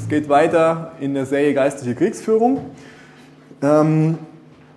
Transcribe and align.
Es 0.00 0.08
geht 0.08 0.28
weiter 0.28 0.92
in 1.00 1.12
der 1.12 1.26
Serie 1.26 1.52
Geistliche 1.54 1.96
Kriegsführung. 1.96 2.60
Ähm, 3.60 4.16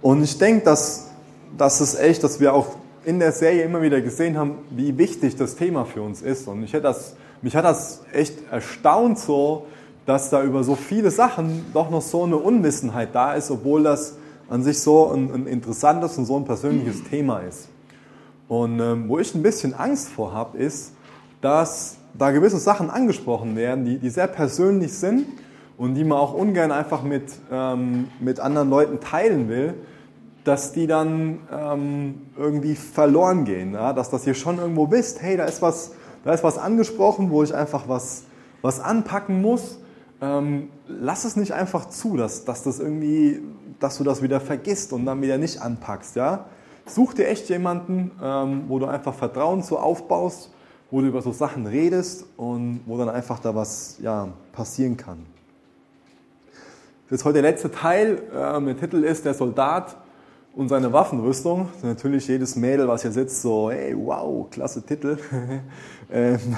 und 0.02 0.24
ich 0.24 0.38
denke, 0.40 0.66
dass, 0.66 1.12
dass 1.58 1.80
es 1.80 1.94
echt, 1.94 2.24
dass 2.24 2.40
wir 2.40 2.56
auch 2.56 2.76
in 3.06 3.20
der 3.20 3.32
Serie 3.32 3.64
immer 3.64 3.84
wieder 3.84 4.02
gesehen 4.02 4.36
haben, 4.36 4.56
wie 4.72 4.98
wichtig 4.98 5.36
das 5.36 5.56
Thema 5.56 5.86
für 5.86 6.02
uns 6.02 6.24
ist. 6.24 6.48
Und 6.48 6.64
ich 6.64 6.74
hätte 6.74 6.84
das, 6.84 7.16
mich 7.44 7.56
hat 7.56 7.66
das 7.66 8.02
echt 8.12 8.52
erstaunt 8.52 9.20
so, 9.20 9.68
dass 10.08 10.32
da 10.32 10.44
über 10.44 10.64
so 10.64 10.76
viele 10.76 11.12
Sachen 11.12 11.68
doch 11.72 11.92
noch 11.92 12.02
so 12.02 12.24
eine 12.24 12.38
Unwissenheit 12.38 13.10
da 13.14 13.36
ist, 13.36 13.52
obwohl 13.52 13.84
das 13.84 14.16
an 14.50 14.64
sich 14.64 14.80
so 14.80 15.12
ein, 15.12 15.32
ein 15.32 15.46
interessantes 15.46 16.18
und 16.18 16.26
so 16.26 16.36
ein 16.36 16.46
persönliches 16.46 17.04
Thema 17.10 17.42
ist. 17.42 17.70
Und 18.48 18.80
ähm, 18.80 19.08
wo 19.08 19.20
ich 19.20 19.34
ein 19.36 19.44
bisschen 19.44 19.76
Angst 19.76 20.10
vor 20.10 20.34
habe, 20.34 20.58
ist, 20.58 20.94
dass 21.42 21.98
da 22.14 22.32
gewisse 22.32 22.58
Sachen 22.58 22.90
angesprochen 22.90 23.56
werden, 23.56 23.86
die, 23.86 23.98
die 23.98 24.10
sehr 24.10 24.28
persönlich 24.28 24.94
sind 24.94 25.26
und 25.78 25.96
die 25.96 26.04
man 26.04 26.18
auch 26.18 26.34
ungern 26.34 26.72
einfach 26.72 27.04
mit, 27.04 27.34
ähm, 27.52 28.08
mit 28.20 28.40
anderen 28.40 28.70
Leuten 28.70 29.00
teilen 29.00 29.50
will, 29.50 29.74
dass 30.44 30.74
die 30.74 30.88
dann 30.88 31.40
ähm, 31.52 32.22
irgendwie 32.38 32.76
verloren 32.76 33.46
gehen. 33.46 33.74
Ja? 33.74 33.94
Dass 33.94 34.10
das 34.10 34.26
ihr 34.26 34.34
schon 34.34 34.58
irgendwo 34.58 34.90
wisst, 34.92 35.22
hey, 35.22 35.38
da 35.38 35.46
ist 35.46 35.62
was, 35.62 35.94
da 36.24 36.34
ist 36.34 36.44
was 36.44 36.58
angesprochen, 36.58 37.30
wo 37.30 37.44
ich 37.44 37.54
einfach 37.54 37.88
was, 37.88 38.24
was 38.62 38.80
anpacken 38.80 39.42
muss. 39.42 39.80
Ähm, 40.22 40.70
lass 40.88 41.26
es 41.26 41.36
nicht 41.36 41.54
einfach 41.54 41.90
zu, 41.90 42.18
dass, 42.18 42.46
dass, 42.46 42.64
das 42.64 42.80
irgendwie, 42.80 43.42
dass 43.80 43.98
du 43.98 44.04
das 44.04 44.22
wieder 44.22 44.40
vergisst 44.40 44.94
und 44.94 45.06
dann 45.06 45.22
wieder 45.22 45.38
nicht 45.38 45.62
anpackst. 45.62 46.16
Ja? 46.16 46.46
Such 46.86 47.14
dir 47.14 47.28
echt 47.28 47.50
jemanden, 47.50 48.12
ähm, 48.22 48.64
wo 48.68 48.80
du 48.80 48.86
einfach 48.86 49.14
Vertrauen 49.14 49.62
so 49.62 49.78
aufbaust 49.78 50.52
wo 50.92 51.02
du 51.02 51.08
über 51.08 51.22
so 51.22 51.32
Sachen 51.32 51.66
redest 51.66 52.26
und 52.38 52.82
wo 52.86 52.98
dann 52.98 53.10
einfach 53.10 53.40
da 53.40 53.56
was 53.56 53.98
ja, 54.02 54.28
passieren 54.52 54.98
kann. 54.98 55.26
Das 57.10 57.22
ist 57.22 57.26
heute 57.26 57.42
der 57.42 57.52
letzte 57.52 57.72
Teil. 57.72 58.22
Ähm, 58.36 58.66
der 58.66 58.78
Titel 58.78 59.04
ist 59.04 59.26
Der 59.26 59.34
Soldat 59.34 59.98
und 60.54 60.70
seine 60.70 60.92
Waffenrüstung. 60.92 61.70
Natürlich 61.82 62.28
jedes 62.28 62.56
Mädel, 62.56 62.88
was 62.88 63.02
hier 63.02 63.12
sitzt, 63.12 63.42
so, 63.42 63.72
hey, 63.72 63.96
wow, 63.98 64.50
klasse 64.50 64.82
Titel. 64.82 65.18
ähm, 66.12 66.58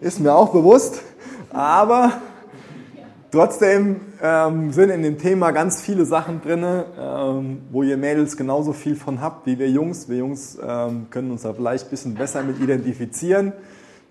ist 0.00 0.20
mir 0.20 0.34
auch 0.34 0.52
bewusst. 0.52 1.02
Aber 1.50 2.12
Trotzdem 3.30 4.00
ähm, 4.22 4.72
sind 4.72 4.88
in 4.88 5.02
dem 5.02 5.18
Thema 5.18 5.50
ganz 5.50 5.82
viele 5.82 6.06
Sachen 6.06 6.40
drin, 6.40 6.64
ähm, 6.98 7.60
wo 7.70 7.82
ihr 7.82 7.98
Mädels 7.98 8.38
genauso 8.38 8.72
viel 8.72 8.96
von 8.96 9.20
habt 9.20 9.44
wie 9.44 9.58
wir 9.58 9.68
Jungs. 9.68 10.08
Wir 10.08 10.18
Jungs 10.18 10.56
ähm, 10.66 11.08
können 11.10 11.30
uns 11.30 11.42
da 11.42 11.52
vielleicht 11.52 11.88
ein 11.88 11.90
bisschen 11.90 12.14
besser 12.14 12.42
mit 12.42 12.58
identifizieren. 12.58 13.52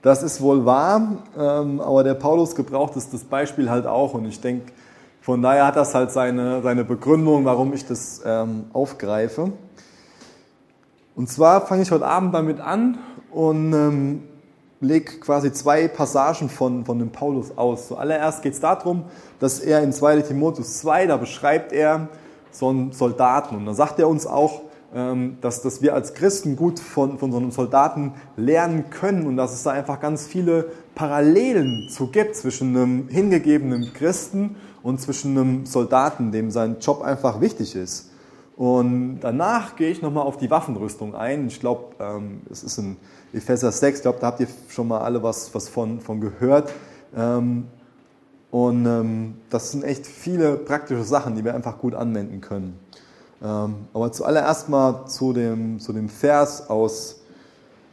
Das 0.04 0.22
ist 0.22 0.40
wohl 0.40 0.66
wahr, 0.66 1.24
ähm, 1.36 1.82
aber 1.82 2.04
der 2.04 2.14
Paulus 2.14 2.54
gebraucht 2.54 2.96
es 2.96 3.10
das 3.10 3.24
Beispiel 3.24 3.72
halt 3.72 3.88
auch 3.88 4.14
und 4.14 4.26
ich 4.26 4.40
denke, 4.40 4.72
von 5.20 5.42
daher 5.42 5.66
hat 5.66 5.78
das 5.78 5.96
halt 5.96 6.12
seine, 6.12 6.62
seine 6.62 6.84
Begründung, 6.84 7.44
warum 7.46 7.74
ich 7.74 7.88
das 7.88 8.22
ähm, 8.24 8.66
aufgreife. 8.72 9.52
Und 11.16 11.28
zwar 11.28 11.66
fange 11.66 11.82
ich 11.82 11.90
heute 11.90 12.06
Abend 12.06 12.36
damit 12.36 12.60
an 12.60 13.00
und 13.32 14.22
lege 14.80 15.20
quasi 15.20 15.52
zwei 15.52 15.88
Passagen 15.88 16.50
von, 16.50 16.86
von 16.86 17.00
dem 17.00 17.12
Paulus 17.12 17.58
aus. 17.58 17.88
Zuallererst 17.88 18.42
geht 18.42 18.54
es 18.54 18.60
darum, 18.60 19.06
dass 19.40 19.60
er 19.60 19.82
in 19.82 19.92
2 19.92 20.22
Timotheus 20.22 20.80
2, 20.80 21.08
da 21.08 21.18
beschreibt 21.18 21.74
er 21.74 22.10
so 22.52 22.70
einen 22.70 22.92
Soldaten. 22.92 23.56
Und 23.56 23.66
da 23.66 23.74
sagt 23.74 24.00
er 24.00 24.08
uns 24.08 24.28
auch, 24.28 24.62
ähm, 24.94 25.38
dass, 25.42 25.62
dass 25.62 25.82
wir 25.82 25.94
als 25.94 26.14
Christen 26.14 26.56
gut 26.56 26.80
von, 26.80 27.18
von 27.18 27.32
so 27.32 27.38
einem 27.38 27.52
Soldaten 27.52 28.14
lernen 28.36 28.90
können 28.90 29.28
und 29.28 29.36
dass 29.36 29.54
es 29.54 29.64
da 29.64 29.72
einfach 29.72 30.00
ganz 30.00 30.26
viele 30.26 30.72
Parallelen 30.96 31.90
zu 31.90 32.08
gibt 32.08 32.36
zwischen 32.36 32.76
einem 32.76 33.08
hingegebenen 33.10 33.94
Christen 33.94 34.56
und 34.84 35.02
zwischen 35.02 35.38
einem 35.38 35.66
Soldaten, 35.66 36.32
dem 36.32 36.52
sein 36.52 36.78
Job 36.80 37.02
einfach 37.02 37.42
wichtig 37.42 37.76
ist. 37.76 38.07
Und 38.58 39.20
danach 39.20 39.76
gehe 39.76 39.92
ich 39.92 40.02
nochmal 40.02 40.24
auf 40.24 40.38
die 40.38 40.50
Waffenrüstung 40.50 41.14
ein. 41.14 41.46
Ich 41.48 41.60
glaube, 41.60 41.96
ähm, 42.00 42.42
es 42.50 42.64
ist 42.64 42.80
ein 42.80 42.98
Epheser 43.32 43.72
6, 43.72 44.00
ich 44.00 44.02
glaube, 44.02 44.18
da 44.20 44.28
habt 44.28 44.40
ihr 44.40 44.48
schon 44.68 44.88
mal 44.88 45.02
alle 45.02 45.22
was, 45.22 45.54
was 45.54 45.70
von, 45.70 46.02
von 46.02 46.20
gehört. 46.20 46.74
Ähm, 47.16 47.68
und 48.50 48.86
ähm, 48.88 49.36
das 49.52 49.72
sind 49.72 49.84
echt 49.84 50.08
viele 50.08 50.56
praktische 50.56 51.04
Sachen, 51.04 51.36
die 51.36 51.46
wir 51.46 51.54
einfach 51.54 51.78
gut 51.78 51.94
anwenden 51.94 52.42
können. 52.42 52.80
Ähm, 53.44 53.76
aber 53.94 54.12
zuallererst 54.12 54.70
mal 54.70 55.06
zu 55.06 55.34
dem, 55.34 55.80
zu 55.80 55.94
dem 55.94 56.10
Vers 56.10 56.68
aus 56.68 57.22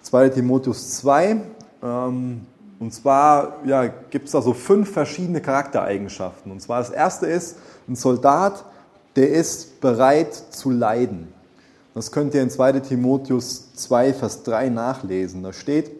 2 0.00 0.30
Timotheus 0.30 0.96
2. 0.96 1.42
Ähm, 1.82 2.46
und 2.80 2.94
zwar 2.94 3.58
ja, 3.66 3.86
gibt 3.86 4.26
es 4.26 4.32
da 4.32 4.40
so 4.40 4.54
fünf 4.54 4.90
verschiedene 4.90 5.42
Charaktereigenschaften. 5.42 6.50
Und 6.50 6.60
zwar 6.60 6.78
das 6.78 6.88
erste 6.90 7.26
ist, 7.26 7.58
ein 7.86 7.96
Soldat, 7.96 8.64
der 9.16 9.30
ist 9.30 9.80
bereit 9.80 10.34
zu 10.34 10.70
leiden. 10.70 11.32
Das 11.94 12.10
könnt 12.10 12.34
ihr 12.34 12.42
in 12.42 12.50
2 12.50 12.80
Timotheus 12.80 13.72
2, 13.74 14.14
Vers 14.14 14.42
3 14.42 14.68
nachlesen. 14.68 15.42
Da 15.42 15.52
steht, 15.52 15.90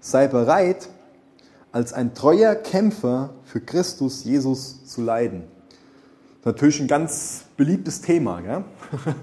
sei 0.00 0.28
bereit, 0.28 0.88
als 1.72 1.92
ein 1.92 2.14
treuer 2.14 2.54
Kämpfer 2.54 3.30
für 3.44 3.60
Christus 3.60 4.24
Jesus 4.24 4.84
zu 4.84 5.00
leiden. 5.02 5.44
Natürlich 6.44 6.80
ein 6.80 6.86
ganz 6.86 7.44
beliebtes 7.56 8.00
Thema. 8.02 8.40
Gell? 8.40 8.64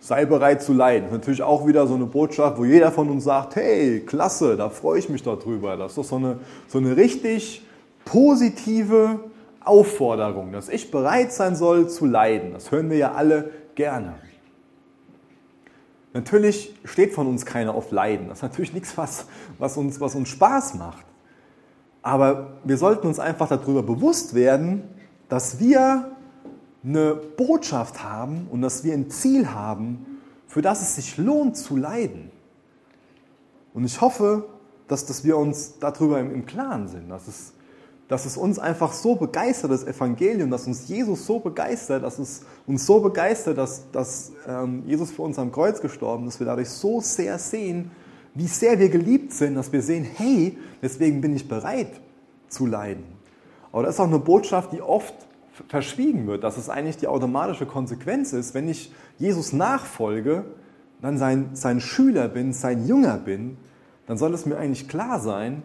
sei 0.00 0.24
bereit 0.24 0.62
zu 0.62 0.72
leiden. 0.72 1.10
Natürlich 1.10 1.42
auch 1.42 1.66
wieder 1.66 1.86
so 1.86 1.94
eine 1.94 2.06
Botschaft, 2.06 2.58
wo 2.58 2.64
jeder 2.64 2.90
von 2.90 3.08
uns 3.08 3.24
sagt, 3.24 3.56
hey, 3.56 4.00
klasse, 4.00 4.56
da 4.56 4.70
freue 4.70 4.98
ich 4.98 5.08
mich 5.08 5.22
darüber. 5.22 5.76
Das 5.76 5.92
ist 5.92 5.98
doch 5.98 6.04
so 6.04 6.16
eine, 6.16 6.38
so 6.68 6.78
eine 6.78 6.96
richtig 6.96 7.62
positive 8.04 9.20
Aufforderung, 9.60 10.52
dass 10.52 10.68
ich 10.68 10.90
bereit 10.90 11.32
sein 11.32 11.54
soll 11.54 11.88
zu 11.88 12.06
leiden. 12.06 12.52
Das 12.52 12.70
hören 12.70 12.90
wir 12.90 12.96
ja 12.96 13.12
alle 13.12 13.50
gerne. 13.74 14.14
Natürlich 16.12 16.74
steht 16.84 17.12
von 17.12 17.26
uns 17.26 17.46
keiner 17.46 17.74
auf 17.74 17.92
Leiden. 17.92 18.28
Das 18.28 18.38
ist 18.38 18.42
natürlich 18.42 18.72
nichts, 18.72 18.96
was, 18.98 19.26
was, 19.58 19.76
uns, 19.76 20.00
was 20.00 20.14
uns 20.14 20.28
Spaß 20.28 20.74
macht. 20.74 21.04
Aber 22.02 22.58
wir 22.64 22.78
sollten 22.78 23.06
uns 23.06 23.18
einfach 23.18 23.48
darüber 23.48 23.82
bewusst 23.82 24.34
werden, 24.34 24.82
dass 25.28 25.60
wir 25.60 26.10
eine 26.82 27.14
Botschaft 27.14 28.02
haben 28.02 28.48
und 28.50 28.62
dass 28.62 28.82
wir 28.82 28.94
ein 28.94 29.10
Ziel 29.10 29.50
haben, 29.50 30.06
für 30.46 30.62
das 30.62 30.80
es 30.82 30.96
sich 30.96 31.16
lohnt 31.18 31.56
zu 31.56 31.76
leiden. 31.76 32.30
Und 33.74 33.84
ich 33.84 34.00
hoffe, 34.00 34.48
dass, 34.88 35.06
dass 35.06 35.22
wir 35.22 35.36
uns 35.36 35.78
darüber 35.78 36.18
im, 36.18 36.34
im 36.34 36.46
Klaren 36.46 36.88
sind, 36.88 37.08
dass 37.08 37.28
es 37.28 37.52
dass 38.10 38.26
es 38.26 38.36
uns 38.36 38.58
einfach 38.58 38.92
so 38.92 39.14
begeistert, 39.14 39.70
das 39.70 39.86
Evangelium, 39.86 40.50
dass 40.50 40.66
uns 40.66 40.88
Jesus 40.88 41.24
so 41.24 41.38
begeistert, 41.38 42.02
dass 42.02 42.18
es 42.18 42.42
uns 42.66 42.84
so 42.84 42.98
begeistert, 42.98 43.56
dass, 43.56 43.88
dass 43.92 44.32
ähm, 44.48 44.82
Jesus 44.84 45.12
für 45.12 45.22
uns 45.22 45.38
am 45.38 45.52
Kreuz 45.52 45.80
gestorben 45.80 46.26
ist, 46.26 46.34
dass 46.34 46.40
wir 46.40 46.46
dadurch 46.48 46.70
so 46.70 47.00
sehr 47.00 47.38
sehen, 47.38 47.92
wie 48.34 48.48
sehr 48.48 48.80
wir 48.80 48.88
geliebt 48.88 49.32
sind, 49.32 49.54
dass 49.54 49.72
wir 49.72 49.80
sehen, 49.80 50.04
hey, 50.16 50.58
deswegen 50.82 51.20
bin 51.20 51.36
ich 51.36 51.46
bereit 51.46 51.92
zu 52.48 52.66
leiden. 52.66 53.04
Aber 53.70 53.84
das 53.84 53.94
ist 53.94 54.00
auch 54.00 54.08
eine 54.08 54.18
Botschaft, 54.18 54.72
die 54.72 54.82
oft 54.82 55.14
verschwiegen 55.68 56.26
wird, 56.26 56.42
dass 56.42 56.56
es 56.56 56.68
eigentlich 56.68 56.96
die 56.96 57.06
automatische 57.06 57.64
Konsequenz 57.64 58.32
ist, 58.32 58.54
wenn 58.54 58.68
ich 58.68 58.92
Jesus 59.18 59.52
nachfolge, 59.52 60.46
dann 61.00 61.16
sein, 61.16 61.50
sein 61.52 61.78
Schüler 61.78 62.26
bin, 62.26 62.52
sein 62.54 62.88
Jünger 62.88 63.18
bin, 63.18 63.56
dann 64.08 64.18
soll 64.18 64.34
es 64.34 64.46
mir 64.46 64.56
eigentlich 64.56 64.88
klar 64.88 65.20
sein, 65.20 65.62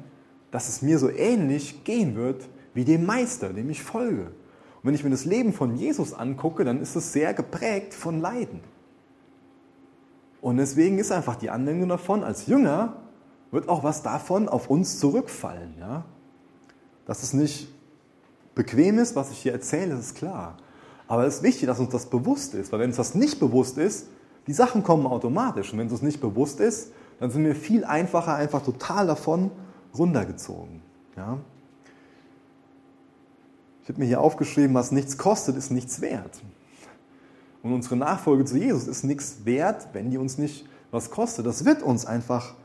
dass 0.56 0.70
es 0.70 0.82
mir 0.82 1.00
so 1.00 1.10
ähnlich 1.10 1.84
gehen 1.84 2.16
wird 2.16 2.48
wie 2.74 2.86
dem 2.86 3.06
Meister, 3.06 3.52
dem 3.52 3.70
ich 3.70 3.84
folge. 3.84 4.28
Und 4.28 4.84
wenn 4.84 4.94
ich 4.94 5.04
mir 5.04 5.10
das 5.10 5.26
Leben 5.26 5.52
von 5.52 5.76
Jesus 5.76 6.14
angucke, 6.14 6.64
dann 6.64 6.82
ist 6.82 6.96
es 6.96 7.12
sehr 7.12 7.34
geprägt 7.34 7.94
von 7.94 8.22
Leiden. 8.22 8.62
Und 10.40 10.56
deswegen 10.56 10.98
ist 10.98 11.12
einfach 11.12 11.36
die 11.36 11.50
Anwendung 11.50 11.90
davon, 11.90 12.24
als 12.24 12.48
Jünger 12.48 13.02
wird 13.52 13.68
auch 13.68 13.84
was 13.84 14.02
davon 14.02 14.48
auf 14.48 14.70
uns 14.70 14.98
zurückfallen. 14.98 15.76
Ja? 15.78 16.06
Dass 17.06 17.22
es 17.22 17.34
nicht 17.34 17.68
bequem 18.56 18.98
ist, 18.98 19.18
was 19.18 19.32
ich 19.32 19.40
hier 19.40 19.52
erzähle, 19.52 19.96
ist 19.96 20.16
klar. 20.16 20.56
Aber 21.10 21.26
es 21.26 21.36
ist 21.36 21.44
wichtig, 21.44 21.68
dass 21.68 21.80
uns 21.80 21.90
das 21.90 22.06
bewusst 22.06 22.54
ist, 22.54 22.72
weil 22.72 22.80
wenn 22.80 22.92
uns 22.92 22.98
das 22.98 23.14
nicht 23.14 23.42
bewusst 23.42 23.78
ist, 23.78 24.08
die 24.48 24.54
Sachen 24.54 24.84
kommen 24.84 25.06
automatisch. 25.06 25.74
Und 25.74 25.80
wenn 25.80 25.88
es 25.88 25.92
uns 25.92 26.02
nicht 26.02 26.22
bewusst 26.22 26.62
ist, 26.62 26.94
dann 27.20 27.30
sind 27.30 27.44
wir 27.44 27.56
viel 27.56 27.84
einfacher 27.84 28.36
einfach 28.36 28.62
total 28.64 29.08
davon 29.08 29.52
runtergezogen. 29.98 30.82
Ja? 31.16 31.40
Ich 33.84 33.90
habe 33.90 34.00
mir 34.00 34.06
hier 34.06 34.22
aufgeschrieben, 34.22 34.74
was 34.74 34.92
nichts 34.92 35.18
kostet, 35.18 35.56
ist 35.56 35.70
nichts 35.70 36.02
wert. 36.02 36.42
Und 37.62 37.74
unsere 37.74 37.96
Nachfolge 37.96 38.46
zu 38.46 38.58
Jesus 38.58 38.88
ist 38.88 39.04
nichts 39.04 39.46
wert, 39.46 39.90
wenn 39.94 40.10
die 40.10 40.18
uns 40.18 40.38
nicht 40.38 40.68
was 40.92 41.12
kostet. 41.12 41.46
Das 41.46 41.66
wird 41.66 41.84
uns 41.84 42.06
einfach 42.06 42.56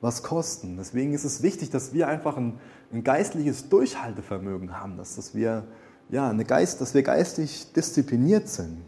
was 0.00 0.22
kosten. 0.22 0.76
Deswegen 0.76 1.12
ist 1.14 1.24
es 1.24 1.42
wichtig, 1.42 1.70
dass 1.70 1.92
wir 1.92 2.08
einfach 2.08 2.36
ein, 2.36 2.58
ein 2.92 3.04
geistliches 3.04 3.68
Durchhaltevermögen 3.68 4.78
haben, 4.80 4.96
dass, 4.96 5.16
dass, 5.16 5.34
wir, 5.34 5.64
ja, 6.08 6.28
eine 6.28 6.44
Geist, 6.44 6.80
dass 6.80 6.92
wir 6.92 7.02
geistig 7.02 7.72
diszipliniert 7.72 8.48
sind. 8.48 8.78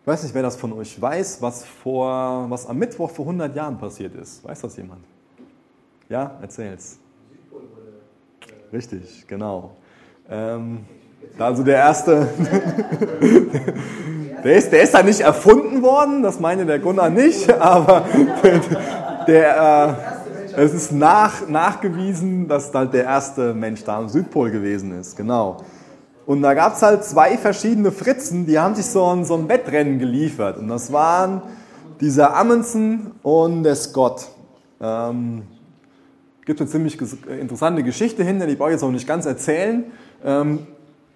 Ich 0.00 0.06
weiß 0.06 0.22
nicht, 0.22 0.34
wer 0.34 0.42
das 0.42 0.54
von 0.54 0.72
euch 0.72 1.00
weiß, 1.00 1.42
was, 1.42 1.64
vor, 1.64 2.48
was 2.48 2.66
am 2.66 2.78
Mittwoch 2.78 3.10
vor 3.10 3.24
100 3.24 3.56
Jahren 3.56 3.76
passiert 3.76 4.14
ist. 4.14 4.44
Weiß 4.44 4.60
das 4.60 4.76
jemand? 4.76 5.04
Ja, 6.08 6.32
erzähl's. 6.40 6.98
richtig, 8.72 9.26
genau. 9.26 9.72
Ähm, 10.28 10.84
also 11.38 11.62
der 11.62 11.76
erste, 11.76 12.28
der 14.44 14.56
ist, 14.56 14.70
der 14.70 14.82
ist 14.82 14.94
da 14.94 15.02
nicht 15.02 15.20
erfunden 15.20 15.82
worden, 15.82 16.22
das 16.22 16.38
meine 16.38 16.64
der 16.64 16.78
Gunnar 16.78 17.10
nicht, 17.10 17.50
aber 17.60 18.04
der, 19.26 19.98
äh, 20.56 20.62
es 20.62 20.74
ist 20.74 20.92
nach, 20.92 21.48
nachgewiesen, 21.48 22.46
dass 22.46 22.72
halt 22.72 22.94
der 22.94 23.04
erste 23.04 23.52
Mensch 23.52 23.82
da 23.84 23.98
am 23.98 24.08
Südpol 24.08 24.50
gewesen 24.50 24.98
ist, 24.98 25.16
genau. 25.16 25.58
Und 26.24 26.42
da 26.42 26.54
gab 26.54 26.74
es 26.74 26.82
halt 26.82 27.04
zwei 27.04 27.36
verschiedene 27.36 27.92
Fritzen, 27.92 28.46
die 28.46 28.58
haben 28.58 28.74
sich 28.74 28.86
so 28.86 29.04
ein, 29.06 29.24
so 29.24 29.34
ein 29.34 29.48
Wettrennen 29.48 29.98
geliefert. 29.98 30.58
Und 30.58 30.68
das 30.68 30.92
waren 30.92 31.42
dieser 32.00 32.36
Amundsen 32.36 33.12
und 33.22 33.62
der 33.62 33.76
Scott. 33.76 34.26
Ähm, 34.80 35.42
gibt 36.46 36.60
eine 36.60 36.70
ziemlich 36.70 36.98
interessante 37.28 37.82
Geschichte 37.82 38.24
hinter, 38.24 38.46
die 38.46 38.54
brauche 38.54 38.70
ich 38.70 38.74
jetzt 38.74 38.84
auch 38.84 38.90
nicht 38.90 39.06
ganz 39.06 39.26
erzählen. 39.26 39.84
Ähm, 40.24 40.60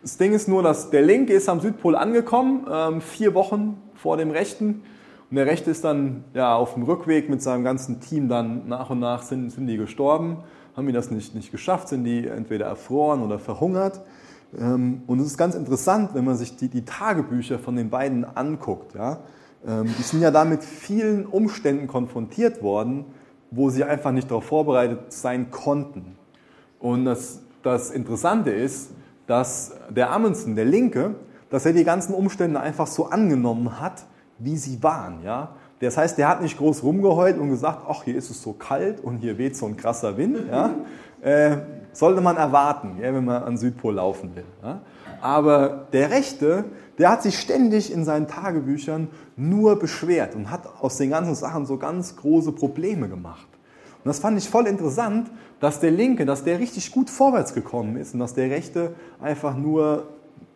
das 0.03 0.19
Ding 0.19 0.33
ist 0.33 0.49
nur, 0.49 0.63
dass 0.63 0.91
der 0.91 1.03
Linke 1.03 1.33
ist 1.33 1.49
am 1.49 1.61
Südpol 1.61 1.95
angekommen, 1.95 2.67
ähm, 2.71 3.01
vier 3.01 3.33
Wochen 3.35 3.81
vor 3.95 4.17
dem 4.17 4.31
Rechten. 4.31 4.83
Und 5.31 5.37
der 5.37 5.47
Rechte 5.47 5.71
ist 5.71 5.85
dann 5.85 6.25
ja, 6.35 6.57
auf 6.57 6.75
dem 6.75 6.83
Rückweg 6.83 7.31
mit 7.31 7.43
seinem 7.43 7.63
ganzen 7.63 8.01
Team 8.01 8.29
dann 8.29 8.67
nach 8.67 8.91
und 8.91 8.99
nach 8.99 9.23
sind, 9.23 9.51
sind 9.51 9.69
die 9.69 9.77
gestorben, 9.77 10.39
haben 10.77 10.87
die 10.89 10.93
das 10.93 11.13
nicht, 11.13 11.35
nicht 11.37 11.53
geschafft, 11.53 11.89
sind 11.89 12.03
die 12.03 12.27
entweder 12.27 12.67
erfroren 12.67 13.23
oder 13.23 13.39
verhungert. 13.39 14.01
Ähm, 14.59 15.03
und 15.07 15.21
es 15.21 15.27
ist 15.27 15.39
ganz 15.39 15.55
interessant, 15.55 16.11
wenn 16.15 16.25
man 16.25 16.37
sich 16.37 16.57
die, 16.57 16.69
die 16.69 16.85
Tagebücher 16.85 17.61
von 17.61 17.77
den 17.77 17.89
beiden 17.89 18.25
anguckt. 18.25 18.95
Ja? 18.97 19.21
Die 19.63 20.03
sind 20.03 20.23
ja 20.23 20.31
da 20.31 20.47
mit 20.47 20.65
vielen 20.65 21.27
Umständen 21.27 21.87
konfrontiert 21.87 22.63
worden, 22.63 23.05
wo 23.51 23.71
sie 23.71 23.85
einfach 23.85 24.13
nicht 24.13 24.31
darauf 24.31 24.45
vorbereitet 24.45 25.13
sein 25.13 25.51
konnten. 25.51 26.17
Und 26.79 27.05
das, 27.05 27.43
das 27.63 27.91
Interessante 27.91 28.51
ist, 28.51 28.91
dass 29.27 29.73
der 29.91 30.11
Amundsen, 30.13 30.57
der 30.57 30.65
Linke, 30.65 31.15
dass 31.51 31.67
er 31.67 31.73
die 31.73 31.85
ganzen 31.85 32.15
Umstände 32.15 32.61
einfach 32.61 32.87
so 32.87 33.07
angenommen 33.07 33.81
hat, 33.81 34.05
wie 34.39 34.57
sie 34.57 34.83
waren. 34.83 35.23
Ja? 35.23 35.51
Das 35.81 35.97
heißt, 35.97 36.19
der 36.19 36.29
hat 36.29 36.43
nicht 36.43 36.59
groß 36.59 36.83
rumgeheult 36.83 37.39
und 37.39 37.51
gesagt, 37.51 37.81
ach, 37.89 38.05
hier 38.05 38.17
ist 38.17 38.31
es 38.31 38.43
so 38.43 38.53
kalt 38.53 39.01
und 39.01 39.19
hier 39.19 39.39
weht 39.39 39.57
so 39.57 39.67
ein 39.67 39.77
krasser 39.77 40.17
Wind. 40.17 40.39
Ja? 40.51 40.75
Äh, 41.23 41.59
sollte 41.93 42.21
man 42.21 42.37
erwarten, 42.37 42.97
ja, 43.01 43.13
wenn 43.13 43.25
man 43.25 43.43
an 43.43 43.57
Südpol 43.57 43.95
laufen 43.95 44.35
will. 44.35 44.45
Ja? 44.63 44.81
Aber 45.21 45.87
der 45.93 46.11
Rechte, 46.11 46.65
der 46.99 47.11
hat 47.11 47.23
sich 47.23 47.39
ständig 47.39 47.93
in 47.93 48.05
seinen 48.05 48.29
Tagebüchern 48.29 49.09
nur 49.37 49.79
beschwert 49.79 50.35
und 50.35 50.51
hat 50.51 50.63
aus 50.81 50.97
den 50.97 51.11
ganzen 51.11 51.35
Sachen 51.35 51.67
so 51.67 51.77
ganz 51.77 52.17
große 52.17 52.53
Probleme 52.53 53.09
gemacht. 53.09 53.49
Und 54.03 54.09
das 54.09 54.19
fand 54.19 54.39
ich 54.39 54.49
voll 54.49 54.67
interessant, 54.67 55.31
dass 55.61 55.81
der 55.81 55.91
Linke, 55.91 56.25
dass 56.25 56.43
der 56.43 56.59
richtig 56.59 56.91
gut 56.91 57.11
vorwärts 57.11 57.53
gekommen 57.53 57.97
ist 57.97 58.15
und 58.15 58.21
dass 58.21 58.35
der 58.35 58.51
Rechte 58.51 58.95
einfach 59.21 59.57
nur, 59.57 60.09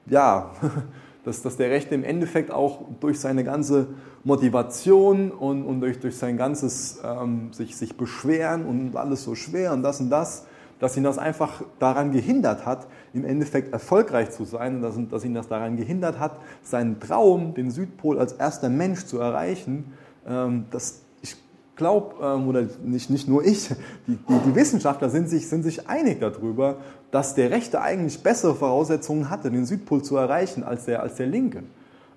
ja, 0.06 0.50
dass, 1.24 1.42
dass 1.42 1.56
der 1.56 1.70
Rechte 1.70 1.94
im 1.94 2.04
Endeffekt 2.04 2.50
auch 2.50 2.80
durch 3.00 3.20
seine 3.20 3.44
ganze 3.44 3.88
Motivation 4.24 5.30
und, 5.30 5.64
und 5.64 5.80
durch, 5.80 6.00
durch 6.00 6.16
sein 6.16 6.36
ganzes 6.36 7.00
ähm, 7.04 7.52
sich, 7.52 7.76
sich 7.76 7.96
beschweren 7.96 8.64
und 8.64 8.96
alles 8.96 9.24
so 9.24 9.34
schwer 9.34 9.72
und 9.72 9.82
das 9.82 10.00
und 10.00 10.10
das, 10.10 10.46
dass 10.80 10.96
ihn 10.96 11.04
das 11.04 11.18
einfach 11.18 11.62
daran 11.78 12.12
gehindert 12.12 12.66
hat, 12.66 12.86
im 13.14 13.24
Endeffekt 13.24 13.72
erfolgreich 13.72 14.30
zu 14.32 14.44
sein 14.44 14.82
und 14.84 15.12
dass, 15.12 15.24
ihn 15.24 15.34
das 15.34 15.48
daran 15.48 15.76
gehindert 15.76 16.18
hat, 16.18 16.36
seinen 16.62 17.00
Traum, 17.00 17.54
den 17.54 17.70
Südpol 17.70 18.18
als 18.18 18.32
erster 18.32 18.68
Mensch 18.68 19.06
zu 19.06 19.18
erreichen, 19.18 19.92
ähm, 20.26 20.66
das, 20.70 21.02
ich 21.22 21.36
glaube, 21.76 22.16
ähm, 22.20 22.48
oder 22.48 22.66
nicht, 22.82 23.10
nicht 23.10 23.28
nur 23.28 23.44
ich, 23.44 23.68
die, 24.06 24.16
die, 24.16 24.38
die, 24.46 24.54
Wissenschaftler 24.54 25.10
sind 25.10 25.28
sich, 25.28 25.48
sind 25.48 25.62
sich 25.62 25.88
einig 25.88 26.20
darüber, 26.20 26.78
dass 27.12 27.36
der 27.36 27.50
Rechte 27.50 27.80
eigentlich 27.80 28.22
bessere 28.22 28.56
Voraussetzungen 28.56 29.30
hatte, 29.30 29.50
den 29.50 29.64
Südpol 29.64 30.02
zu 30.02 30.16
erreichen, 30.16 30.64
als 30.64 30.86
der, 30.86 31.00
als 31.00 31.14
der 31.14 31.26
Linke. 31.26 31.62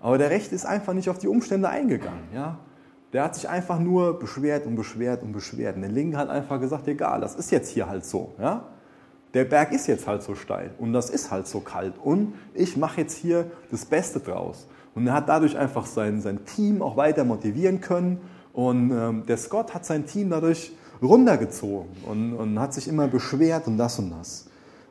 Aber 0.01 0.17
der 0.17 0.31
Rechte 0.31 0.55
ist 0.55 0.65
einfach 0.65 0.93
nicht 0.93 1.09
auf 1.09 1.19
die 1.19 1.27
Umstände 1.27 1.69
eingegangen. 1.69 2.23
Ja? 2.33 2.57
Der 3.13 3.23
hat 3.23 3.35
sich 3.35 3.47
einfach 3.47 3.79
nur 3.79 4.17
beschwert 4.19 4.65
und 4.65 4.75
beschwert 4.75 5.21
und 5.21 5.31
beschwert. 5.31 5.75
Und 5.75 5.83
der 5.83 5.91
Linke 5.91 6.17
hat 6.17 6.29
einfach 6.29 6.59
gesagt, 6.59 6.88
egal, 6.88 7.21
das 7.21 7.35
ist 7.35 7.51
jetzt 7.51 7.69
hier 7.69 7.88
halt 7.88 8.05
so. 8.05 8.33
Ja? 8.39 8.63
Der 9.38 9.45
Berg 9.45 9.72
ist 9.72 9.86
jetzt 9.86 10.07
halt 10.07 10.24
so 10.24 10.34
steil 10.34 10.72
und 10.80 10.94
das 10.94 11.12
ist 11.12 11.30
halt 11.30 11.45
so 11.45 11.60
kalt 11.60 11.94
und 12.04 12.34
ich 12.56 12.75
mache 12.75 13.01
jetzt 13.01 13.16
hier 13.16 13.51
das 13.69 13.86
Beste 13.86 14.19
draus. 14.19 14.66
Und 14.95 15.06
er 15.06 15.13
hat 15.13 15.30
dadurch 15.30 15.56
einfach 15.56 15.86
sein, 15.86 16.22
sein 16.22 16.44
Team 16.45 16.81
auch 16.81 16.98
weiter 16.98 17.24
motivieren 17.24 17.80
können 17.80 18.19
und 18.51 18.89
ähm, 18.89 19.25
der 19.28 19.38
Scott 19.38 19.75
hat 19.75 19.86
sein 19.86 20.07
Team 20.07 20.31
dadurch 20.31 20.72
runtergezogen 21.04 21.88
und, 22.07 22.34
und 22.34 22.60
hat 22.60 22.74
sich 22.74 22.88
immer 22.88 23.07
beschwert 23.07 23.68
und 23.68 23.78
das 23.78 24.00
und 24.00 24.10
das. 24.10 24.48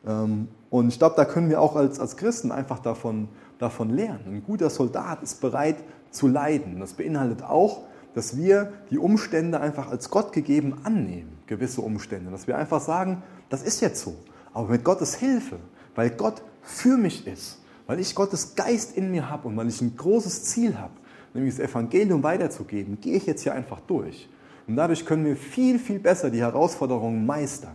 Ähm, 0.07 0.47
und 0.71 0.91
ich 0.91 0.99
glaube, 1.01 1.17
da 1.17 1.25
können 1.25 1.51
wir 1.51 1.61
auch 1.61 1.75
als, 1.75 1.99
als 1.99 2.17
Christen 2.17 2.53
einfach 2.53 2.79
davon, 2.79 3.27
davon 3.59 3.91
lernen. 3.91 4.27
Ein 4.29 4.45
guter 4.47 4.71
Soldat 4.71 5.25
ist 5.25 5.41
bereit 5.41 5.79
zu 6.13 6.29
leiden. 6.29 6.79
Das 6.79 6.93
beinhaltet 6.93 7.43
auch, 7.43 7.81
dass 8.15 8.37
wir 8.37 8.73
die 8.93 8.99
Umstände 8.99 9.59
einfach 9.59 9.91
als 9.91 10.09
Gott 10.09 10.33
gegeben 10.33 10.77
annehmen, 10.85 11.37
gewisse 11.49 11.81
Umstände. 11.81 12.31
Dass 12.31 12.47
wir 12.47 12.57
einfach 12.57 12.81
sagen, 12.81 13.25
das 13.49 13.65
ist 13.65 13.81
jetzt 13.81 14.01
so, 14.01 14.15
aber 14.57 14.69
mit 14.69 14.85
Gottes 14.85 15.17
Hilfe, 15.17 15.59
weil 15.95 16.09
Gott 16.09 16.41
für 16.63 16.97
mich 16.97 17.27
ist, 17.27 17.59
weil 17.87 18.01
ich 18.01 18.15
Gottes 18.15 18.55
Geist 18.55 18.97
in 18.97 19.11
mir 19.11 19.29
habe 19.29 19.49
und 19.49 19.57
weil 19.59 19.69
ich 19.69 19.83
ein 19.83 19.95
großes 19.95 20.45
Ziel 20.45 20.79
habe, 20.79 20.95
nämlich 21.35 21.57
das 21.57 21.69
Evangelium 21.69 22.23
weiterzugeben, 22.23 22.99
gehe 22.99 23.19
ich 23.19 23.27
jetzt 23.27 23.43
hier 23.43 23.53
einfach 23.53 23.81
durch. 23.81 24.31
Und 24.67 24.77
dadurch 24.77 25.05
können 25.05 25.27
wir 25.27 25.37
viel, 25.37 25.79
viel 25.79 25.99
besser 25.99 26.31
die 26.31 26.41
Herausforderungen 26.41 27.27
meistern. 27.27 27.75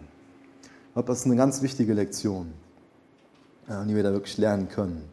Ich 0.87 0.93
glaube, 0.93 1.07
das 1.07 1.19
ist 1.19 1.27
eine 1.27 1.35
ganz 1.35 1.61
wichtige 1.61 1.93
Lektion, 1.93 2.51
die 3.67 3.95
wir 3.95 4.01
da 4.01 4.11
wirklich 4.11 4.39
lernen 4.39 4.67
können. 4.67 5.03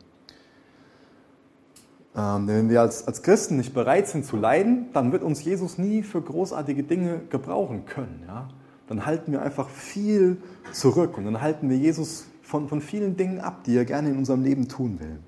Ähm, 2.17 2.47
wenn 2.49 2.71
wir 2.71 2.81
als, 2.81 3.07
als 3.07 3.23
Christen 3.23 3.59
nicht 3.59 3.75
bereit 3.75 4.09
sind 4.09 4.25
zu 4.25 4.39
leiden, 4.39 4.87
dann 4.95 5.13
wird 5.13 5.23
uns 5.23 5.45
Jesus 5.45 5.77
nie 5.77 6.03
für 6.03 6.23
großartige 6.23 6.83
Dinge 6.83 7.21
gebrauchen 7.29 7.85
können. 7.85 8.25
Ja? 8.27 8.49
Dann 8.89 9.05
halten 9.07 9.33
wir 9.33 9.43
einfach 9.43 9.69
viel 9.69 10.39
zurück 10.73 11.19
und 11.19 11.25
dann 11.25 11.41
halten 11.41 11.69
wir 11.69 11.77
Jesus 11.77 12.27
von, 12.43 12.69
von 12.69 12.81
vielen 12.81 13.17
Dingen 13.17 13.41
ab, 13.41 13.65
die 13.65 13.77
er 13.77 13.85
gerne 13.85 14.11
in 14.11 14.17
unserem 14.17 14.43
Leben 14.43 14.69
tun 14.69 14.99
will. 15.01 15.19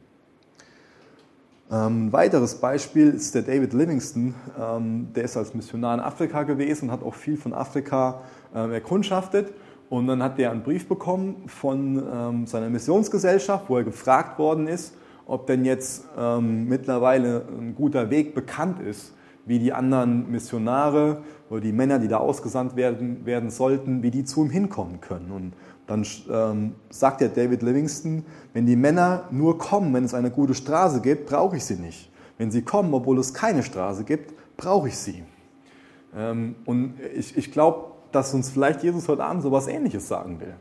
Ähm, 1.70 2.06
ein 2.06 2.12
weiteres 2.12 2.56
Beispiel 2.56 3.10
ist 3.10 3.34
der 3.34 3.42
David 3.42 3.72
Livingston. 3.72 4.34
Ähm, 4.58 5.08
der 5.14 5.24
ist 5.24 5.36
als 5.36 5.54
Missionar 5.54 5.94
in 5.94 6.00
Afrika 6.00 6.42
gewesen 6.42 6.86
und 6.86 6.92
hat 6.92 7.02
auch 7.02 7.14
viel 7.14 7.36
von 7.36 7.52
Afrika 7.52 8.22
ähm, 8.54 8.72
erkundschaftet. 8.72 9.52
Und 9.88 10.06
dann 10.06 10.22
hat 10.22 10.38
er 10.38 10.50
einen 10.50 10.62
Brief 10.62 10.88
bekommen 10.88 11.44
von 11.46 12.02
ähm, 12.12 12.46
seiner 12.46 12.70
Missionsgesellschaft, 12.70 13.68
wo 13.68 13.76
er 13.76 13.84
gefragt 13.84 14.38
worden 14.38 14.67
ist, 14.67 14.94
ob 15.26 15.46
denn 15.46 15.64
jetzt 15.64 16.06
ähm, 16.19 16.69
mittlerweile 16.69 17.44
ein 17.58 17.74
guter 17.74 18.10
Weg 18.10 18.34
bekannt 18.34 18.81
ist, 18.81 19.12
wie 19.47 19.59
die 19.59 19.73
anderen 19.73 20.31
Missionare 20.31 21.23
oder 21.49 21.61
die 21.61 21.73
Männer, 21.73 21.99
die 21.99 22.09
da 22.09 22.19
ausgesandt 22.19 22.77
werden, 22.77 23.25
werden 23.27 23.51
sollten, 23.51 24.03
wie 24.03 24.11
die 24.11 24.25
zu 24.25 24.44
ihm 24.44 24.51
hinkommen 24.51 25.01
können. 25.01 25.31
Und 25.31 25.53
dann 25.87 26.06
ähm, 26.31 26.75
sagt 26.91 27.20
der 27.20 27.31
David 27.31 27.63
Livingston, 27.63 28.25
wenn 28.53 28.67
die 28.67 28.77
Männer 28.77 29.25
nur 29.31 29.59
kommen, 29.59 29.93
wenn 29.93 30.05
es 30.05 30.15
eine 30.15 30.31
gute 30.31 30.55
Straße 30.55 31.01
gibt, 31.01 31.27
brauche 31.27 31.56
ich 31.56 31.65
sie 31.65 31.77
nicht. 31.77 32.11
Wenn 32.39 32.51
sie 32.51 32.63
kommen, 32.63 32.94
obwohl 32.94 33.19
es 33.19 33.35
keine 33.35 33.63
Straße 33.63 34.05
gibt, 34.05 34.35
brauche 34.56 34.89
ich 34.89 34.97
sie. 34.97 35.25
Ähm, 36.17 36.55
und 36.65 36.94
ich, 37.15 37.37
ich 37.37 37.53
glaube, 37.53 37.91
dass 38.13 38.35
uns 38.35 38.51
vielleicht 38.51 38.82
Jesus 38.82 39.09
heute 39.09 39.25
Abend 39.25 39.43
so 39.43 39.49
etwas 39.49 39.69
Ähnliches 39.69 40.09
sagen 40.09 40.41
will. 40.41 40.55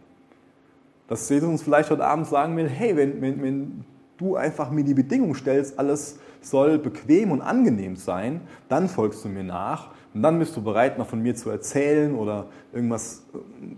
Dass 1.07 1.29
Jesus 1.29 1.49
uns 1.49 1.61
vielleicht 1.61 1.89
heute 1.89 2.05
Abend 2.05 2.27
sagen 2.27 2.55
will, 2.57 2.67
hey, 2.67 2.95
wenn, 2.95 3.21
wenn, 3.21 3.41
wenn 3.41 3.85
du 4.19 4.35
einfach 4.35 4.69
mir 4.69 4.83
die 4.83 4.93
Bedingung 4.93 5.33
stellst, 5.33 5.79
alles 5.79 6.19
soll 6.41 6.77
bequem 6.77 7.31
und 7.31 7.41
angenehm 7.41 7.95
sein, 7.95 8.41
dann 8.67 8.87
folgst 8.87 9.25
du 9.25 9.29
mir 9.29 9.43
nach 9.43 9.91
und 10.13 10.21
dann 10.21 10.39
bist 10.39 10.55
du 10.55 10.61
bereit, 10.61 10.97
noch 10.97 11.07
von 11.07 11.21
mir 11.21 11.35
zu 11.35 11.49
erzählen 11.49 12.15
oder 12.15 12.47
irgendwas 12.73 13.23
äh, 13.33 13.37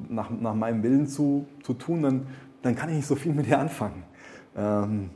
nach, 0.09 0.29
nach 0.29 0.55
meinem 0.55 0.83
Willen 0.83 1.07
zu, 1.07 1.45
zu 1.63 1.73
tun, 1.73 2.03
dann, 2.03 2.27
dann 2.61 2.75
kann 2.75 2.89
ich 2.89 2.95
nicht 2.97 3.07
so 3.07 3.15
viel 3.15 3.33
mit 3.33 3.47
dir 3.47 3.59
anfangen. 3.59 4.03
Ähm, 4.55 5.09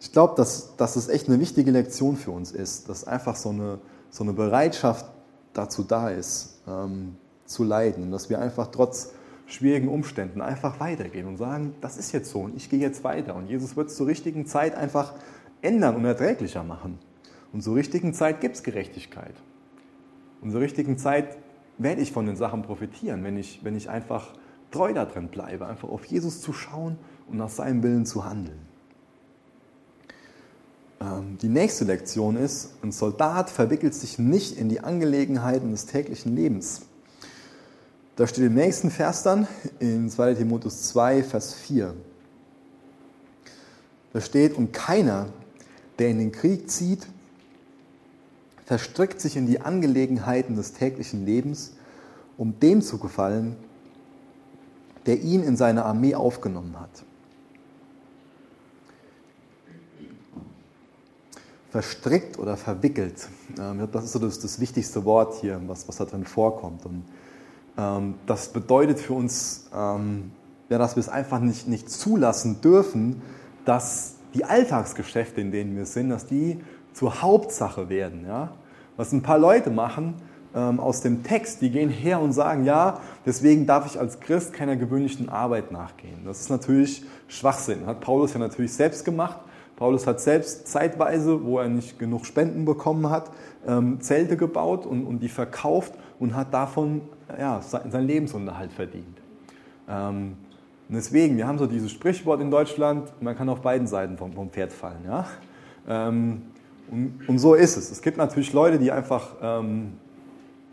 ich 0.00 0.12
glaube, 0.12 0.34
dass, 0.36 0.76
dass 0.76 0.94
das 0.94 1.08
echt 1.08 1.28
eine 1.28 1.38
wichtige 1.40 1.70
Lektion 1.70 2.16
für 2.16 2.30
uns 2.30 2.52
ist, 2.52 2.88
dass 2.88 3.06
einfach 3.06 3.36
so 3.36 3.50
eine, 3.50 3.78
so 4.10 4.24
eine 4.24 4.32
Bereitschaft 4.32 5.06
dazu 5.52 5.82
da 5.82 6.08
ist, 6.08 6.62
ähm, 6.66 7.16
zu 7.44 7.64
leiden 7.64 8.12
dass 8.12 8.30
wir 8.30 8.40
einfach 8.40 8.68
trotz 8.68 9.12
schwierigen 9.50 9.88
Umständen 9.88 10.40
einfach 10.40 10.80
weitergehen 10.80 11.26
und 11.26 11.36
sagen, 11.36 11.74
das 11.80 11.96
ist 11.96 12.12
jetzt 12.12 12.30
so 12.30 12.40
und 12.40 12.56
ich 12.56 12.70
gehe 12.70 12.80
jetzt 12.80 13.04
weiter. 13.04 13.34
Und 13.34 13.48
Jesus 13.48 13.76
wird 13.76 13.88
es 13.88 13.96
zur 13.96 14.06
richtigen 14.06 14.46
Zeit 14.46 14.74
einfach 14.74 15.14
ändern 15.62 15.96
und 15.96 16.04
erträglicher 16.04 16.62
machen. 16.62 16.98
Und 17.52 17.62
zur 17.62 17.76
richtigen 17.76 18.14
Zeit 18.14 18.40
gibt 18.40 18.56
es 18.56 18.62
Gerechtigkeit. 18.62 19.34
Und 20.40 20.52
zur 20.52 20.60
richtigen 20.60 20.98
Zeit 20.98 21.36
werde 21.78 22.00
ich 22.00 22.12
von 22.12 22.26
den 22.26 22.36
Sachen 22.36 22.62
profitieren, 22.62 23.24
wenn 23.24 23.36
ich, 23.36 23.60
wenn 23.64 23.76
ich 23.76 23.90
einfach 23.90 24.34
treu 24.70 24.92
darin 24.92 25.28
bleibe, 25.28 25.66
einfach 25.66 25.88
auf 25.88 26.04
Jesus 26.04 26.40
zu 26.40 26.52
schauen 26.52 26.96
und 27.28 27.36
nach 27.36 27.48
seinem 27.48 27.82
Willen 27.82 28.06
zu 28.06 28.24
handeln. 28.24 28.60
Ähm, 31.00 31.38
die 31.40 31.48
nächste 31.48 31.84
Lektion 31.84 32.36
ist, 32.36 32.74
ein 32.82 32.92
Soldat 32.92 33.50
verwickelt 33.50 33.94
sich 33.94 34.18
nicht 34.18 34.56
in 34.56 34.68
die 34.68 34.80
Angelegenheiten 34.80 35.70
des 35.70 35.86
täglichen 35.86 36.36
Lebens. 36.36 36.82
Da 38.16 38.26
steht 38.26 38.44
im 38.44 38.54
nächsten 38.54 38.90
Vers 38.90 39.22
dann 39.22 39.46
in 39.78 40.10
2 40.10 40.34
Timotheus 40.34 40.82
2, 40.88 41.22
Vers 41.22 41.54
4. 41.54 41.94
Da 44.12 44.20
steht, 44.20 44.56
und 44.56 44.72
keiner, 44.72 45.28
der 45.98 46.08
in 46.08 46.18
den 46.18 46.32
Krieg 46.32 46.70
zieht, 46.70 47.06
verstrickt 48.66 49.20
sich 49.20 49.36
in 49.36 49.46
die 49.46 49.60
Angelegenheiten 49.60 50.56
des 50.56 50.72
täglichen 50.72 51.24
Lebens, 51.24 51.72
um 52.36 52.58
dem 52.60 52.82
zu 52.82 52.98
gefallen, 52.98 53.56
der 55.06 55.20
ihn 55.20 55.42
in 55.42 55.56
seine 55.56 55.84
Armee 55.84 56.14
aufgenommen 56.14 56.78
hat. 56.78 56.90
Verstrickt 61.70 62.38
oder 62.38 62.56
verwickelt, 62.56 63.28
ähm, 63.58 63.88
das 63.92 64.04
ist 64.04 64.12
so 64.12 64.18
das, 64.18 64.40
das 64.40 64.58
wichtigste 64.58 65.04
Wort 65.04 65.40
hier, 65.40 65.60
was, 65.66 65.86
was 65.86 65.96
da 65.96 66.04
drin 66.04 66.24
vorkommt. 66.24 66.84
Und 66.84 67.04
das 67.76 68.48
bedeutet 68.48 69.00
für 69.00 69.14
uns, 69.14 69.70
ähm, 69.74 70.32
ja, 70.68 70.78
dass 70.78 70.96
wir 70.96 71.00
es 71.00 71.08
einfach 71.08 71.40
nicht, 71.40 71.68
nicht 71.68 71.90
zulassen 71.90 72.60
dürfen, 72.60 73.22
dass 73.64 74.16
die 74.34 74.44
Alltagsgeschäfte, 74.44 75.40
in 75.40 75.50
denen 75.50 75.76
wir 75.76 75.86
sind, 75.86 76.10
dass 76.10 76.26
die 76.26 76.60
zur 76.92 77.22
Hauptsache 77.22 77.88
werden. 77.88 78.24
Ja? 78.26 78.52
Was 78.96 79.12
ein 79.12 79.22
paar 79.22 79.38
Leute 79.38 79.70
machen 79.70 80.14
ähm, 80.54 80.80
aus 80.80 81.00
dem 81.00 81.22
Text, 81.22 81.60
die 81.60 81.70
gehen 81.70 81.90
her 81.90 82.20
und 82.20 82.32
sagen, 82.32 82.64
ja, 82.64 83.00
deswegen 83.26 83.66
darf 83.66 83.86
ich 83.86 83.98
als 83.98 84.20
Christ 84.20 84.52
keiner 84.52 84.76
gewöhnlichen 84.76 85.28
Arbeit 85.28 85.72
nachgehen. 85.72 86.24
Das 86.24 86.40
ist 86.40 86.50
natürlich 86.50 87.04
Schwachsinn. 87.28 87.86
Hat 87.86 88.00
Paulus 88.00 88.32
ja 88.34 88.40
natürlich 88.40 88.72
selbst 88.72 89.04
gemacht. 89.04 89.38
Paulus 89.76 90.06
hat 90.06 90.20
selbst 90.20 90.68
zeitweise, 90.68 91.42
wo 91.44 91.58
er 91.58 91.68
nicht 91.68 91.98
genug 91.98 92.26
Spenden 92.26 92.66
bekommen 92.66 93.08
hat, 93.08 93.30
ähm, 93.66 94.00
Zelte 94.00 94.36
gebaut 94.36 94.84
und, 94.84 95.06
und 95.06 95.20
die 95.20 95.28
verkauft 95.28 95.94
und 96.18 96.36
hat 96.36 96.52
davon 96.52 97.00
ja, 97.38 97.60
seinen 97.62 98.06
Lebensunterhalt 98.06 98.72
verdient. 98.72 99.18
Ähm, 99.88 100.36
deswegen, 100.88 101.36
wir 101.36 101.46
haben 101.46 101.58
so 101.58 101.66
dieses 101.66 101.90
Sprichwort 101.90 102.40
in 102.40 102.50
Deutschland, 102.50 103.12
man 103.20 103.36
kann 103.36 103.48
auf 103.48 103.60
beiden 103.60 103.86
Seiten 103.86 104.16
vom, 104.16 104.32
vom 104.32 104.50
Pferd 104.50 104.72
fallen. 104.72 105.04
Ja? 105.04 105.26
Ähm, 105.88 106.42
und, 106.90 107.28
und, 107.28 107.38
so 107.38 107.54
ist 107.54 107.76
es. 107.76 107.90
Es 107.90 108.02
gibt 108.02 108.16
natürlich 108.16 108.52
Leute, 108.52 108.78
die 108.78 108.90
einfach 108.90 109.28
ähm, 109.40 109.92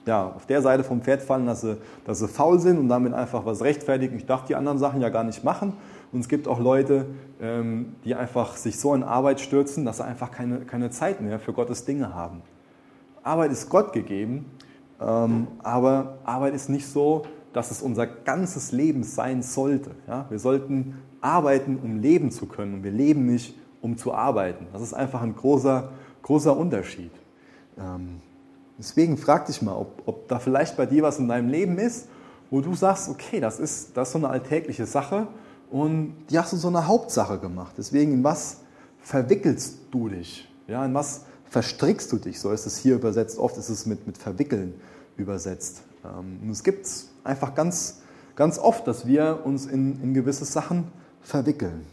ja, 0.06 0.32
auf 0.36 0.46
der 0.46 0.62
Seite 0.62 0.84
vom 0.84 1.02
Pferd 1.02 1.22
fallen, 1.22 1.46
dass 1.46 1.62
sie, 1.62 1.78
dass 2.06 2.20
sie 2.20 2.28
faul 2.28 2.60
sind 2.60 2.80
und 2.80 2.90
damit 2.90 3.14
einfach 3.14 3.46
was 3.46 3.62
rechtfertigen. 3.62 4.18
Ich 4.18 4.26
darf 4.26 4.46
die 4.46 4.56
anderen 4.56 4.80
Sachen 4.80 5.02
ja 5.02 5.10
gar 5.10 5.24
nicht 5.24 5.44
machen. 5.44 5.74
Und 6.12 6.22
es 6.22 6.30
gibt 6.30 6.48
auch 6.48 6.60
Leute, 6.60 7.06
ähm, 7.42 7.96
die 8.06 8.16
einfach 8.16 8.56
sich 8.56 8.80
so 8.80 8.94
in 8.96 9.04
Arbeit 9.04 9.42
stürzen, 9.42 9.86
dass 9.86 9.98
sie 9.98 10.06
einfach 10.06 10.32
keine, 10.32 10.60
keine 10.60 10.90
Zeit 10.90 11.22
mehr 11.22 11.40
für 11.40 11.54
Gottes 11.54 11.86
Dinge 11.86 12.16
haben. 12.16 12.42
Arbeit 13.24 13.52
ist 13.52 13.70
Gott 13.70 13.92
gegeben, 13.92 14.46
ähm, 15.00 15.48
aber 15.64 16.20
Arbeit 16.24 16.54
ist 16.54 16.70
nicht 16.70 16.88
so, 16.88 17.24
dass 17.54 17.72
es 17.72 17.82
unser 17.82 18.08
ganzes 18.08 18.72
Leben 18.72 19.04
sein 19.04 19.42
sollte. 19.42 19.92
Ja? 20.08 20.26
Wir 20.30 20.40
sollten 20.40 21.02
arbeiten, 21.22 21.80
um 21.84 22.00
leben 22.00 22.32
zu 22.32 22.46
können. 22.46 22.76
Und 22.76 22.84
wir 22.84 22.92
leben 22.92 23.26
nicht, 23.26 23.58
um 23.82 23.98
zu 23.98 24.14
arbeiten. 24.14 24.68
Das 24.74 24.82
ist 24.82 24.94
einfach 24.94 25.22
ein 25.22 25.36
großer, 25.36 25.90
großer 26.22 26.56
Unterschied. 26.56 27.12
Ähm, 27.78 28.22
deswegen 28.78 29.18
frag 29.18 29.46
dich 29.46 29.62
mal, 29.62 29.76
ob, 29.76 30.04
ob 30.06 30.28
da 30.28 30.40
vielleicht 30.40 30.78
bei 30.78 30.86
dir 30.86 31.04
was 31.04 31.20
in 31.20 31.28
deinem 31.28 31.50
Leben 31.50 31.78
ist, 31.78 32.08
wo 32.50 32.62
du 32.62 32.74
sagst, 32.76 33.10
okay, 33.10 33.40
das 33.40 33.60
ist, 33.60 33.96
das 33.96 34.10
ist 34.10 34.14
so 34.14 34.20
eine 34.20 34.30
alltägliche 34.30 34.86
Sache 34.86 35.28
und 35.70 36.16
die 36.30 36.40
hast 36.40 36.54
du 36.54 36.58
so 36.58 36.70
eine 36.70 36.88
Hauptsache 36.88 37.40
gemacht. 37.40 37.74
Deswegen, 37.78 38.14
in 38.14 38.24
was 38.24 38.62
verwickelst 39.00 39.80
du 39.92 40.10
dich? 40.10 40.48
Ja, 40.68 40.86
in 40.86 40.94
was 40.94 41.26
verstrickst 41.50 42.12
du 42.12 42.18
dich? 42.18 42.40
So 42.40 42.52
ist 42.52 42.66
es 42.66 42.78
hier 42.78 42.96
übersetzt. 42.96 43.38
Oft 43.38 43.58
ist 43.58 43.70
es 43.70 43.86
mit, 43.86 44.08
mit 44.08 44.18
verwickeln 44.18 44.74
übersetzt. 45.18 45.82
Ähm, 46.04 46.40
und 46.44 46.50
es 46.50 46.64
gibt 46.64 46.88
einfach 47.24 47.56
ganz, 47.56 48.02
ganz 48.36 48.60
oft, 48.60 48.88
dass 48.88 49.06
wir 49.06 49.42
uns 49.44 49.66
in, 49.66 50.02
in 50.02 50.14
gewisse 50.14 50.46
Sachen 50.46 50.92
verwickeln. 51.22 51.86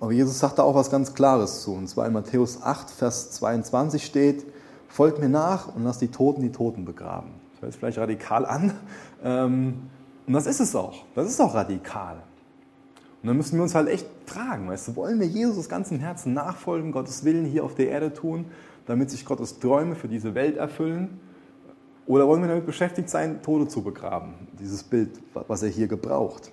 Aber 0.00 0.12
Jesus 0.12 0.38
sagt 0.40 0.58
da 0.58 0.64
auch 0.64 0.74
was 0.74 0.90
ganz 0.90 1.14
Klares 1.14 1.62
zu. 1.62 1.74
Und 1.74 1.88
zwar 1.88 2.06
in 2.06 2.12
Matthäus 2.12 2.60
8, 2.60 2.90
Vers 2.90 3.30
22 3.32 4.04
steht, 4.04 4.44
folgt 4.88 5.20
mir 5.20 5.28
nach 5.28 5.74
und 5.74 5.84
lasst 5.84 6.00
die 6.00 6.08
Toten 6.08 6.42
die 6.42 6.50
Toten 6.50 6.84
begraben. 6.84 7.30
Das 7.52 7.62
hört 7.62 7.72
sich 7.72 7.78
vielleicht 7.78 7.98
radikal 7.98 8.44
an. 8.44 8.72
Ähm, 9.22 9.90
und 10.26 10.32
das 10.32 10.46
ist 10.46 10.60
es 10.60 10.74
auch. 10.74 11.04
Das 11.14 11.28
ist 11.28 11.40
auch 11.40 11.54
radikal. 11.54 12.16
Und 13.22 13.28
dann 13.28 13.36
müssen 13.36 13.56
wir 13.56 13.62
uns 13.62 13.74
halt 13.76 13.88
echt 13.88 14.06
fragen, 14.26 14.68
weißt 14.68 14.88
du, 14.88 14.96
wollen 14.96 15.20
wir 15.20 15.26
Jesus 15.28 15.56
aus 15.56 15.68
ganzem 15.68 16.00
Herzen 16.00 16.32
nachfolgen, 16.32 16.90
Gottes 16.90 17.24
Willen 17.24 17.44
hier 17.44 17.62
auf 17.62 17.76
der 17.76 17.88
Erde 17.88 18.12
tun, 18.12 18.46
damit 18.86 19.10
sich 19.10 19.24
Gottes 19.24 19.60
Träume 19.60 19.94
für 19.94 20.08
diese 20.08 20.34
Welt 20.34 20.56
erfüllen? 20.56 21.20
Oder 22.06 22.26
wollen 22.26 22.40
wir 22.40 22.48
damit 22.48 22.66
beschäftigt 22.66 23.08
sein, 23.08 23.40
Tode 23.42 23.68
zu 23.68 23.82
begraben? 23.82 24.34
Dieses 24.58 24.82
Bild, 24.82 25.20
was 25.34 25.62
er 25.62 25.68
hier 25.68 25.86
gebraucht. 25.86 26.50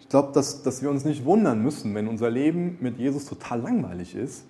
Ich 0.00 0.08
glaube, 0.08 0.32
dass, 0.32 0.62
dass 0.62 0.80
wir 0.80 0.88
uns 0.88 1.04
nicht 1.04 1.26
wundern 1.26 1.62
müssen, 1.62 1.94
wenn 1.94 2.08
unser 2.08 2.30
Leben 2.30 2.78
mit 2.80 2.96
Jesus 2.96 3.26
total 3.26 3.60
langweilig 3.60 4.14
ist, 4.14 4.44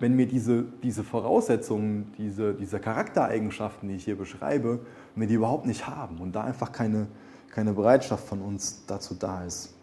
wenn 0.00 0.18
wir 0.18 0.26
diese, 0.26 0.64
diese 0.82 1.04
Voraussetzungen, 1.04 2.12
diese, 2.18 2.54
diese 2.54 2.80
Charaktereigenschaften, 2.80 3.88
die 3.88 3.96
ich 3.96 4.04
hier 4.04 4.16
beschreibe, 4.16 4.80
wenn 5.14 5.20
wir 5.20 5.28
die 5.28 5.34
überhaupt 5.34 5.66
nicht 5.66 5.86
haben 5.86 6.18
und 6.18 6.34
da 6.34 6.42
einfach 6.42 6.72
keine, 6.72 7.06
keine 7.50 7.74
Bereitschaft 7.74 8.26
von 8.26 8.40
uns 8.40 8.84
dazu 8.86 9.14
da 9.14 9.44
ist. 9.44 9.74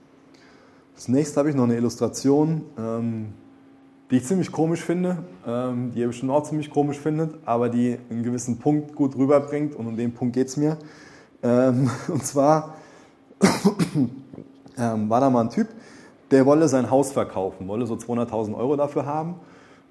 Das 0.95 1.07
nächste 1.07 1.39
habe 1.39 1.49
ich 1.49 1.55
noch 1.55 1.65
eine 1.65 1.75
Illustration. 1.75 2.63
Ähm, 2.77 3.33
die 4.09 4.17
ich 4.17 4.25
ziemlich 4.25 4.51
komisch 4.51 4.81
finde, 4.81 5.17
ähm, 5.45 5.91
die 5.91 5.99
ihr 5.99 6.07
bestimmt 6.07 6.31
auch 6.31 6.43
ziemlich 6.43 6.69
komisch 6.69 6.97
findet, 6.97 7.35
aber 7.45 7.67
die 7.67 7.97
einen 8.09 8.23
gewissen 8.23 8.57
Punkt 8.57 8.95
gut 8.95 9.17
rüberbringt 9.17 9.75
und 9.75 9.85
um 9.85 9.97
den 9.97 10.13
Punkt 10.13 10.33
geht 10.33 10.47
es 10.47 10.55
mir. 10.55 10.77
Ähm, 11.43 11.89
und 12.07 12.25
zwar 12.25 12.75
ähm, 14.77 15.09
war 15.09 15.19
da 15.19 15.29
mal 15.29 15.41
ein 15.41 15.49
Typ, 15.49 15.67
der 16.31 16.45
wolle 16.45 16.67
sein 16.67 16.89
Haus 16.89 17.11
verkaufen, 17.11 17.67
wolle 17.67 17.85
so 17.85 17.95
200.000 17.95 18.55
Euro 18.55 18.77
dafür 18.77 19.05
haben 19.05 19.35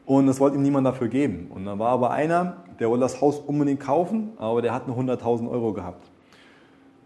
und 0.06 0.26
das 0.26 0.40
wollte 0.40 0.56
ihm 0.56 0.62
niemand 0.62 0.86
dafür 0.86 1.08
geben. 1.08 1.50
Und 1.54 1.66
dann 1.66 1.78
war 1.78 1.90
aber 1.90 2.10
einer, 2.10 2.64
der 2.80 2.88
wollte 2.88 3.02
das 3.02 3.20
Haus 3.20 3.38
unbedingt 3.38 3.80
kaufen, 3.80 4.30
aber 4.38 4.62
der 4.62 4.72
hat 4.72 4.88
nur 4.88 4.96
100.000 4.96 5.50
Euro 5.50 5.72
gehabt. 5.74 6.10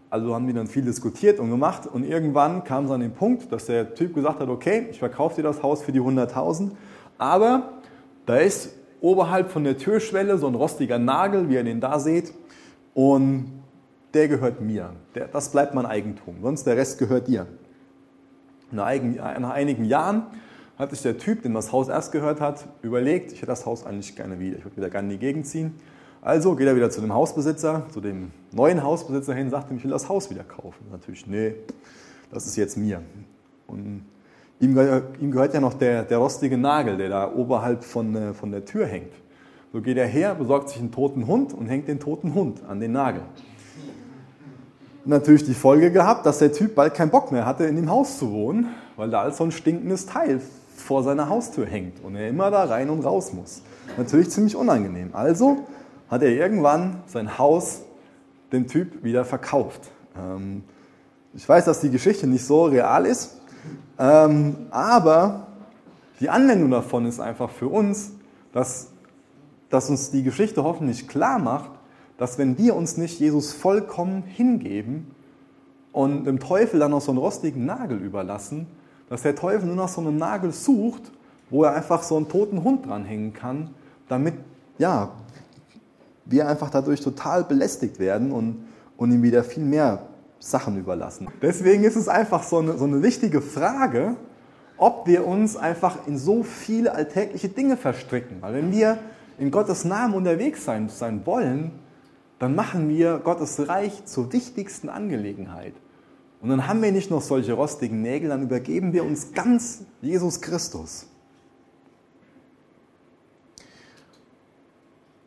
Also 0.09 0.33
haben 0.33 0.47
die 0.47 0.53
dann 0.53 0.67
viel 0.67 0.83
diskutiert 0.83 1.39
und 1.39 1.49
gemacht 1.49 1.87
und 1.87 2.03
irgendwann 2.03 2.63
kam 2.63 2.85
es 2.85 2.91
an 2.91 2.99
den 2.99 3.13
Punkt, 3.13 3.51
dass 3.51 3.65
der 3.65 3.93
Typ 3.95 4.13
gesagt 4.13 4.39
hat, 4.39 4.49
okay, 4.49 4.87
ich 4.91 4.99
verkaufe 4.99 5.35
dir 5.35 5.43
das 5.43 5.63
Haus 5.63 5.81
für 5.83 5.91
die 5.91 6.01
100.000 6.01 6.71
aber 7.21 7.73
da 8.25 8.37
ist 8.37 8.73
oberhalb 8.99 9.51
von 9.51 9.63
der 9.63 9.77
Türschwelle 9.77 10.39
so 10.39 10.47
ein 10.47 10.55
rostiger 10.55 10.97
Nagel, 10.97 11.49
wie 11.49 11.53
ihr 11.53 11.63
den 11.63 11.79
da 11.79 11.99
seht, 11.99 12.33
und 12.95 13.61
der 14.15 14.27
gehört 14.27 14.59
mir. 14.59 14.89
Der, 15.13 15.27
das 15.27 15.51
bleibt 15.51 15.75
mein 15.75 15.85
Eigentum, 15.85 16.37
sonst 16.41 16.65
der 16.65 16.77
Rest 16.77 16.97
gehört 16.97 17.27
dir. 17.27 17.45
Nach, 18.71 18.87
einigen 18.87 19.85
Jahren 19.85 20.23
hat 20.81 20.89
sich 20.89 21.01
der 21.01 21.17
Typ, 21.17 21.43
dem 21.43 21.53
das 21.53 21.71
Haus 21.71 21.87
erst 21.87 22.11
gehört 22.11 22.41
hat, 22.41 22.67
überlegt, 22.81 23.31
ich 23.31 23.37
hätte 23.37 23.47
das 23.47 23.65
Haus 23.65 23.85
eigentlich 23.85 24.15
gerne 24.15 24.39
wieder, 24.39 24.57
ich 24.57 24.65
würde 24.65 24.77
wieder 24.77 24.89
gerne 24.89 25.13
in 25.13 25.19
die 25.19 25.25
Gegend 25.25 25.47
ziehen. 25.47 25.75
Also 26.21 26.55
geht 26.55 26.67
er 26.67 26.75
wieder 26.75 26.89
zu 26.89 27.01
dem 27.01 27.13
Hausbesitzer, 27.13 27.85
zu 27.91 28.01
dem 28.01 28.31
neuen 28.51 28.83
Hausbesitzer 28.83 29.33
hin, 29.33 29.49
sagt 29.49 29.71
ihm, 29.71 29.77
ich 29.77 29.83
will 29.83 29.91
das 29.91 30.09
Haus 30.09 30.29
wieder 30.29 30.43
kaufen. 30.43 30.85
Natürlich, 30.91 31.25
nee, 31.25 31.55
das 32.31 32.45
ist 32.45 32.57
jetzt 32.57 32.77
mir. 32.77 33.01
Und 33.67 34.05
Ihm, 34.61 34.77
ihm 35.19 35.31
gehört 35.31 35.55
ja 35.55 35.59
noch 35.59 35.73
der, 35.73 36.03
der 36.03 36.19
rostige 36.19 36.55
Nagel, 36.55 36.95
der 36.95 37.09
da 37.09 37.33
oberhalb 37.33 37.83
von, 37.83 38.15
äh, 38.15 38.33
von 38.35 38.51
der 38.51 38.63
Tür 38.63 38.85
hängt. 38.85 39.11
So 39.73 39.81
geht 39.81 39.97
er 39.97 40.05
her, 40.05 40.35
besorgt 40.35 40.69
sich 40.69 40.77
einen 40.77 40.91
toten 40.91 41.25
Hund 41.25 41.51
und 41.51 41.65
hängt 41.65 41.87
den 41.87 41.99
toten 41.99 42.35
Hund 42.35 42.61
an 42.69 42.79
den 42.79 42.91
Nagel. 42.91 43.23
Natürlich 45.03 45.45
die 45.45 45.55
Folge 45.55 45.91
gehabt, 45.91 46.27
dass 46.27 46.37
der 46.37 46.51
Typ 46.51 46.75
bald 46.75 46.93
keinen 46.93 47.09
Bock 47.09 47.31
mehr 47.31 47.47
hatte, 47.47 47.63
in 47.63 47.75
dem 47.75 47.89
Haus 47.89 48.19
zu 48.19 48.31
wohnen, 48.31 48.67
weil 48.97 49.09
da 49.09 49.21
als 49.21 49.37
so 49.37 49.45
ein 49.45 49.51
stinkendes 49.51 50.05
Teil 50.05 50.41
vor 50.81 51.03
seiner 51.03 51.29
Haustür 51.29 51.65
hängt 51.65 52.03
und 52.03 52.15
er 52.15 52.29
immer 52.29 52.51
da 52.51 52.65
rein 52.65 52.89
und 52.89 53.05
raus 53.05 53.33
muss. 53.33 53.61
Natürlich 53.97 54.29
ziemlich 54.29 54.55
unangenehm. 54.55 55.09
Also 55.13 55.65
hat 56.09 56.23
er 56.23 56.31
irgendwann 56.31 57.03
sein 57.07 57.37
Haus 57.37 57.81
dem 58.51 58.67
Typ 58.67 59.03
wieder 59.03 59.23
verkauft. 59.25 59.91
Ähm, 60.17 60.63
ich 61.33 61.47
weiß, 61.47 61.65
dass 61.65 61.79
die 61.79 61.89
Geschichte 61.89 62.27
nicht 62.27 62.45
so 62.45 62.65
real 62.65 63.05
ist, 63.05 63.39
ähm, 63.97 64.55
aber 64.71 65.47
die 66.19 66.29
Anwendung 66.29 66.71
davon 66.71 67.05
ist 67.05 67.19
einfach 67.19 67.49
für 67.49 67.67
uns, 67.67 68.11
dass, 68.51 68.89
dass 69.69 69.89
uns 69.89 70.11
die 70.11 70.23
Geschichte 70.23 70.63
hoffentlich 70.63 71.07
klar 71.07 71.39
macht, 71.39 71.71
dass 72.17 72.37
wenn 72.37 72.57
wir 72.57 72.75
uns 72.75 72.97
nicht 72.97 73.19
Jesus 73.19 73.53
vollkommen 73.53 74.23
hingeben 74.23 75.07
und 75.91 76.25
dem 76.25 76.39
Teufel 76.39 76.79
dann 76.79 76.91
noch 76.91 77.01
so 77.01 77.11
einen 77.11 77.17
rostigen 77.17 77.65
Nagel 77.65 77.97
überlassen, 77.97 78.67
dass 79.11 79.23
der 79.23 79.35
Teufel 79.35 79.67
nur 79.67 79.75
noch 79.75 79.89
so 79.89 79.99
einen 79.99 80.15
Nagel 80.15 80.53
sucht, 80.53 81.11
wo 81.49 81.65
er 81.65 81.75
einfach 81.75 82.01
so 82.01 82.15
einen 82.15 82.29
toten 82.29 82.63
Hund 82.63 82.85
dranhängen 82.85 83.33
kann, 83.33 83.71
damit 84.07 84.35
ja, 84.77 85.11
wir 86.23 86.47
einfach 86.47 86.69
dadurch 86.69 87.01
total 87.01 87.43
belästigt 87.43 87.99
werden 87.99 88.31
und, 88.31 88.63
und 88.95 89.11
ihm 89.11 89.21
wieder 89.21 89.43
viel 89.43 89.65
mehr 89.65 90.03
Sachen 90.39 90.77
überlassen. 90.79 91.27
Deswegen 91.41 91.83
ist 91.83 91.97
es 91.97 92.07
einfach 92.07 92.43
so 92.43 92.59
eine, 92.59 92.77
so 92.77 92.85
eine 92.85 93.03
wichtige 93.03 93.41
Frage, 93.41 94.15
ob 94.77 95.05
wir 95.07 95.27
uns 95.27 95.57
einfach 95.57 96.07
in 96.07 96.17
so 96.17 96.43
viele 96.43 96.95
alltägliche 96.95 97.49
Dinge 97.49 97.75
verstricken. 97.75 98.37
Weil 98.39 98.53
wenn 98.53 98.71
wir 98.71 98.97
in 99.37 99.51
Gottes 99.51 99.83
Namen 99.83 100.13
unterwegs 100.13 100.63
sein, 100.63 100.87
sein 100.87 101.25
wollen, 101.25 101.71
dann 102.39 102.55
machen 102.55 102.87
wir 102.87 103.17
Gottes 103.17 103.67
Reich 103.67 104.05
zur 104.05 104.31
wichtigsten 104.31 104.87
Angelegenheit. 104.87 105.73
Und 106.41 106.49
dann 106.49 106.67
haben 106.67 106.81
wir 106.81 106.91
nicht 106.91 107.11
noch 107.11 107.21
solche 107.21 107.53
rostigen 107.53 108.01
Nägel, 108.01 108.29
dann 108.29 108.43
übergeben 108.43 108.93
wir 108.93 109.03
uns 109.03 109.31
ganz 109.33 109.83
Jesus 110.01 110.41
Christus. 110.41 111.07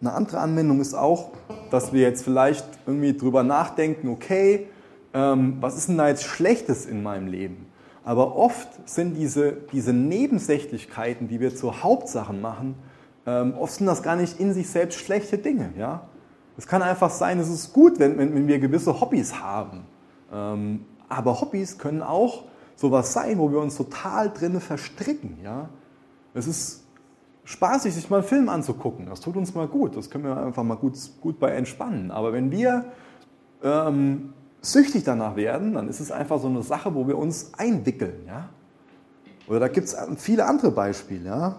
Eine 0.00 0.12
andere 0.12 0.40
Anwendung 0.40 0.80
ist 0.80 0.92
auch, 0.92 1.30
dass 1.70 1.92
wir 1.92 2.02
jetzt 2.02 2.24
vielleicht 2.24 2.66
irgendwie 2.86 3.16
drüber 3.16 3.42
nachdenken, 3.42 4.08
okay, 4.08 4.66
ähm, 5.14 5.58
was 5.60 5.76
ist 5.78 5.88
denn 5.88 5.96
da 5.96 6.08
jetzt 6.08 6.24
Schlechtes 6.24 6.84
in 6.84 7.02
meinem 7.02 7.28
Leben? 7.28 7.66
Aber 8.04 8.36
oft 8.36 8.68
sind 8.86 9.14
diese, 9.14 9.56
diese 9.72 9.92
Nebensächlichkeiten, 9.92 11.28
die 11.28 11.40
wir 11.40 11.54
zur 11.54 11.82
Hauptsache 11.82 12.34
machen, 12.34 12.74
ähm, 13.24 13.54
oft 13.58 13.74
sind 13.74 13.86
das 13.86 14.02
gar 14.02 14.16
nicht 14.16 14.38
in 14.38 14.52
sich 14.52 14.68
selbst 14.68 14.98
schlechte 14.98 15.38
Dinge. 15.38 15.70
Ja? 15.78 16.08
Es 16.58 16.66
kann 16.66 16.82
einfach 16.82 17.10
sein, 17.10 17.38
es 17.38 17.48
ist 17.48 17.72
gut, 17.72 17.98
wenn, 17.98 18.18
wenn, 18.18 18.34
wenn 18.34 18.46
wir 18.46 18.58
gewisse 18.58 19.00
Hobbys 19.00 19.40
haben. 19.40 19.86
Ähm, 20.30 20.84
aber 21.14 21.40
Hobbys 21.40 21.78
können 21.78 22.02
auch 22.02 22.44
sowas 22.76 23.12
sein, 23.12 23.38
wo 23.38 23.50
wir 23.50 23.58
uns 23.58 23.76
total 23.76 24.30
drinne 24.32 24.60
verstricken. 24.60 25.38
Ja? 25.42 25.68
Es 26.34 26.46
ist 26.46 26.84
spaßig, 27.44 27.94
sich 27.94 28.10
mal 28.10 28.18
einen 28.18 28.26
Film 28.26 28.48
anzugucken. 28.48 29.06
Das 29.06 29.20
tut 29.20 29.36
uns 29.36 29.54
mal 29.54 29.68
gut. 29.68 29.96
Das 29.96 30.10
können 30.10 30.24
wir 30.24 30.36
einfach 30.36 30.64
mal 30.64 30.76
gut, 30.76 30.94
gut 31.20 31.38
bei 31.38 31.52
entspannen. 31.52 32.10
Aber 32.10 32.32
wenn 32.32 32.50
wir 32.50 32.86
ähm, 33.62 34.32
süchtig 34.60 35.04
danach 35.04 35.36
werden, 35.36 35.74
dann 35.74 35.88
ist 35.88 36.00
es 36.00 36.10
einfach 36.10 36.40
so 36.40 36.48
eine 36.48 36.62
Sache, 36.62 36.94
wo 36.94 37.06
wir 37.06 37.16
uns 37.16 37.52
einwickeln. 37.54 38.24
Ja? 38.26 38.48
Oder 39.46 39.60
da 39.60 39.68
gibt 39.68 39.86
es 39.86 39.96
viele 40.16 40.46
andere 40.46 40.72
Beispiele. 40.72 41.26
Ja? 41.26 41.56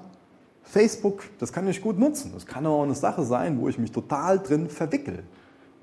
Facebook, 0.63 1.23
das 1.39 1.53
kann 1.53 1.67
ich 1.67 1.81
gut 1.81 1.97
nutzen. 1.97 2.31
Das 2.33 2.45
kann 2.45 2.65
auch 2.65 2.83
eine 2.83 2.95
Sache 2.95 3.23
sein, 3.23 3.59
wo 3.59 3.69
ich 3.69 3.77
mich 3.77 3.91
total 3.91 4.39
drin 4.39 4.69
verwickel 4.69 5.23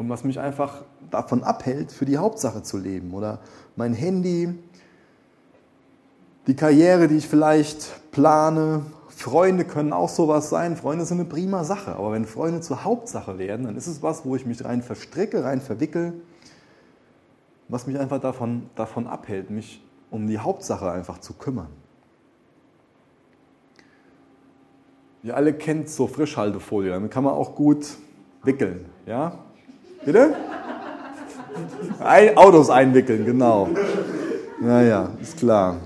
und 0.02 0.08
was 0.08 0.24
mich 0.24 0.40
einfach 0.40 0.82
davon 1.10 1.44
abhält, 1.44 1.92
für 1.92 2.04
die 2.04 2.18
Hauptsache 2.18 2.62
zu 2.62 2.76
leben. 2.76 3.14
Oder 3.14 3.38
mein 3.76 3.94
Handy, 3.94 4.58
die 6.48 6.56
Karriere, 6.56 7.06
die 7.06 7.16
ich 7.16 7.28
vielleicht 7.28 8.10
plane. 8.10 8.82
Freunde 9.08 9.64
können 9.64 9.92
auch 9.92 10.08
sowas 10.08 10.50
sein. 10.50 10.76
Freunde 10.76 11.04
sind 11.04 11.20
eine 11.20 11.28
prima 11.28 11.62
Sache. 11.62 11.94
Aber 11.94 12.12
wenn 12.12 12.24
Freunde 12.24 12.60
zur 12.60 12.82
Hauptsache 12.82 13.38
werden, 13.38 13.66
dann 13.66 13.76
ist 13.76 13.86
es 13.86 14.02
was, 14.02 14.24
wo 14.24 14.34
ich 14.34 14.44
mich 14.44 14.64
rein 14.64 14.82
verstricke, 14.82 15.44
rein 15.44 15.60
verwickel, 15.60 16.14
was 17.68 17.86
mich 17.86 17.98
einfach 17.98 18.20
davon, 18.20 18.68
davon 18.74 19.06
abhält, 19.06 19.50
mich 19.50 19.84
um 20.10 20.26
die 20.26 20.38
Hauptsache 20.38 20.90
einfach 20.90 21.18
zu 21.18 21.34
kümmern. 21.34 21.68
Ihr 25.22 25.36
alle 25.36 25.52
kennt 25.52 25.88
so 25.88 26.08
Frischhaltefolie, 26.08 26.90
damit 26.90 27.12
kann 27.12 27.22
man 27.22 27.34
auch 27.34 27.54
gut 27.54 27.86
wickeln. 28.42 28.86
Ja? 29.06 29.38
Bitte? 30.04 30.34
Ein, 32.00 32.36
Autos 32.36 32.70
einwickeln, 32.70 33.24
genau. 33.24 33.68
Naja, 34.60 35.10
ist 35.20 35.38
klar. 35.38 35.76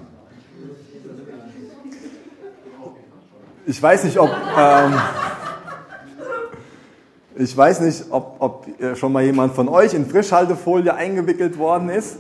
Ich 3.66 3.82
weiß 3.82 4.04
nicht, 4.04 4.18
ob, 4.18 4.30
ähm, 4.30 4.94
ich 7.34 7.54
weiß 7.54 7.80
nicht, 7.80 8.04
ob, 8.10 8.36
ob 8.38 8.66
schon 8.94 9.12
mal 9.12 9.22
jemand 9.22 9.54
von 9.54 9.68
euch 9.68 9.92
in 9.92 10.06
Frischhaltefolie 10.06 10.94
eingewickelt 10.94 11.58
worden 11.58 11.90
ist. 11.90 12.16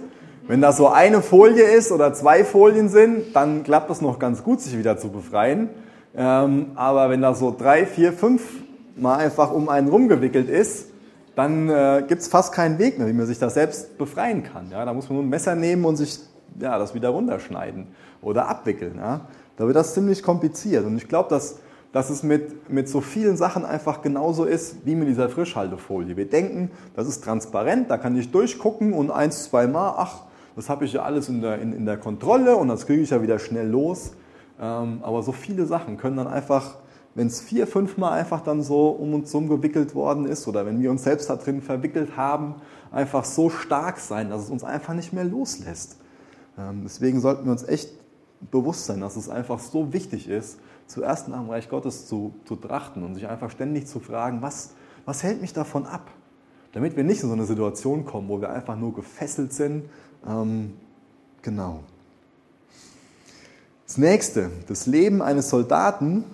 Wenn 0.48 0.60
da 0.60 0.72
so 0.72 0.88
eine 0.88 1.22
Folie 1.22 1.64
ist 1.64 1.92
oder 1.92 2.12
zwei 2.12 2.44
Folien 2.44 2.88
sind, 2.88 3.34
dann 3.34 3.64
klappt 3.64 3.90
es 3.90 4.00
noch 4.02 4.18
ganz 4.18 4.42
gut, 4.42 4.60
sich 4.60 4.78
wieder 4.78 4.98
zu 4.98 5.08
befreien. 5.08 5.70
Ähm, 6.14 6.72
aber 6.74 7.08
wenn 7.10 7.22
da 7.22 7.34
so 7.34 7.54
drei, 7.56 7.86
vier, 7.86 8.12
fünf 8.12 8.42
mal 8.96 9.16
einfach 9.16 9.50
um 9.50 9.68
einen 9.68 9.88
rumgewickelt 9.88 10.48
ist, 10.48 10.86
dann 11.36 11.68
äh, 11.68 12.02
gibt 12.08 12.22
es 12.22 12.28
fast 12.28 12.52
keinen 12.52 12.78
Weg 12.78 12.98
mehr, 12.98 13.06
wie 13.06 13.12
man 13.12 13.26
sich 13.26 13.38
da 13.38 13.50
selbst 13.50 13.98
befreien 13.98 14.42
kann. 14.42 14.70
Ja? 14.70 14.84
Da 14.84 14.92
muss 14.92 15.08
man 15.08 15.16
nur 15.16 15.24
ein 15.24 15.28
Messer 15.28 15.54
nehmen 15.54 15.84
und 15.84 15.96
sich 15.96 16.18
ja, 16.58 16.78
das 16.78 16.94
wieder 16.94 17.10
runterschneiden 17.10 17.88
oder 18.22 18.48
abwickeln. 18.48 18.96
Ja? 18.96 19.20
Da 19.56 19.66
wird 19.66 19.76
das 19.76 19.92
ziemlich 19.92 20.22
kompliziert. 20.22 20.86
Und 20.86 20.96
ich 20.96 21.08
glaube, 21.08 21.28
dass, 21.28 21.58
dass 21.92 22.08
es 22.08 22.22
mit, 22.22 22.70
mit 22.70 22.88
so 22.88 23.02
vielen 23.02 23.36
Sachen 23.36 23.66
einfach 23.66 24.00
genauso 24.00 24.44
ist 24.44 24.86
wie 24.86 24.94
mit 24.94 25.08
dieser 25.08 25.28
Frischhaltefolie. 25.28 26.16
Wir 26.16 26.28
denken, 26.28 26.70
das 26.96 27.06
ist 27.06 27.22
transparent, 27.22 27.90
da 27.90 27.98
kann 27.98 28.16
ich 28.16 28.32
durchgucken 28.32 28.94
und 28.94 29.10
eins, 29.10 29.44
zwei 29.44 29.66
Mal, 29.66 29.94
ach, 29.98 30.22
das 30.56 30.70
habe 30.70 30.86
ich 30.86 30.94
ja 30.94 31.02
alles 31.02 31.28
in 31.28 31.42
der, 31.42 31.60
in, 31.60 31.74
in 31.74 31.84
der 31.84 31.98
Kontrolle 31.98 32.56
und 32.56 32.68
das 32.68 32.86
kriege 32.86 33.02
ich 33.02 33.10
ja 33.10 33.20
wieder 33.20 33.38
schnell 33.38 33.68
los. 33.68 34.12
Ähm, 34.58 35.00
aber 35.02 35.22
so 35.22 35.32
viele 35.32 35.66
Sachen 35.66 35.98
können 35.98 36.16
dann 36.16 36.28
einfach, 36.28 36.78
wenn 37.16 37.28
es 37.28 37.40
vier, 37.40 37.66
fünf 37.66 37.96
Mal 37.96 38.12
einfach 38.12 38.42
dann 38.42 38.62
so 38.62 38.90
um 38.90 39.14
uns 39.14 39.32
herum 39.32 39.48
gewickelt 39.48 39.94
worden 39.94 40.26
ist 40.26 40.46
oder 40.46 40.66
wenn 40.66 40.82
wir 40.82 40.90
uns 40.90 41.02
selbst 41.02 41.30
da 41.30 41.36
drin 41.36 41.62
verwickelt 41.62 42.14
haben, 42.18 42.56
einfach 42.92 43.24
so 43.24 43.48
stark 43.48 43.98
sein, 43.98 44.28
dass 44.28 44.42
es 44.42 44.50
uns 44.50 44.62
einfach 44.62 44.92
nicht 44.92 45.14
mehr 45.14 45.24
loslässt. 45.24 45.96
Ähm, 46.58 46.82
deswegen 46.84 47.20
sollten 47.20 47.46
wir 47.46 47.52
uns 47.52 47.66
echt 47.66 47.88
bewusst 48.50 48.84
sein, 48.84 49.00
dass 49.00 49.16
es 49.16 49.30
einfach 49.30 49.58
so 49.58 49.94
wichtig 49.94 50.28
ist, 50.28 50.58
zuerst 50.86 51.28
nach 51.28 51.40
dem 51.40 51.48
Reich 51.48 51.70
Gottes 51.70 52.06
zu, 52.06 52.34
zu 52.44 52.54
trachten 52.54 53.02
und 53.02 53.14
sich 53.14 53.26
einfach 53.26 53.50
ständig 53.50 53.86
zu 53.86 53.98
fragen, 53.98 54.42
was, 54.42 54.74
was 55.06 55.22
hält 55.22 55.40
mich 55.40 55.54
davon 55.54 55.86
ab? 55.86 56.10
Damit 56.72 56.96
wir 56.96 57.04
nicht 57.04 57.22
in 57.22 57.28
so 57.28 57.34
eine 57.34 57.46
Situation 57.46 58.04
kommen, 58.04 58.28
wo 58.28 58.42
wir 58.42 58.50
einfach 58.50 58.76
nur 58.76 58.92
gefesselt 58.92 59.54
sind. 59.54 59.86
Ähm, 60.28 60.74
genau. 61.40 61.80
Das 63.86 63.96
nächste, 63.96 64.50
das 64.66 64.86
Leben 64.86 65.22
eines 65.22 65.48
Soldaten 65.48 66.24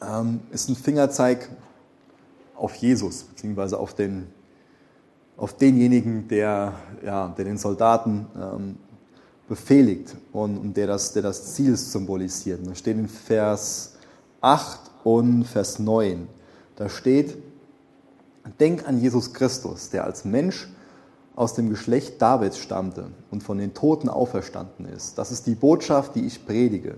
ähm, 0.00 0.40
ist 0.50 0.68
ein 0.68 0.76
Fingerzeig 0.76 1.48
auf 2.54 2.74
Jesus, 2.76 3.22
beziehungsweise 3.22 3.78
auf, 3.78 3.94
den, 3.94 4.26
auf 5.36 5.56
denjenigen, 5.56 6.28
der, 6.28 6.72
ja, 7.04 7.28
der 7.36 7.44
den 7.44 7.58
Soldaten 7.58 8.26
ähm, 8.34 8.76
befehligt 9.48 10.16
und, 10.32 10.58
und, 10.58 10.76
der, 10.76 10.86
das, 10.86 11.12
der 11.12 11.22
das 11.22 11.54
Ziel 11.54 11.76
symbolisiert. 11.76 12.66
da 12.66 12.74
steht 12.74 12.96
in 12.96 13.08
Vers 13.08 13.94
8 14.40 14.80
und 15.04 15.44
Vers 15.44 15.78
9, 15.78 16.28
da 16.76 16.88
steht, 16.88 17.36
denk 18.60 18.86
an 18.88 19.00
Jesus 19.00 19.32
Christus, 19.32 19.90
der 19.90 20.04
als 20.04 20.24
Mensch 20.24 20.68
aus 21.34 21.54
dem 21.54 21.68
Geschlecht 21.68 22.20
Davids 22.20 22.58
stammte 22.58 23.08
und 23.30 23.42
von 23.42 23.58
den 23.58 23.74
Toten 23.74 24.08
auferstanden 24.08 24.86
ist. 24.86 25.18
Das 25.18 25.30
ist 25.30 25.46
die 25.46 25.54
Botschaft, 25.54 26.14
die 26.14 26.26
ich 26.26 26.46
predige. 26.46 26.96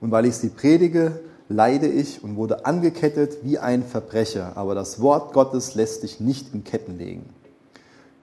Und 0.00 0.10
weil 0.10 0.24
ich 0.26 0.36
sie 0.36 0.48
predige, 0.48 1.20
leide 1.48 1.86
ich 1.86 2.22
und 2.22 2.36
wurde 2.36 2.66
angekettet 2.66 3.38
wie 3.42 3.58
ein 3.58 3.84
Verbrecher. 3.84 4.52
Aber 4.56 4.74
das 4.74 5.00
Wort 5.00 5.32
Gottes 5.32 5.74
lässt 5.74 6.00
sich 6.00 6.20
nicht 6.20 6.52
in 6.54 6.64
Ketten 6.64 6.98
legen. 6.98 7.24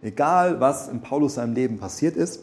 Egal, 0.01 0.59
was 0.59 0.89
in 0.89 1.01
Paulus 1.01 1.35
seinem 1.35 1.53
Leben 1.53 1.77
passiert 1.77 2.17
ist, 2.17 2.41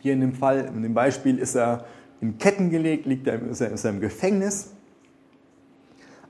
hier 0.00 0.12
in 0.12 0.20
dem 0.20 0.34
Fall, 0.34 0.70
in 0.72 0.82
dem 0.82 0.94
Beispiel 0.94 1.38
ist 1.38 1.56
er 1.56 1.84
in 2.20 2.38
Ketten 2.38 2.70
gelegt, 2.70 3.06
liegt 3.06 3.26
er, 3.26 3.42
ist, 3.42 3.60
er, 3.60 3.90
im 3.90 4.00
Gefängnis. 4.00 4.70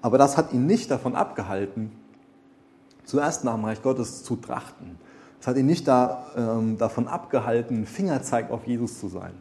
Aber 0.01 0.17
das 0.17 0.39
hat 0.39 0.53
ihn 0.53 0.67
nicht 0.67 0.91
davon 0.91 1.15
abgehalten, 1.15 1.93
zuerst 3.05 3.45
nach 3.45 3.55
dem 3.55 3.65
Reich 3.65 3.83
Gottes 3.83 4.25
zu 4.25 4.37
trachten. 4.37 4.99
Es 5.41 5.47
hat 5.47 5.57
ihn 5.59 5.67
nicht 5.67 5.87
da, 5.87 6.27
ähm, 6.37 6.79
davon 6.79 7.07
abgehalten, 7.07 7.85
Fingerzeig 7.85 8.51
auf 8.51 8.67
Jesus 8.67 8.99
zu 8.99 9.09
sein. 9.09 9.35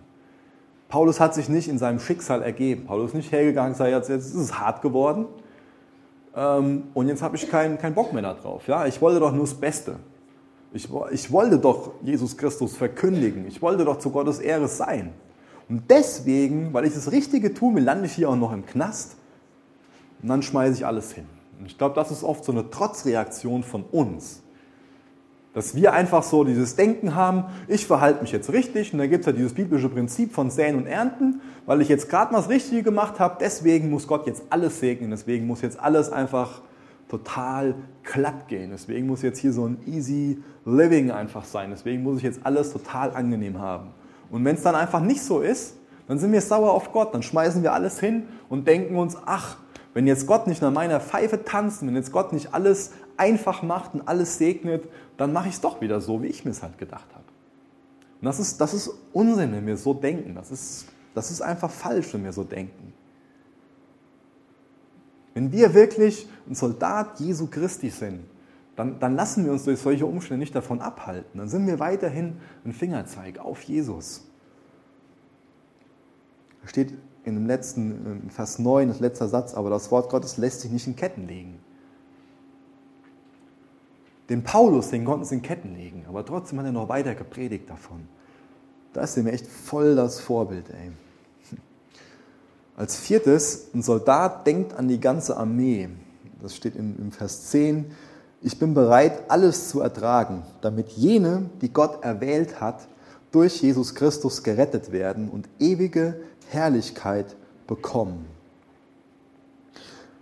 Paulus 0.96 1.20
hat 1.20 1.36
sich 1.36 1.50
nicht 1.50 1.68
in 1.68 1.78
seinem 1.78 2.00
Schicksal 2.00 2.42
ergeben. 2.42 2.86
Paulus 2.86 3.08
ist 3.08 3.16
nicht 3.16 3.32
hergegangen 3.34 3.74
und 3.74 3.78
gesagt, 3.78 4.08
jetzt, 4.08 4.28
ist 4.28 4.34
es 4.34 4.58
hart 4.58 4.82
geworden 4.82 5.26
ähm, 6.34 6.84
und 6.94 7.10
jetzt 7.10 7.22
habe 7.22 7.36
ich 7.36 7.50
keinen 7.50 7.78
kein 7.78 7.94
Bock 7.94 8.14
mehr 8.14 8.22
darauf. 8.22 8.66
Ja? 8.70 8.86
Ich 8.86 9.02
wollte 9.02 9.20
doch 9.20 9.34
nur 9.34 9.42
das 9.42 9.56
Beste. 9.56 9.98
Ich, 10.72 10.88
ich 11.12 11.32
wollte 11.34 11.60
doch 11.60 11.92
Jesus 12.02 12.38
Christus 12.38 12.78
verkündigen. 12.78 13.46
Ich 13.46 13.62
wollte 13.62 13.84
doch 13.84 14.00
zu 14.00 14.10
Gottes 14.10 14.40
Ehre 14.40 14.70
sein. 14.70 15.12
Und 15.68 15.84
deswegen, 15.92 16.74
weil 16.74 16.86
ich 16.86 16.94
das 16.94 17.12
Richtige 17.12 17.50
will, 17.50 17.84
lande 17.84 18.06
ich 18.06 18.14
hier 18.14 18.30
auch 18.30 18.38
noch 18.38 18.54
im 18.54 18.66
Knast 18.66 19.18
und 20.22 20.30
dann 20.30 20.42
schmeiße 20.44 20.76
ich 20.76 20.86
alles 20.86 21.12
hin. 21.12 21.26
Und 21.60 21.66
ich 21.66 21.78
glaube, 21.78 21.96
das 21.96 22.10
ist 22.10 22.24
oft 22.24 22.46
so 22.46 22.54
eine 22.54 22.70
Trotzreaktion 22.70 23.64
von 23.64 23.84
uns. 23.84 24.44
Dass 25.56 25.74
wir 25.74 25.94
einfach 25.94 26.22
so 26.22 26.44
dieses 26.44 26.76
Denken 26.76 27.16
haben, 27.16 27.46
ich 27.70 27.88
verhalte 27.88 28.22
mich 28.22 28.34
jetzt 28.34 28.52
richtig 28.52 28.92
und 28.92 29.00
dann 29.00 29.10
gibt 29.10 29.22
es 29.22 29.26
ja 29.26 29.32
dieses 29.32 29.54
biblische 29.54 29.90
Prinzip 29.90 30.34
von 30.34 30.52
Säen 30.52 30.76
und 30.76 30.86
Ernten, 30.86 31.42
weil 31.66 31.82
ich 31.82 31.88
jetzt 31.88 32.10
gerade 32.10 32.34
mal 32.34 32.40
das 32.40 32.50
Richtige 32.50 32.84
gemacht 32.84 33.20
habe, 33.20 33.38
deswegen 33.40 33.90
muss 33.90 34.06
Gott 34.06 34.28
jetzt 34.28 34.44
alles 34.50 34.82
segnen, 34.82 35.12
deswegen 35.12 35.48
muss 35.48 35.62
jetzt 35.62 35.80
alles 35.80 36.12
einfach 36.12 36.62
total 37.08 37.76
glatt 38.04 38.50
gehen, 38.50 38.72
deswegen 38.72 39.08
muss 39.08 39.22
jetzt 39.22 39.40
hier 39.40 39.54
so 39.54 39.66
ein 39.66 39.78
easy 39.88 40.44
living 40.66 41.10
einfach 41.10 41.46
sein, 41.46 41.70
deswegen 41.72 42.04
muss 42.04 42.18
ich 42.18 42.24
jetzt 42.24 42.42
alles 42.44 42.74
total 42.74 43.16
angenehm 43.16 43.60
haben. 43.60 43.92
Und 44.30 44.44
wenn 44.44 44.56
es 44.56 44.62
dann 44.62 44.76
einfach 44.76 45.00
nicht 45.00 45.24
so 45.24 45.40
ist, 45.40 45.78
dann 46.08 46.20
sind 46.20 46.34
wir 46.34 46.42
sauer 46.42 46.72
auf 46.74 46.92
Gott, 46.92 47.14
dann 47.14 47.24
schmeißen 47.24 47.64
wir 47.64 47.72
alles 47.72 48.00
hin 48.00 48.24
und 48.50 48.68
denken 48.68 48.98
uns, 48.98 49.18
ach, 49.26 49.56
wenn 49.94 50.06
jetzt 50.08 50.28
Gott 50.28 50.48
nicht 50.48 50.62
nach 50.62 50.74
meiner 50.74 51.00
Pfeife 51.00 51.46
tanzt, 51.46 51.86
wenn 51.88 51.96
jetzt 51.96 52.12
Gott 52.12 52.34
nicht 52.34 52.54
alles 52.54 52.92
einfach 53.18 53.64
macht 53.64 53.94
und 53.94 54.08
alles 54.08 54.38
segnet, 54.38 54.84
dann 55.18 55.34
mache 55.34 55.48
ich 55.48 55.56
es 55.56 55.62
doch 55.62 55.82
wieder 55.82 56.02
so, 56.02 56.22
wie 56.22 56.28
ich 56.28 56.46
mir 56.46 56.52
es 56.52 56.62
halt 56.62 56.78
gedacht 56.78 57.08
habe. 57.14 57.26
Und 58.22 58.26
das 58.26 58.40
ist, 58.40 58.60
das 58.60 58.74
ist 58.74 58.92
Unsinn, 59.14 59.52
wenn 59.52 59.66
wir 59.66 59.78
so 59.78 59.94
denken. 59.94 60.36
Das 60.36 60.52
ist, 60.52 60.88
das 61.14 61.32
ist 61.32 61.42
einfach 61.42 61.70
falsch, 61.70 62.14
wenn 62.14 62.24
wir 62.24 62.34
so 62.34 62.44
denken. 62.44 62.94
Wenn 65.34 65.52
wir 65.52 65.74
wirklich 65.74 66.28
ein 66.48 66.56
Soldat 66.56 67.20
Jesu 67.20 67.48
Christi 67.48 67.90
sind, 67.90 68.22
dann, 68.76 69.00
dann 69.00 69.16
lassen 69.16 69.46
wir 69.46 69.52
uns 69.52 69.64
durch 69.64 69.80
solche 69.80 70.06
Umstände 70.06 70.40
nicht 70.40 70.56
davon 70.56 70.82
abhalten. 70.82 71.40
Dann 71.40 71.48
sind 71.48 71.68
wir 71.68 71.80
weiterhin 71.80 72.38
ein 72.66 72.74
Fingerzeig 72.74 73.40
auf 73.40 73.62
Jesus. 73.62 74.28
Da 76.62 76.70
steht 76.70 76.94
in 77.24 77.36
dem 77.36 77.48
letzten 77.48 78.30
Vers 78.30 78.60
9, 78.60 78.88
das 78.88 79.00
letzte 79.00 79.28
Satz, 79.28 79.54
aber 79.54 79.70
das 79.70 79.92
Wort 79.92 80.10
Gottes 80.10 80.38
lässt 80.38 80.62
sich 80.62 80.72
nicht 80.72 80.88
in 80.88 80.96
Ketten 80.96 81.28
legen. 81.28 81.60
Den 84.30 84.44
Paulus, 84.44 84.90
den 84.90 85.06
konnten 85.06 85.26
sie 85.26 85.36
in 85.36 85.42
Ketten 85.42 85.76
legen, 85.76 86.06
aber 86.08 86.26
trotzdem 86.26 86.60
hat 86.60 86.66
er 86.66 86.72
noch 86.72 86.90
weiter 86.90 87.14
gepredigt 87.14 87.70
davon. 87.70 88.08
Da 88.94 89.02
ist 89.02 89.18
mir 89.18 89.32
echt 89.32 89.48
voll 89.48 89.96
das 89.96 90.20
Vorbild, 90.20 90.70
ey. 90.70 90.92
Als 92.78 92.98
viertes, 92.98 93.70
ein 93.74 93.84
Soldat 93.84 94.46
denkt 94.48 94.74
an 94.74 94.88
die 94.88 95.00
ganze 95.00 95.38
Armee. 95.38 95.90
Das 96.42 96.56
steht 96.56 96.76
im 96.76 97.12
Vers 97.12 97.52
10. 97.52 97.86
Ich 98.42 98.60
bin 98.60 98.74
bereit, 98.74 99.30
alles 99.30 99.70
zu 99.70 99.80
ertragen, 99.80 100.44
damit 100.62 100.90
jene, 100.90 101.50
die 101.62 101.72
Gott 101.72 102.04
erwählt 102.04 102.60
hat, 102.60 102.88
durch 103.32 103.62
Jesus 103.62 103.96
Christus 103.96 104.44
gerettet 104.44 104.92
werden 104.92 105.30
und 105.30 105.48
ewige 105.60 106.22
Herrlichkeit 106.50 107.36
bekommen. 107.68 108.26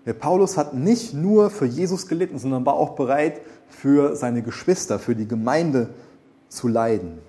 Der 0.06 0.14
Paulus 0.14 0.58
hat 0.58 0.74
nicht 0.74 1.14
nur 1.14 1.50
für 1.50 1.66
Jesus 1.66 2.08
gelitten, 2.08 2.38
sondern 2.38 2.66
war 2.66 2.74
auch 2.74 2.96
bereit, 2.96 3.42
für 3.70 4.16
seine 4.16 4.42
Geschwister, 4.44 5.00
für 5.00 5.16
die 5.16 5.28
Gemeinde 5.28 5.90
zu 6.50 6.68
leiden. 6.68 7.20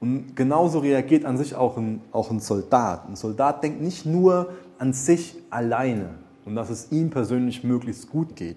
Und 0.00 0.34
genauso 0.34 0.78
reagiert 0.78 1.26
an 1.26 1.36
sich 1.36 1.54
auch 1.54 1.76
ein, 1.76 2.00
auch 2.10 2.30
ein 2.30 2.40
Soldat. 2.40 3.06
Ein 3.06 3.16
Soldat 3.16 3.62
denkt 3.62 3.82
nicht 3.82 4.06
nur 4.06 4.54
an 4.78 4.94
sich 4.94 5.36
alleine 5.50 6.14
und 6.46 6.56
dass 6.56 6.70
es 6.70 6.90
ihm 6.90 7.10
persönlich 7.10 7.64
möglichst 7.64 8.08
gut 8.08 8.34
geht, 8.34 8.56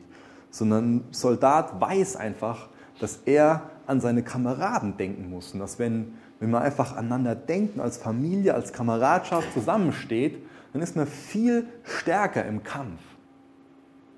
sondern 0.52 0.96
ein 0.96 1.04
Soldat 1.12 1.82
weiß 1.82 2.16
einfach, 2.16 2.70
dass 3.00 3.20
er 3.26 3.64
an 3.88 4.00
seine 4.00 4.24
Kameraden 4.24 4.96
denken 4.96 5.30
muss. 5.30 5.54
Und 5.54 5.60
dass 5.60 5.80
wenn, 5.80 6.14
wenn 6.40 6.50
man 6.50 6.64
einfach 6.64 6.96
aneinander 6.96 7.36
denkt, 7.36 7.78
als 7.78 7.98
Familie, 7.98 8.54
als 8.54 8.72
Kameradschaft 8.72 9.52
zusammensteht, 9.54 10.38
dann 10.74 10.82
ist 10.82 10.96
man 10.96 11.08
viel 11.08 11.68
stärker 11.84 12.46
im 12.46 12.64
Kampf. 12.64 13.00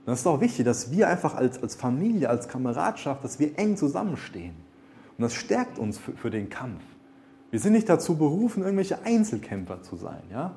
Und 0.06 0.12
das 0.12 0.22
ist 0.22 0.28
auch 0.28 0.40
wichtig, 0.40 0.66
dass 0.66 0.92
wir 0.92 1.10
einfach 1.10 1.36
als, 1.36 1.62
als 1.62 1.76
Familie, 1.76 2.30
als 2.30 2.48
Kameradschaft, 2.48 3.24
dass 3.24 3.40
wir 3.40 3.60
eng 3.60 3.76
zusammenstehen. 3.76 4.56
Und 5.18 5.22
das 5.22 5.34
stärkt 5.34 5.78
uns 5.78 5.98
für, 5.98 6.14
für 6.14 6.30
den 6.30 6.50
Kampf. 6.50 6.82
Wir 7.52 7.60
sind 7.60 7.74
nicht 7.74 7.90
dazu 7.90 8.18
berufen, 8.18 8.64
irgendwelche 8.64 9.04
Einzelkämpfer 9.04 9.82
zu 9.82 9.96
sein. 9.96 10.24
Ja? 10.32 10.56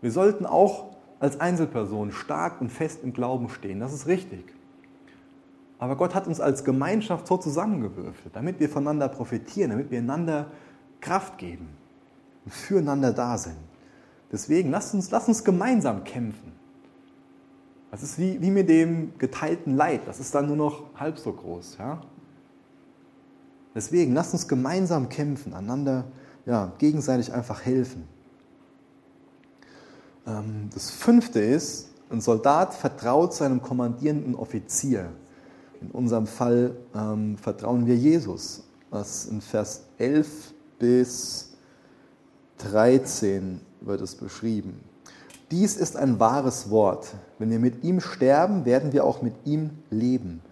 Wir 0.00 0.10
sollten 0.10 0.46
auch 0.46 0.96
als 1.20 1.40
Einzelperson 1.40 2.12
stark 2.12 2.60
und 2.60 2.70
fest 2.70 3.00
im 3.02 3.12
Glauben 3.12 3.48
stehen. 3.48 3.80
Das 3.80 3.92
ist 3.92 4.06
richtig. 4.06 4.44
Aber 5.78 5.96
Gott 5.96 6.14
hat 6.14 6.26
uns 6.26 6.40
als 6.40 6.64
Gemeinschaft 6.64 7.26
so 7.26 7.36
zusammengewürfelt, 7.36 8.34
damit 8.34 8.58
wir 8.58 8.68
voneinander 8.68 9.08
profitieren, 9.08 9.70
damit 9.70 9.90
wir 9.90 9.98
einander 9.98 10.46
Kraft 11.00 11.38
geben 11.38 11.68
und 12.44 12.52
füreinander 12.52 13.12
da 13.12 13.38
sind. 13.38 13.67
Deswegen 14.30 14.70
lasst 14.70 14.94
uns, 14.94 15.10
lasst 15.10 15.28
uns 15.28 15.44
gemeinsam 15.44 16.04
kämpfen. 16.04 16.52
Das 17.90 18.02
ist 18.02 18.18
wie, 18.18 18.40
wie 18.42 18.50
mit 18.50 18.68
dem 18.68 19.16
geteilten 19.18 19.74
Leid. 19.74 20.02
Das 20.06 20.20
ist 20.20 20.34
dann 20.34 20.46
nur 20.46 20.56
noch 20.56 20.82
halb 20.96 21.18
so 21.18 21.32
groß. 21.32 21.78
Ja? 21.78 22.02
Deswegen 23.74 24.12
lasst 24.12 24.34
uns 24.34 24.46
gemeinsam 24.46 25.08
kämpfen, 25.08 25.54
einander 25.54 26.04
ja, 26.44 26.72
gegenseitig 26.78 27.32
einfach 27.32 27.64
helfen. 27.64 28.04
Ähm, 30.26 30.68
das 30.74 30.90
fünfte 30.90 31.40
ist, 31.40 31.90
ein 32.10 32.20
Soldat 32.20 32.74
vertraut 32.74 33.34
seinem 33.34 33.62
kommandierenden 33.62 34.34
Offizier. 34.34 35.10
In 35.80 35.90
unserem 35.90 36.26
Fall 36.26 36.76
ähm, 36.94 37.36
vertrauen 37.38 37.86
wir 37.86 37.96
Jesus, 37.96 38.64
was 38.90 39.26
in 39.26 39.40
Vers 39.40 39.84
11 39.98 40.54
bis 40.78 41.52
13 42.58 43.60
wird 43.80 44.00
es 44.00 44.14
beschrieben. 44.14 44.80
Dies 45.50 45.76
ist 45.76 45.96
ein 45.96 46.20
wahres 46.20 46.70
Wort. 46.70 47.14
Wenn 47.38 47.50
wir 47.50 47.58
mit 47.58 47.82
ihm 47.82 48.00
sterben, 48.00 48.64
werden 48.64 48.92
wir 48.92 49.04
auch 49.04 49.22
mit 49.22 49.34
ihm 49.44 49.70
leben. 49.90 50.42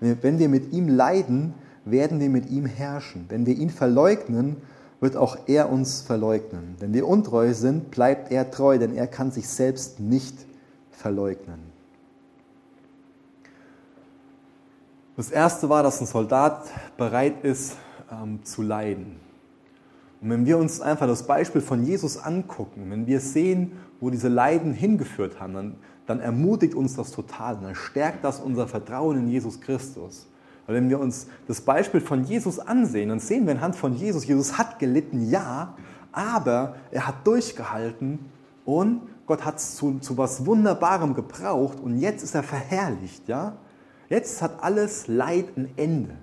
Wenn 0.00 0.38
wir 0.38 0.48
mit 0.48 0.72
ihm 0.72 0.88
leiden, 0.88 1.54
werden 1.84 2.20
wir 2.20 2.30
mit 2.30 2.50
ihm 2.50 2.66
herrschen. 2.66 3.26
Wenn 3.28 3.46
wir 3.46 3.54
ihn 3.56 3.70
verleugnen, 3.70 4.56
wird 5.00 5.16
auch 5.16 5.36
er 5.46 5.70
uns 5.70 6.00
verleugnen. 6.00 6.76
Wenn 6.78 6.94
wir 6.94 7.06
untreu 7.06 7.52
sind, 7.52 7.90
bleibt 7.90 8.32
er 8.32 8.50
treu, 8.50 8.78
denn 8.78 8.94
er 8.94 9.06
kann 9.06 9.30
sich 9.30 9.48
selbst 9.48 10.00
nicht 10.00 10.34
verleugnen. 10.90 11.60
Das 15.16 15.30
erste 15.30 15.68
war, 15.68 15.82
dass 15.82 16.00
ein 16.00 16.06
Soldat 16.06 16.66
bereit 16.96 17.42
ist 17.42 17.76
ähm, 18.10 18.44
zu 18.44 18.62
leiden. 18.62 19.25
Und 20.26 20.32
wenn 20.32 20.44
wir 20.44 20.58
uns 20.58 20.80
einfach 20.80 21.06
das 21.06 21.22
Beispiel 21.22 21.60
von 21.60 21.84
Jesus 21.84 22.16
angucken, 22.16 22.90
wenn 22.90 23.06
wir 23.06 23.20
sehen, 23.20 23.74
wo 24.00 24.10
diese 24.10 24.26
Leiden 24.26 24.72
hingeführt 24.72 25.38
haben, 25.38 25.54
dann, 25.54 25.74
dann 26.04 26.18
ermutigt 26.18 26.74
uns 26.74 26.96
das 26.96 27.12
total, 27.12 27.56
dann 27.62 27.76
stärkt 27.76 28.24
das 28.24 28.40
unser 28.40 28.66
Vertrauen 28.66 29.18
in 29.18 29.28
Jesus 29.28 29.60
Christus. 29.60 30.26
Weil 30.66 30.74
wenn 30.74 30.90
wir 30.90 30.98
uns 30.98 31.28
das 31.46 31.60
Beispiel 31.60 32.00
von 32.00 32.24
Jesus 32.24 32.58
ansehen, 32.58 33.10
dann 33.10 33.20
sehen 33.20 33.46
wir 33.46 33.52
anhand 33.52 33.76
von 33.76 33.94
Jesus, 33.94 34.26
Jesus 34.26 34.58
hat 34.58 34.80
gelitten, 34.80 35.30
ja, 35.30 35.74
aber 36.10 36.74
er 36.90 37.06
hat 37.06 37.24
durchgehalten 37.24 38.18
und 38.64 39.02
Gott 39.26 39.44
hat 39.44 39.58
es 39.58 39.76
zu, 39.76 40.00
zu 40.00 40.18
was 40.18 40.44
Wunderbarem 40.44 41.14
gebraucht 41.14 41.78
und 41.78 42.00
jetzt 42.00 42.24
ist 42.24 42.34
er 42.34 42.42
verherrlicht, 42.42 43.28
ja. 43.28 43.58
Jetzt 44.08 44.42
hat 44.42 44.60
alles 44.60 45.06
Leid 45.06 45.56
ein 45.56 45.68
Ende. 45.76 46.16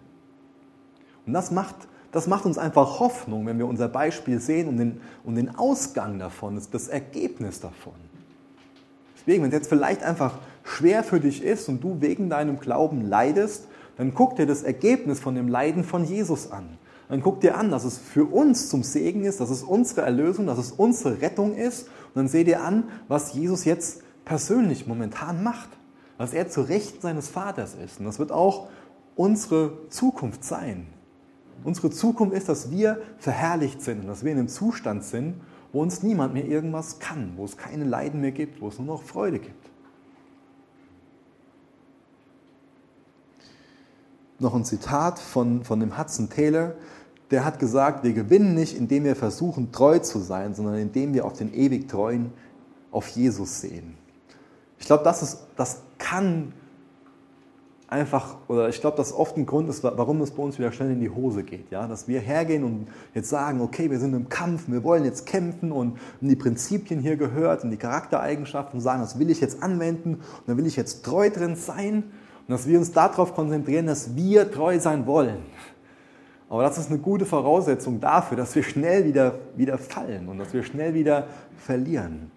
Und 1.25 1.31
das 1.31 1.51
macht, 1.51 1.87
das 2.13 2.27
macht 2.27 2.45
uns 2.45 2.57
einfach 2.59 2.99
Hoffnung, 2.99 3.45
wenn 3.47 3.57
wir 3.57 3.67
unser 3.67 3.89
Beispiel 3.89 4.39
sehen 4.39 4.69
und 4.69 4.77
den, 4.77 5.01
und 5.25 5.35
den 5.35 5.55
Ausgang 5.55 6.19
davon, 6.19 6.55
das, 6.55 6.69
das 6.69 6.87
Ergebnis 6.87 7.59
davon. 7.59 7.93
Deswegen, 9.17 9.43
wenn 9.43 9.49
es 9.49 9.55
jetzt 9.55 9.67
vielleicht 9.67 10.03
einfach 10.03 10.37
schwer 10.63 11.03
für 11.03 11.19
dich 11.19 11.43
ist 11.43 11.67
und 11.69 11.83
du 11.83 12.01
wegen 12.01 12.29
deinem 12.29 12.59
Glauben 12.59 13.01
leidest, 13.01 13.67
dann 13.97 14.13
guck 14.13 14.35
dir 14.35 14.45
das 14.45 14.61
Ergebnis 14.61 15.19
von 15.19 15.33
dem 15.33 15.47
Leiden 15.47 15.83
von 15.83 16.05
Jesus 16.05 16.51
an. 16.51 16.77
Dann 17.09 17.21
guck 17.21 17.41
dir 17.41 17.57
an, 17.57 17.71
dass 17.71 17.83
es 17.83 17.97
für 17.97 18.25
uns 18.25 18.69
zum 18.69 18.83
Segen 18.83 19.23
ist, 19.23 19.39
dass 19.39 19.49
es 19.49 19.63
unsere 19.63 20.01
Erlösung, 20.01 20.45
dass 20.45 20.59
es 20.59 20.71
unsere 20.71 21.21
Rettung 21.21 21.55
ist. 21.55 21.87
Und 21.87 22.15
dann 22.15 22.27
seh 22.27 22.43
dir 22.43 22.61
an, 22.61 22.85
was 23.07 23.33
Jesus 23.33 23.65
jetzt 23.65 24.01
persönlich 24.23 24.87
momentan 24.87 25.43
macht. 25.43 25.69
Dass 26.19 26.33
er 26.33 26.47
zu 26.47 26.61
Recht 26.61 27.01
seines 27.01 27.27
Vaters 27.27 27.75
ist. 27.75 27.99
Und 27.99 28.05
das 28.05 28.19
wird 28.19 28.31
auch 28.31 28.67
unsere 29.15 29.89
Zukunft 29.89 30.43
sein. 30.43 30.87
Unsere 31.63 31.89
Zukunft 31.89 32.35
ist, 32.35 32.49
dass 32.49 32.71
wir 32.71 33.01
verherrlicht 33.17 33.81
sind 33.81 34.01
und 34.01 34.07
dass 34.07 34.23
wir 34.23 34.31
in 34.31 34.39
einem 34.39 34.47
Zustand 34.47 35.03
sind, 35.03 35.35
wo 35.71 35.81
uns 35.81 36.03
niemand 36.03 36.33
mehr 36.33 36.45
irgendwas 36.45 36.99
kann, 36.99 37.33
wo 37.35 37.45
es 37.45 37.57
keine 37.57 37.85
Leiden 37.85 38.21
mehr 38.21 38.31
gibt, 38.31 38.61
wo 38.61 38.67
es 38.67 38.77
nur 38.77 38.87
noch 38.87 39.03
Freude 39.03 39.39
gibt. 39.39 39.73
noch 44.43 44.53
ein 44.53 44.65
Zitat 44.65 45.17
von, 45.17 45.63
von 45.63 45.79
dem 45.79 45.97
Hudson 45.97 46.29
Taylor, 46.29 46.75
der 47.31 47.43
hat 47.43 47.57
gesagt, 47.57 48.03
wir 48.03 48.13
gewinnen 48.13 48.53
nicht, 48.53 48.77
indem 48.77 49.05
wir 49.05 49.15
versuchen, 49.15 49.71
treu 49.71 49.97
zu 49.99 50.19
sein, 50.19 50.53
sondern 50.53 50.75
indem 50.75 51.15
wir 51.15 51.25
auf 51.25 51.33
den 51.33 51.51
ewig 51.51 51.87
Treuen, 51.87 52.31
auf 52.91 53.07
Jesus 53.07 53.61
sehen. 53.61 53.95
Ich 54.77 54.85
glaube, 54.85 55.03
das, 55.03 55.47
das 55.55 55.81
kann 55.97 56.53
einfach, 57.93 58.37
oder 58.47 58.69
ich 58.69 58.81
glaube, 58.81 58.97
dass 58.97 59.13
oft 59.13 59.37
ein 59.37 59.45
Grund 59.45 59.69
ist, 59.69 59.83
warum 59.83 60.21
es 60.21 60.31
bei 60.31 60.41
uns 60.41 60.57
wieder 60.57 60.71
schnell 60.71 60.91
in 60.91 60.99
die 60.99 61.09
Hose 61.09 61.43
geht. 61.43 61.71
Ja? 61.71 61.87
Dass 61.87 62.07
wir 62.07 62.19
hergehen 62.19 62.63
und 62.63 62.87
jetzt 63.13 63.29
sagen, 63.29 63.61
okay, 63.61 63.89
wir 63.89 63.99
sind 63.99 64.13
im 64.13 64.27
Kampf, 64.29 64.63
wir 64.67 64.83
wollen 64.83 65.05
jetzt 65.05 65.25
kämpfen 65.25 65.71
und 65.71 65.97
die 66.19 66.35
Prinzipien 66.35 66.99
hier 66.99 67.15
gehört 67.15 67.63
und 67.63 67.71
die 67.71 67.77
Charaktereigenschaften 67.77 68.79
und 68.79 68.81
sagen, 68.81 69.01
das 69.01 69.19
will 69.19 69.29
ich 69.29 69.39
jetzt 69.39 69.61
anwenden 69.61 70.15
und 70.15 70.47
da 70.47 70.57
will 70.57 70.65
ich 70.65 70.75
jetzt 70.75 71.05
treu 71.05 71.29
drin 71.29 71.55
sein 71.55 72.03
und 72.47 72.49
dass 72.49 72.67
wir 72.67 72.79
uns 72.79 72.91
darauf 72.91 73.35
konzentrieren, 73.35 73.85
dass 73.85 74.15
wir 74.15 74.51
treu 74.51 74.79
sein 74.79 75.05
wollen. 75.05 75.37
Aber 76.49 76.63
das 76.63 76.77
ist 76.77 76.89
eine 76.89 76.99
gute 76.99 77.25
Voraussetzung 77.25 77.99
dafür, 77.99 78.37
dass 78.37 78.53
wir 78.55 78.63
schnell 78.63 79.05
wieder, 79.05 79.35
wieder 79.55 79.77
fallen 79.77 80.27
und 80.27 80.39
dass 80.39 80.53
wir 80.53 80.63
schnell 80.63 80.93
wieder 80.93 81.27
verlieren. 81.57 82.31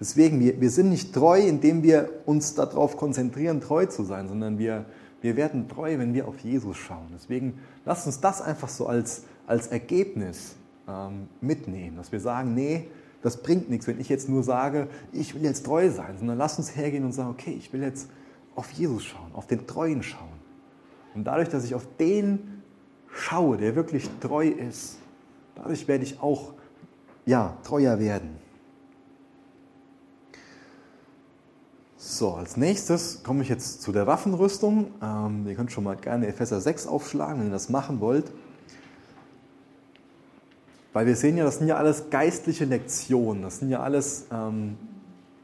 Deswegen, 0.00 0.40
wir, 0.40 0.60
wir 0.60 0.70
sind 0.70 0.90
nicht 0.90 1.12
treu, 1.12 1.40
indem 1.40 1.82
wir 1.82 2.08
uns 2.24 2.54
darauf 2.54 2.96
konzentrieren, 2.96 3.60
treu 3.60 3.86
zu 3.86 4.04
sein, 4.04 4.28
sondern 4.28 4.58
wir, 4.58 4.84
wir 5.20 5.36
werden 5.36 5.68
treu, 5.68 5.98
wenn 5.98 6.14
wir 6.14 6.28
auf 6.28 6.38
Jesus 6.38 6.76
schauen. 6.76 7.08
Deswegen 7.14 7.58
lasst 7.84 8.06
uns 8.06 8.20
das 8.20 8.40
einfach 8.40 8.68
so 8.68 8.86
als, 8.86 9.24
als 9.46 9.66
Ergebnis 9.66 10.54
ähm, 10.88 11.28
mitnehmen, 11.40 11.96
dass 11.96 12.12
wir 12.12 12.20
sagen, 12.20 12.54
nee, 12.54 12.88
das 13.22 13.42
bringt 13.42 13.68
nichts, 13.68 13.88
wenn 13.88 14.00
ich 14.00 14.08
jetzt 14.08 14.28
nur 14.28 14.44
sage, 14.44 14.86
ich 15.12 15.34
will 15.34 15.42
jetzt 15.42 15.66
treu 15.66 15.90
sein, 15.90 16.16
sondern 16.18 16.38
lasst 16.38 16.58
uns 16.58 16.76
hergehen 16.76 17.04
und 17.04 17.12
sagen, 17.12 17.30
okay, 17.30 17.54
ich 17.58 17.72
will 17.72 17.82
jetzt 17.82 18.08
auf 18.54 18.70
Jesus 18.70 19.04
schauen, 19.04 19.32
auf 19.34 19.46
den 19.48 19.66
Treuen 19.66 20.02
schauen. 20.04 20.38
Und 21.14 21.24
dadurch, 21.24 21.48
dass 21.48 21.64
ich 21.64 21.74
auf 21.74 21.86
den 21.98 22.62
schaue, 23.10 23.56
der 23.56 23.74
wirklich 23.74 24.08
treu 24.20 24.46
ist, 24.46 24.98
dadurch 25.56 25.88
werde 25.88 26.04
ich 26.04 26.20
auch 26.20 26.52
ja, 27.26 27.56
treuer 27.64 27.98
werden. 27.98 28.36
So, 32.10 32.32
als 32.32 32.56
nächstes 32.56 33.22
komme 33.22 33.42
ich 33.42 33.50
jetzt 33.50 33.82
zu 33.82 33.92
der 33.92 34.06
Waffenrüstung. 34.06 34.92
Ähm, 35.02 35.46
ihr 35.46 35.54
könnt 35.54 35.70
schon 35.70 35.84
mal 35.84 35.94
gerne 35.94 36.26
Epheser 36.26 36.58
6 36.58 36.86
aufschlagen, 36.86 37.40
wenn 37.40 37.48
ihr 37.48 37.52
das 37.52 37.68
machen 37.68 38.00
wollt. 38.00 38.32
Weil 40.94 41.04
wir 41.04 41.16
sehen 41.16 41.36
ja, 41.36 41.44
das 41.44 41.58
sind 41.58 41.68
ja 41.68 41.76
alles 41.76 42.08
geistliche 42.08 42.64
Lektionen, 42.64 43.42
das 43.42 43.58
sind 43.58 43.68
ja 43.68 43.80
alles 43.80 44.24
ähm, 44.32 44.78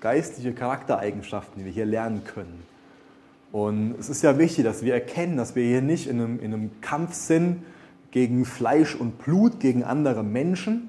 geistliche 0.01 0.55
Charaktereigenschaften, 0.55 1.59
die 1.59 1.67
wir 1.67 1.73
hier 1.73 1.85
lernen 1.85 2.25
können. 2.25 2.63
Und 3.53 3.97
es 4.01 4.09
ist 4.09 4.23
ja 4.23 4.39
wichtig, 4.39 4.65
dass 4.65 4.83
wir 4.83 4.95
erkennen, 4.95 5.37
dass 5.37 5.55
wir 5.55 5.65
hier 5.65 5.83
nicht 5.83 6.07
in 6.07 6.19
einem, 6.19 6.41
in 6.41 6.55
einem 6.55 6.81
Kampf 6.81 7.13
sind 7.13 7.63
gegen 8.11 8.47
Fleisch 8.47 8.95
und 8.95 9.19
Blut, 9.19 9.61
gegen 9.61 9.85
andere 9.85 10.25
Menschen, 10.25 10.89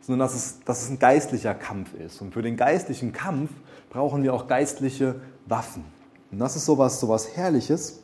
sondern 0.00 0.26
dass 0.26 0.34
es, 0.34 0.58
dass 0.64 0.82
es 0.82 0.90
ein 0.90 0.98
geistlicher 0.98 1.54
Kampf 1.54 1.94
ist. 1.94 2.20
Und 2.20 2.34
für 2.34 2.42
den 2.42 2.56
geistlichen 2.56 3.12
Kampf 3.12 3.50
brauchen 3.90 4.22
wir 4.22 4.34
auch 4.34 4.46
geistliche 4.46 5.16
Waffen. 5.46 5.84
Und 6.30 6.38
das 6.38 6.56
ist 6.56 6.66
sowas, 6.66 7.00
sowas 7.00 7.36
Herrliches, 7.36 8.02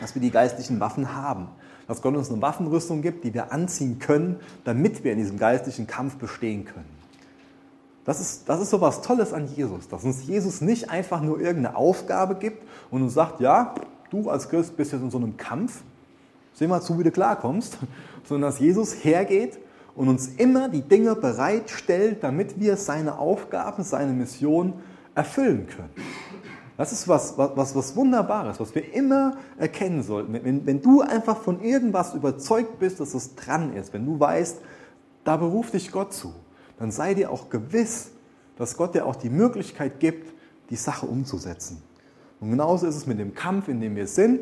dass 0.00 0.14
wir 0.14 0.22
die 0.22 0.30
geistlichen 0.30 0.80
Waffen 0.80 1.14
haben 1.14 1.48
dass 1.86 2.02
Gott 2.02 2.14
uns 2.14 2.30
eine 2.30 2.40
Waffenrüstung 2.40 3.02
gibt, 3.02 3.24
die 3.24 3.34
wir 3.34 3.52
anziehen 3.52 3.98
können, 3.98 4.36
damit 4.64 5.04
wir 5.04 5.12
in 5.12 5.18
diesem 5.18 5.38
geistlichen 5.38 5.86
Kampf 5.86 6.16
bestehen 6.16 6.64
können. 6.64 6.88
Das 8.04 8.20
ist, 8.20 8.48
das 8.48 8.60
ist 8.60 8.70
so 8.70 8.80
was 8.80 9.00
Tolles 9.00 9.32
an 9.32 9.48
Jesus, 9.54 9.88
dass 9.88 10.04
uns 10.04 10.26
Jesus 10.26 10.60
nicht 10.60 10.90
einfach 10.90 11.22
nur 11.22 11.40
irgendeine 11.40 11.76
Aufgabe 11.76 12.34
gibt 12.34 12.62
und 12.90 13.02
uns 13.02 13.14
sagt, 13.14 13.40
ja, 13.40 13.74
du 14.10 14.28
als 14.28 14.48
Christ 14.48 14.76
bist 14.76 14.92
jetzt 14.92 15.00
in 15.00 15.10
so 15.10 15.16
einem 15.16 15.36
Kampf, 15.36 15.82
seh 16.52 16.66
mal 16.66 16.82
zu, 16.82 16.98
wie 16.98 17.02
du 17.02 17.10
klarkommst, 17.10 17.78
sondern 18.24 18.50
dass 18.50 18.60
Jesus 18.60 19.04
hergeht 19.04 19.58
und 19.94 20.08
uns 20.08 20.28
immer 20.36 20.68
die 20.68 20.82
Dinge 20.82 21.14
bereitstellt, 21.14 22.22
damit 22.22 22.58
wir 22.58 22.76
seine 22.76 23.18
Aufgaben, 23.18 23.82
seine 23.84 24.12
Mission 24.12 24.74
erfüllen 25.14 25.66
können. 25.66 25.90
Das 26.76 26.90
ist 26.90 27.06
was, 27.06 27.38
was, 27.38 27.74
was 27.76 27.94
Wunderbares, 27.94 28.58
was 28.58 28.74
wir 28.74 28.92
immer 28.92 29.36
erkennen 29.58 30.02
sollten. 30.02 30.32
Wenn, 30.32 30.66
wenn 30.66 30.82
du 30.82 31.02
einfach 31.02 31.40
von 31.40 31.62
irgendwas 31.62 32.14
überzeugt 32.14 32.80
bist, 32.80 32.98
dass 32.98 33.14
es 33.14 33.36
dran 33.36 33.74
ist, 33.74 33.92
wenn 33.92 34.04
du 34.04 34.18
weißt, 34.18 34.60
da 35.22 35.36
beruft 35.36 35.74
dich 35.74 35.92
Gott 35.92 36.12
zu, 36.12 36.34
dann 36.78 36.90
sei 36.90 37.14
dir 37.14 37.30
auch 37.30 37.48
gewiss, 37.48 38.10
dass 38.56 38.76
Gott 38.76 38.94
dir 38.94 39.06
auch 39.06 39.16
die 39.16 39.30
Möglichkeit 39.30 40.00
gibt, 40.00 40.34
die 40.70 40.76
Sache 40.76 41.06
umzusetzen. 41.06 41.80
Und 42.40 42.50
genauso 42.50 42.86
ist 42.86 42.96
es 42.96 43.06
mit 43.06 43.20
dem 43.20 43.34
Kampf, 43.34 43.68
in 43.68 43.80
dem 43.80 43.94
wir 43.94 44.08
sind. 44.08 44.40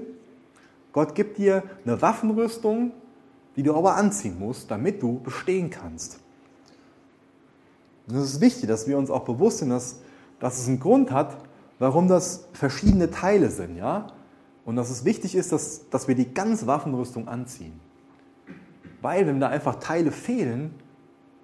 Gott 0.92 1.14
gibt 1.14 1.36
dir 1.36 1.62
eine 1.84 2.00
Waffenrüstung, 2.00 2.92
die 3.56 3.62
du 3.62 3.74
aber 3.74 3.96
anziehen 3.96 4.38
musst, 4.38 4.70
damit 4.70 5.02
du 5.02 5.20
bestehen 5.20 5.70
kannst. 5.70 6.20
Es 8.08 8.14
ist 8.14 8.40
wichtig, 8.40 8.68
dass 8.68 8.86
wir 8.86 8.98
uns 8.98 9.10
auch 9.10 9.24
bewusst 9.24 9.58
sind, 9.58 9.70
dass, 9.70 10.00
dass 10.40 10.58
es 10.58 10.68
einen 10.68 10.80
Grund 10.80 11.10
hat, 11.10 11.36
warum 11.78 12.08
das 12.08 12.48
verschiedene 12.52 13.10
Teile 13.10 13.50
sind, 13.50 13.76
ja? 13.76 14.08
Und 14.64 14.76
dass 14.76 14.90
es 14.90 15.04
wichtig 15.04 15.34
ist, 15.34 15.50
dass, 15.50 15.88
dass 15.90 16.06
wir 16.06 16.14
die 16.14 16.32
ganze 16.32 16.66
Waffenrüstung 16.66 17.26
anziehen. 17.26 17.80
Weil, 19.00 19.26
wenn 19.26 19.40
da 19.40 19.48
einfach 19.48 19.76
Teile 19.76 20.12
fehlen, 20.12 20.74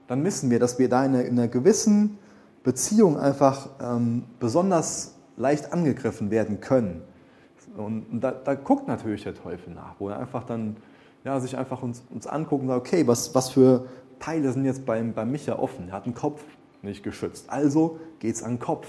dann 0.07 0.25
wissen 0.25 0.51
wir, 0.51 0.61
dass 0.61 0.79
wir 0.79 0.89
da 0.89 1.05
in 1.05 1.15
einer, 1.15 1.25
in 1.25 1.39
einer 1.39 1.49
gewissen 1.49 2.19
Beziehung 2.63 3.19
einfach 3.19 3.69
ähm, 3.81 4.25
besonders 4.39 5.17
leicht 5.37 5.73
angegriffen 5.73 6.31
werden 6.31 6.61
können. 6.61 7.03
Und 7.77 8.21
da, 8.21 8.33
da, 8.33 8.55
guckt 8.55 8.89
natürlich 8.89 9.23
der 9.23 9.35
Teufel 9.35 9.73
nach, 9.75 9.95
wo 9.99 10.09
er 10.09 10.19
einfach 10.19 10.45
dann 10.45 10.77
ja, 11.29 11.39
sich 11.41 11.59
einfach 11.59 11.83
uns, 11.83 12.03
uns 12.09 12.27
anguckt 12.27 12.63
und 12.63 12.69
sagt, 12.69 12.81
okay, 12.81 13.07
was, 13.07 13.35
was 13.35 13.51
für 13.51 13.85
Teile 14.19 14.51
sind 14.51 14.65
jetzt 14.65 14.87
beim, 14.87 15.13
beim 15.13 15.31
Micha 15.31 15.59
offen? 15.59 15.89
Er 15.89 15.93
hat 15.93 16.07
einen 16.07 16.15
Kopf 16.15 16.43
nicht 16.81 17.03
geschützt, 17.03 17.51
also 17.51 17.99
geht 18.19 18.35
es 18.35 18.43
an 18.43 18.53
den 18.53 18.59
Kopf. 18.61 18.87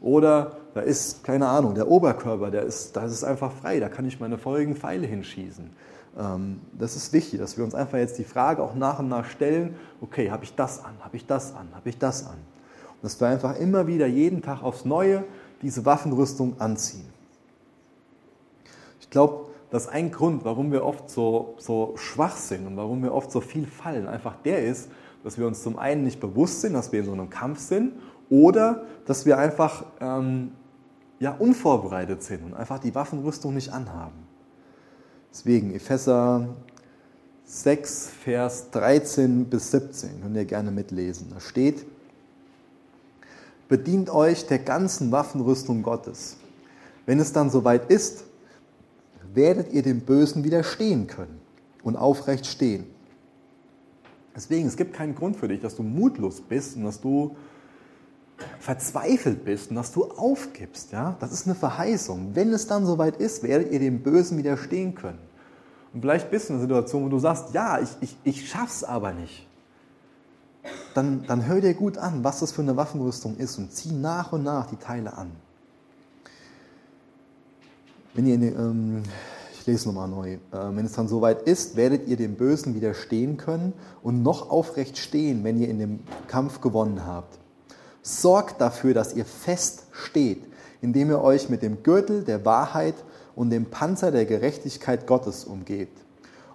Oder 0.00 0.56
da 0.72 0.82
ist, 0.82 1.24
keine 1.24 1.48
Ahnung, 1.48 1.74
der 1.74 1.88
Oberkörper, 1.88 2.52
der 2.52 2.62
ist, 2.62 2.96
das 2.96 3.10
ist 3.10 3.24
einfach 3.24 3.50
frei, 3.50 3.80
da 3.80 3.88
kann 3.88 4.06
ich 4.06 4.20
meine 4.20 4.38
feurigen 4.38 4.76
Pfeile 4.76 5.04
hinschießen. 5.04 5.68
Ähm, 6.16 6.60
das 6.78 6.94
ist 6.94 7.12
wichtig, 7.12 7.40
dass 7.40 7.56
wir 7.56 7.64
uns 7.64 7.74
einfach 7.74 7.98
jetzt 7.98 8.18
die 8.18 8.24
Frage 8.24 8.62
auch 8.62 8.76
nach 8.76 9.00
und 9.00 9.08
nach 9.08 9.24
stellen, 9.24 9.74
okay, 10.00 10.30
habe 10.30 10.44
ich 10.44 10.54
das 10.54 10.84
an, 10.84 10.94
habe 11.00 11.16
ich 11.16 11.26
das 11.26 11.56
an, 11.56 11.68
habe 11.74 11.88
ich 11.88 11.98
das 11.98 12.24
an? 12.24 12.36
Und 12.36 13.02
dass 13.02 13.20
wir 13.20 13.26
einfach 13.26 13.58
immer 13.58 13.88
wieder 13.88 14.06
jeden 14.06 14.42
Tag 14.42 14.62
aufs 14.62 14.84
Neue 14.84 15.24
diese 15.60 15.84
Waffenrüstung 15.84 16.60
anziehen. 16.60 17.08
Ich 19.00 19.10
glaube, 19.10 19.49
dass 19.70 19.88
ein 19.88 20.10
Grund, 20.10 20.44
warum 20.44 20.72
wir 20.72 20.84
oft 20.84 21.10
so, 21.10 21.54
so 21.58 21.94
schwach 21.96 22.36
sind 22.36 22.66
und 22.66 22.76
warum 22.76 23.02
wir 23.02 23.14
oft 23.14 23.30
so 23.30 23.40
viel 23.40 23.66
fallen, 23.66 24.08
einfach 24.08 24.36
der 24.44 24.64
ist, 24.64 24.90
dass 25.22 25.38
wir 25.38 25.46
uns 25.46 25.62
zum 25.62 25.78
einen 25.78 26.04
nicht 26.04 26.20
bewusst 26.20 26.62
sind, 26.62 26.74
dass 26.74 26.92
wir 26.92 27.00
in 27.00 27.06
so 27.06 27.12
einem 27.12 27.30
Kampf 27.30 27.60
sind 27.60 27.92
oder 28.28 28.84
dass 29.06 29.26
wir 29.26 29.38
einfach 29.38 29.84
ähm, 30.00 30.52
ja, 31.18 31.32
unvorbereitet 31.32 32.22
sind 32.22 32.42
und 32.44 32.54
einfach 32.54 32.78
die 32.78 32.94
Waffenrüstung 32.94 33.54
nicht 33.54 33.72
anhaben. 33.72 34.26
Deswegen 35.30 35.74
Epheser 35.74 36.48
6, 37.44 38.10
Vers 38.24 38.70
13 38.70 39.44
bis 39.44 39.70
17, 39.70 40.22
könnt 40.22 40.36
ihr 40.36 40.44
gerne 40.44 40.70
mitlesen. 40.70 41.28
Da 41.30 41.40
steht, 41.40 41.84
bedient 43.68 44.10
euch 44.10 44.46
der 44.46 44.58
ganzen 44.58 45.12
Waffenrüstung 45.12 45.82
Gottes. 45.82 46.36
Wenn 47.06 47.20
es 47.20 47.32
dann 47.32 47.50
soweit 47.50 47.90
ist, 47.90 48.24
werdet 49.34 49.72
ihr 49.72 49.82
dem 49.82 50.00
Bösen 50.00 50.44
widerstehen 50.44 51.06
können 51.06 51.40
und 51.82 51.96
aufrecht 51.96 52.46
stehen. 52.46 52.86
Deswegen, 54.34 54.68
es 54.68 54.76
gibt 54.76 54.94
keinen 54.94 55.14
Grund 55.14 55.36
für 55.36 55.48
dich, 55.48 55.60
dass 55.60 55.76
du 55.76 55.82
mutlos 55.82 56.40
bist 56.40 56.76
und 56.76 56.84
dass 56.84 57.00
du 57.00 57.36
verzweifelt 58.58 59.44
bist 59.44 59.70
und 59.70 59.76
dass 59.76 59.92
du 59.92 60.04
aufgibst, 60.04 60.92
ja, 60.92 61.16
das 61.20 61.32
ist 61.32 61.46
eine 61.46 61.54
Verheißung. 61.54 62.30
Wenn 62.34 62.52
es 62.52 62.66
dann 62.66 62.86
soweit 62.86 63.16
ist, 63.16 63.42
werdet 63.42 63.72
ihr 63.72 63.80
dem 63.80 64.02
Bösen 64.02 64.38
widerstehen 64.38 64.94
können. 64.94 65.18
Und 65.92 66.02
vielleicht 66.02 66.30
bist 66.30 66.48
du 66.48 66.54
in 66.54 66.58
einer 66.58 66.62
Situation, 66.68 67.04
wo 67.04 67.08
du 67.08 67.18
sagst, 67.18 67.52
ja, 67.52 67.80
ich, 67.80 67.90
ich, 68.00 68.16
ich 68.24 68.48
schaff's 68.48 68.84
aber 68.84 69.12
nicht. 69.12 69.46
Dann, 70.94 71.24
dann 71.26 71.46
hör 71.46 71.60
dir 71.60 71.74
gut 71.74 71.98
an, 71.98 72.22
was 72.22 72.40
das 72.40 72.52
für 72.52 72.62
eine 72.62 72.76
Waffenrüstung 72.76 73.36
ist 73.36 73.58
und 73.58 73.72
zieh 73.72 73.92
nach 73.92 74.32
und 74.32 74.42
nach 74.44 74.66
die 74.66 74.76
Teile 74.76 75.16
an. 75.16 75.32
Wenn 78.12 78.26
ihr, 78.26 78.34
ähm, 78.58 79.02
ich 79.52 79.66
lese 79.66 79.86
nochmal 79.86 80.08
neu, 80.08 80.32
äh, 80.32 80.38
wenn 80.50 80.84
es 80.84 80.92
dann 80.92 81.06
soweit 81.06 81.42
ist, 81.42 81.76
werdet 81.76 82.08
ihr 82.08 82.16
dem 82.16 82.34
Bösen 82.34 82.74
widerstehen 82.74 83.36
können 83.36 83.72
und 84.02 84.24
noch 84.24 84.50
aufrecht 84.50 84.98
stehen, 84.98 85.44
wenn 85.44 85.60
ihr 85.60 85.68
in 85.68 85.78
dem 85.78 86.00
Kampf 86.26 86.60
gewonnen 86.60 87.06
habt. 87.06 87.38
Sorgt 88.02 88.60
dafür, 88.60 88.94
dass 88.94 89.14
ihr 89.14 89.24
fest 89.24 89.84
steht, 89.92 90.42
indem 90.82 91.10
ihr 91.10 91.22
euch 91.22 91.50
mit 91.50 91.62
dem 91.62 91.84
Gürtel 91.84 92.24
der 92.24 92.44
Wahrheit 92.44 92.96
und 93.36 93.50
dem 93.50 93.66
Panzer 93.66 94.10
der 94.10 94.26
Gerechtigkeit 94.26 95.06
Gottes 95.06 95.44
umgebt. 95.44 95.96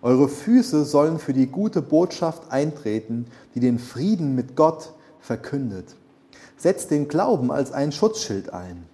Eure 0.01 0.27
Füße 0.27 0.83
sollen 0.83 1.19
für 1.19 1.33
die 1.33 1.47
gute 1.47 1.81
Botschaft 1.81 2.51
eintreten, 2.51 3.27
die 3.53 3.61
den 3.61 3.79
Frieden 3.79 4.35
mit 4.35 4.57
Gott 4.57 4.91
verkündet. 5.21 5.95
Setzt 6.57 6.91
den 6.91 7.07
Glauben 7.07 7.49
als 7.49 7.71
ein 7.71 7.93
Schutzschild 7.93 8.51
ein 8.51 8.85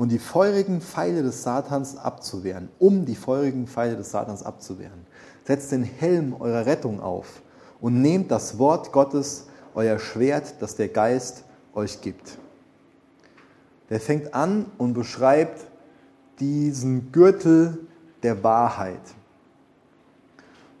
und 0.00 0.08
die 0.08 0.18
feurigen 0.18 0.80
Pfeile 0.80 1.22
des 1.22 1.42
Satans 1.42 1.94
abzuwehren, 1.94 2.70
um 2.78 3.04
die 3.04 3.14
feurigen 3.14 3.66
Pfeile 3.66 3.96
des 3.96 4.10
Satans 4.10 4.42
abzuwehren. 4.42 5.04
Setzt 5.44 5.72
den 5.72 5.82
Helm 5.82 6.34
eurer 6.40 6.64
Rettung 6.64 7.02
auf 7.02 7.42
und 7.82 8.00
nehmt 8.00 8.30
das 8.30 8.58
Wort 8.58 8.92
Gottes, 8.92 9.48
euer 9.74 9.98
Schwert, 9.98 10.54
das 10.60 10.74
der 10.74 10.88
Geist 10.88 11.44
euch 11.74 12.00
gibt. 12.00 12.38
Der 13.90 14.00
fängt 14.00 14.32
an 14.32 14.64
und 14.78 14.94
beschreibt 14.94 15.66
diesen 16.38 17.12
Gürtel 17.12 17.86
der 18.22 18.42
Wahrheit. 18.42 19.02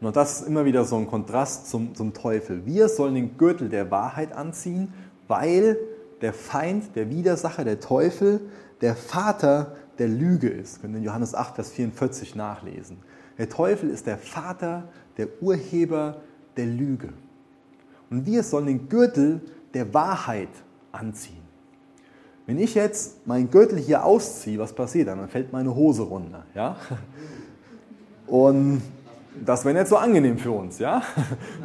Und 0.00 0.16
das 0.16 0.40
ist 0.40 0.48
immer 0.48 0.64
wieder 0.64 0.86
so 0.86 0.96
ein 0.96 1.06
Kontrast 1.06 1.68
zum, 1.68 1.94
zum 1.94 2.14
Teufel. 2.14 2.64
Wir 2.64 2.88
sollen 2.88 3.16
den 3.16 3.36
Gürtel 3.36 3.68
der 3.68 3.90
Wahrheit 3.90 4.32
anziehen, 4.32 4.94
weil 5.28 5.76
der 6.22 6.32
Feind, 6.32 6.96
der 6.96 7.10
Widersacher, 7.10 7.64
der 7.64 7.80
Teufel, 7.80 8.40
der 8.80 8.96
Vater 8.96 9.76
der 9.98 10.08
Lüge 10.08 10.48
ist. 10.48 10.76
Wir 10.76 10.82
können 10.82 10.96
in 10.96 11.02
Johannes 11.02 11.34
8, 11.34 11.54
Vers 11.54 11.70
44 11.70 12.34
nachlesen. 12.34 12.98
Der 13.38 13.48
Teufel 13.48 13.90
ist 13.90 14.06
der 14.06 14.18
Vater, 14.18 14.84
der 15.16 15.28
Urheber 15.40 16.20
der 16.56 16.66
Lüge. 16.66 17.10
Und 18.10 18.26
wir 18.26 18.42
sollen 18.42 18.66
den 18.66 18.88
Gürtel 18.88 19.40
der 19.72 19.92
Wahrheit 19.94 20.48
anziehen. 20.92 21.40
Wenn 22.46 22.58
ich 22.58 22.74
jetzt 22.74 23.26
meinen 23.26 23.50
Gürtel 23.50 23.78
hier 23.78 24.04
ausziehe, 24.04 24.58
was 24.58 24.72
passiert 24.72 25.08
dann? 25.08 25.18
Dann 25.18 25.28
fällt 25.28 25.52
meine 25.52 25.74
Hose 25.74 26.02
runter. 26.02 26.44
Ja? 26.54 26.76
Und 28.26 28.82
das 29.44 29.64
wäre 29.64 29.78
nicht 29.78 29.86
so 29.86 29.96
angenehm 29.96 30.36
für 30.36 30.50
uns. 30.50 30.78
Ja? 30.78 31.02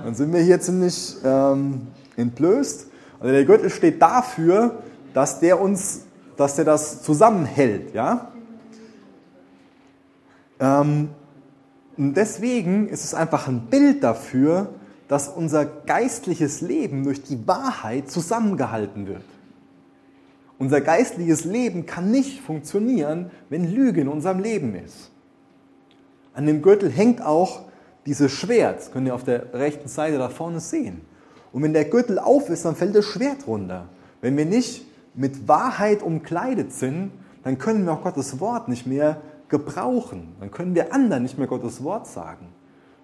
Dann 0.03 0.13
sind 0.13 0.31
wir 0.31 0.41
hier 0.41 0.59
ziemlich 0.59 1.15
ähm, 1.23 1.87
entblößt. 2.15 2.87
Also 3.19 3.33
der 3.33 3.45
Gürtel 3.45 3.69
steht 3.69 4.01
dafür, 4.01 4.83
dass 5.13 5.39
der 5.39 5.59
uns, 5.59 6.04
dass 6.37 6.55
der 6.55 6.65
das 6.65 7.03
zusammenhält. 7.03 7.93
Ja? 7.93 8.31
Ähm, 10.59 11.09
und 11.97 12.15
deswegen 12.15 12.89
ist 12.89 13.03
es 13.03 13.13
einfach 13.13 13.47
ein 13.47 13.67
Bild 13.67 14.03
dafür, 14.03 14.69
dass 15.07 15.29
unser 15.29 15.65
geistliches 15.65 16.61
Leben 16.61 17.03
durch 17.03 17.23
die 17.23 17.47
Wahrheit 17.47 18.09
zusammengehalten 18.09 19.07
wird. 19.07 19.23
Unser 20.57 20.81
geistliches 20.81 21.45
Leben 21.45 21.85
kann 21.85 22.11
nicht 22.11 22.41
funktionieren, 22.41 23.29
wenn 23.49 23.71
Lüge 23.71 24.01
in 24.01 24.07
unserem 24.07 24.39
Leben 24.39 24.73
ist. 24.75 25.11
An 26.33 26.45
dem 26.45 26.61
Gürtel 26.61 26.89
hängt 26.89 27.21
auch 27.21 27.61
dieses 28.05 28.31
Schwert, 28.31 28.79
das 28.79 28.91
könnt 28.91 29.07
ihr 29.07 29.15
auf 29.15 29.23
der 29.23 29.53
rechten 29.53 29.87
Seite 29.87 30.17
da 30.17 30.29
vorne 30.29 30.59
sehen. 30.59 31.01
Und 31.51 31.63
wenn 31.63 31.73
der 31.73 31.85
Gürtel 31.85 32.19
auf 32.19 32.49
ist, 32.49 32.65
dann 32.65 32.75
fällt 32.75 32.95
das 32.95 33.05
Schwert 33.05 33.47
runter. 33.47 33.87
Wenn 34.21 34.37
wir 34.37 34.45
nicht 34.45 34.85
mit 35.15 35.47
Wahrheit 35.47 36.03
umkleidet 36.03 36.73
sind, 36.73 37.11
dann 37.43 37.57
können 37.57 37.85
wir 37.85 37.93
auch 37.93 38.03
Gottes 38.03 38.39
Wort 38.39 38.67
nicht 38.67 38.87
mehr 38.87 39.21
gebrauchen. 39.49 40.35
Dann 40.39 40.51
können 40.51 40.75
wir 40.75 40.93
anderen 40.93 41.23
nicht 41.23 41.37
mehr 41.37 41.47
Gottes 41.47 41.83
Wort 41.83 42.07
sagen. 42.07 42.47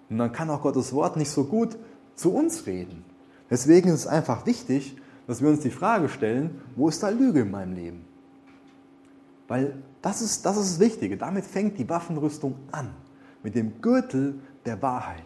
Und 0.10 0.18
dann 0.18 0.32
kann 0.32 0.50
auch 0.50 0.62
Gottes 0.62 0.94
Wort 0.94 1.16
nicht 1.16 1.30
so 1.30 1.46
gut 1.46 1.78
zu 2.16 2.34
uns 2.34 2.66
reden. 2.66 3.06
Deswegen 3.50 3.90
ist 3.90 4.02
es 4.02 4.08
einfach 4.08 4.46
wichtig, 4.46 4.98
dass 5.28 5.42
wir 5.42 5.50
uns 5.50 5.62
die 5.62 5.70
Frage 5.70 6.10
stellen, 6.10 6.62
wo 6.76 6.90
ist 6.90 7.04
da 7.04 7.10
Lüge 7.10 7.42
in 7.42 7.52
meinem 7.52 7.74
Leben? 7.74 8.06
Weil 9.48 9.76
das 10.02 10.22
ist, 10.22 10.46
das 10.46 10.58
ist 10.58 10.74
das 10.74 10.80
Wichtige. 10.80 11.18
Damit 11.18 11.46
fängt 11.46 11.78
die 11.78 11.88
Waffenrüstung 11.88 12.56
an. 12.72 12.90
Mit 13.44 13.56
dem 13.56 13.82
Gürtel 13.82 14.40
der 14.66 14.82
Wahrheit. 14.82 15.24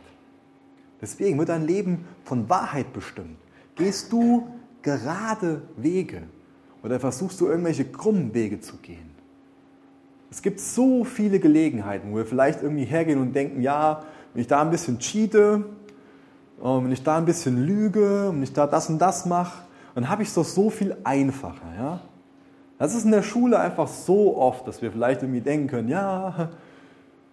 Deswegen 1.02 1.38
wird 1.38 1.50
dein 1.50 1.66
Leben 1.66 2.06
von 2.24 2.50
Wahrheit 2.50 2.94
bestimmt. 2.94 3.38
Gehst 3.76 4.12
du 4.12 4.48
gerade 4.82 5.62
Wege 5.78 6.24
oder 6.86 7.00
versuchst 7.00 7.42
du 7.42 7.48
irgendwelche 7.48 7.84
krummen 7.84 8.34
Wege 8.36 8.62
zu 8.62 8.78
gehen? 8.78 9.10
Es 10.30 10.42
gibt 10.42 10.60
so 10.60 11.04
viele 11.04 11.40
Gelegenheiten, 11.40 12.12
wo 12.12 12.18
wir 12.18 12.26
vielleicht 12.26 12.62
irgendwie 12.62 12.86
hergehen 12.86 13.20
und 13.20 13.34
denken, 13.34 13.62
ja, 13.62 14.04
wenn 14.34 14.42
ich 14.42 14.48
da 14.48 14.62
ein 14.62 14.70
bisschen 14.70 15.00
cheate, 15.00 15.66
wenn 16.62 16.92
ich 16.92 17.02
da 17.02 17.18
ein 17.18 17.26
bisschen 17.26 17.66
lüge, 17.66 18.30
wenn 18.32 18.44
ich 18.44 18.54
da 18.54 18.68
das 18.68 18.90
und 18.90 19.00
das 19.00 19.26
mache, 19.26 19.64
dann 19.96 20.10
habe 20.10 20.22
ich 20.22 20.30
es 20.30 20.36
doch 20.36 20.46
so 20.46 20.70
viel 20.70 20.96
einfacher. 21.04 21.66
Ja? 21.78 22.02
Das 22.78 22.94
ist 22.94 23.06
in 23.06 23.12
der 23.12 23.24
Schule 23.24 23.60
einfach 23.60 23.88
so 23.88 24.38
oft, 24.38 24.68
dass 24.68 24.82
wir 24.82 24.92
vielleicht 24.92 25.24
irgendwie 25.24 25.42
denken 25.42 25.68
können, 25.68 25.88
ja, 25.88 26.50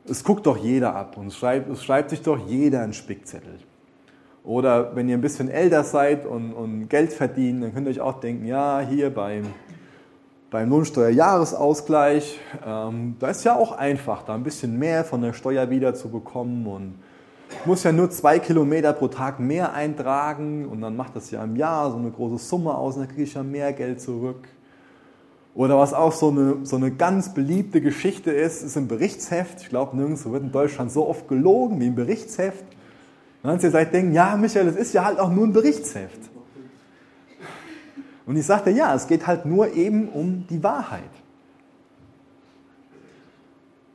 es 0.07 0.25
guckt 0.25 0.47
doch 0.47 0.57
jeder 0.57 0.95
ab 0.95 1.17
und 1.17 1.27
es 1.27 1.37
schreibt, 1.37 1.71
es 1.71 1.85
schreibt 1.85 2.11
sich 2.11 2.23
doch 2.23 2.39
jeder 2.49 2.83
einen 2.83 2.93
Spickzettel. 2.93 3.59
Oder 4.45 4.97
wenn 4.97 5.09
ihr 5.09 5.17
ein 5.17 5.21
bisschen 5.21 5.49
älter 5.49 5.85
seid 5.85 6.27
und, 6.27 6.53
und 6.53 6.89
Geld 6.89 7.13
verdient, 7.13 7.63
dann 7.63 7.73
könnt 7.73 7.87
ihr 7.87 7.93
euch 7.93 8.01
auch 8.01 8.19
denken, 8.19 8.45
ja, 8.45 8.81
hier 8.81 9.11
beim, 9.11 9.45
beim 10.51 10.69
Lohnsteuerjahresausgleich, 10.69 12.41
ähm, 12.67 13.17
da 13.21 13.29
ist 13.29 13.45
ja 13.45 13.55
auch 13.55 13.73
einfach, 13.73 14.25
da 14.25 14.35
ein 14.35 14.43
bisschen 14.43 14.79
mehr 14.79 15.05
von 15.05 15.23
der 15.23 15.33
Steuer 15.33 15.71
wieder 15.71 15.95
zu 15.95 16.11
bekommen 16.11 16.67
und 16.67 16.95
ich 17.61 17.67
muss 17.67 17.85
ja 17.85 17.93
nur 17.93 18.11
zwei 18.11 18.39
Kilometer 18.39 18.93
pro 18.93 19.09
Tag 19.09 19.39
mehr 19.39 19.75
eintragen 19.75 20.67
und 20.67 20.81
dann 20.81 20.97
macht 20.97 21.15
das 21.15 21.31
ja 21.31 21.45
im 21.45 21.55
Jahr 21.55 21.91
so 21.91 21.99
eine 21.99 22.11
große 22.11 22.39
Summe 22.39 22.75
aus 22.75 22.97
und 22.97 23.03
dann 23.03 23.09
kriege 23.09 23.23
ich 23.25 23.35
ja 23.35 23.43
mehr 23.43 23.73
Geld 23.73 24.01
zurück. 24.01 24.49
Oder 25.55 25.79
was 25.79 25.93
auch 25.93 26.13
so 26.13 26.31
eine, 26.31 26.57
so 26.63 26.77
eine 26.77 26.91
ganz 26.91 27.35
beliebte 27.35 27.83
Geschichte 27.83 28.31
ist, 28.31 28.63
ist 28.63 28.77
im 28.77 28.89
Berichtsheft. 28.89 29.61
Ich 29.61 29.69
glaube, 29.69 29.97
nirgendwo 29.97 30.33
wird 30.33 30.45
in 30.45 30.51
Deutschland 30.51 30.91
so 30.91 31.07
oft 31.07 31.29
gelogen 31.29 31.79
wie 31.79 31.89
im 31.89 31.95
Berichtsheft. 31.95 32.65
Und 33.43 33.49
dann 33.51 33.61
ihr 33.61 33.71
seid 33.71 33.93
denken, 33.93 34.13
ja, 34.13 34.37
Michael, 34.37 34.67
das 34.67 34.77
ist 34.77 34.95
ja 34.95 35.05
halt 35.05 35.19
auch 35.19 35.31
nur 35.31 35.47
ein 35.47 35.53
Berichtsheft. 35.53 36.31
Und 38.25 38.37
ich 38.37 38.47
sagte, 38.47 38.71
ja, 38.71 38.95
es 38.95 39.09
geht 39.09 39.27
halt 39.27 39.45
nur 39.45 39.73
eben 39.73 40.09
um 40.09 40.47
die 40.49 40.63
Wahrheit. 40.63 41.03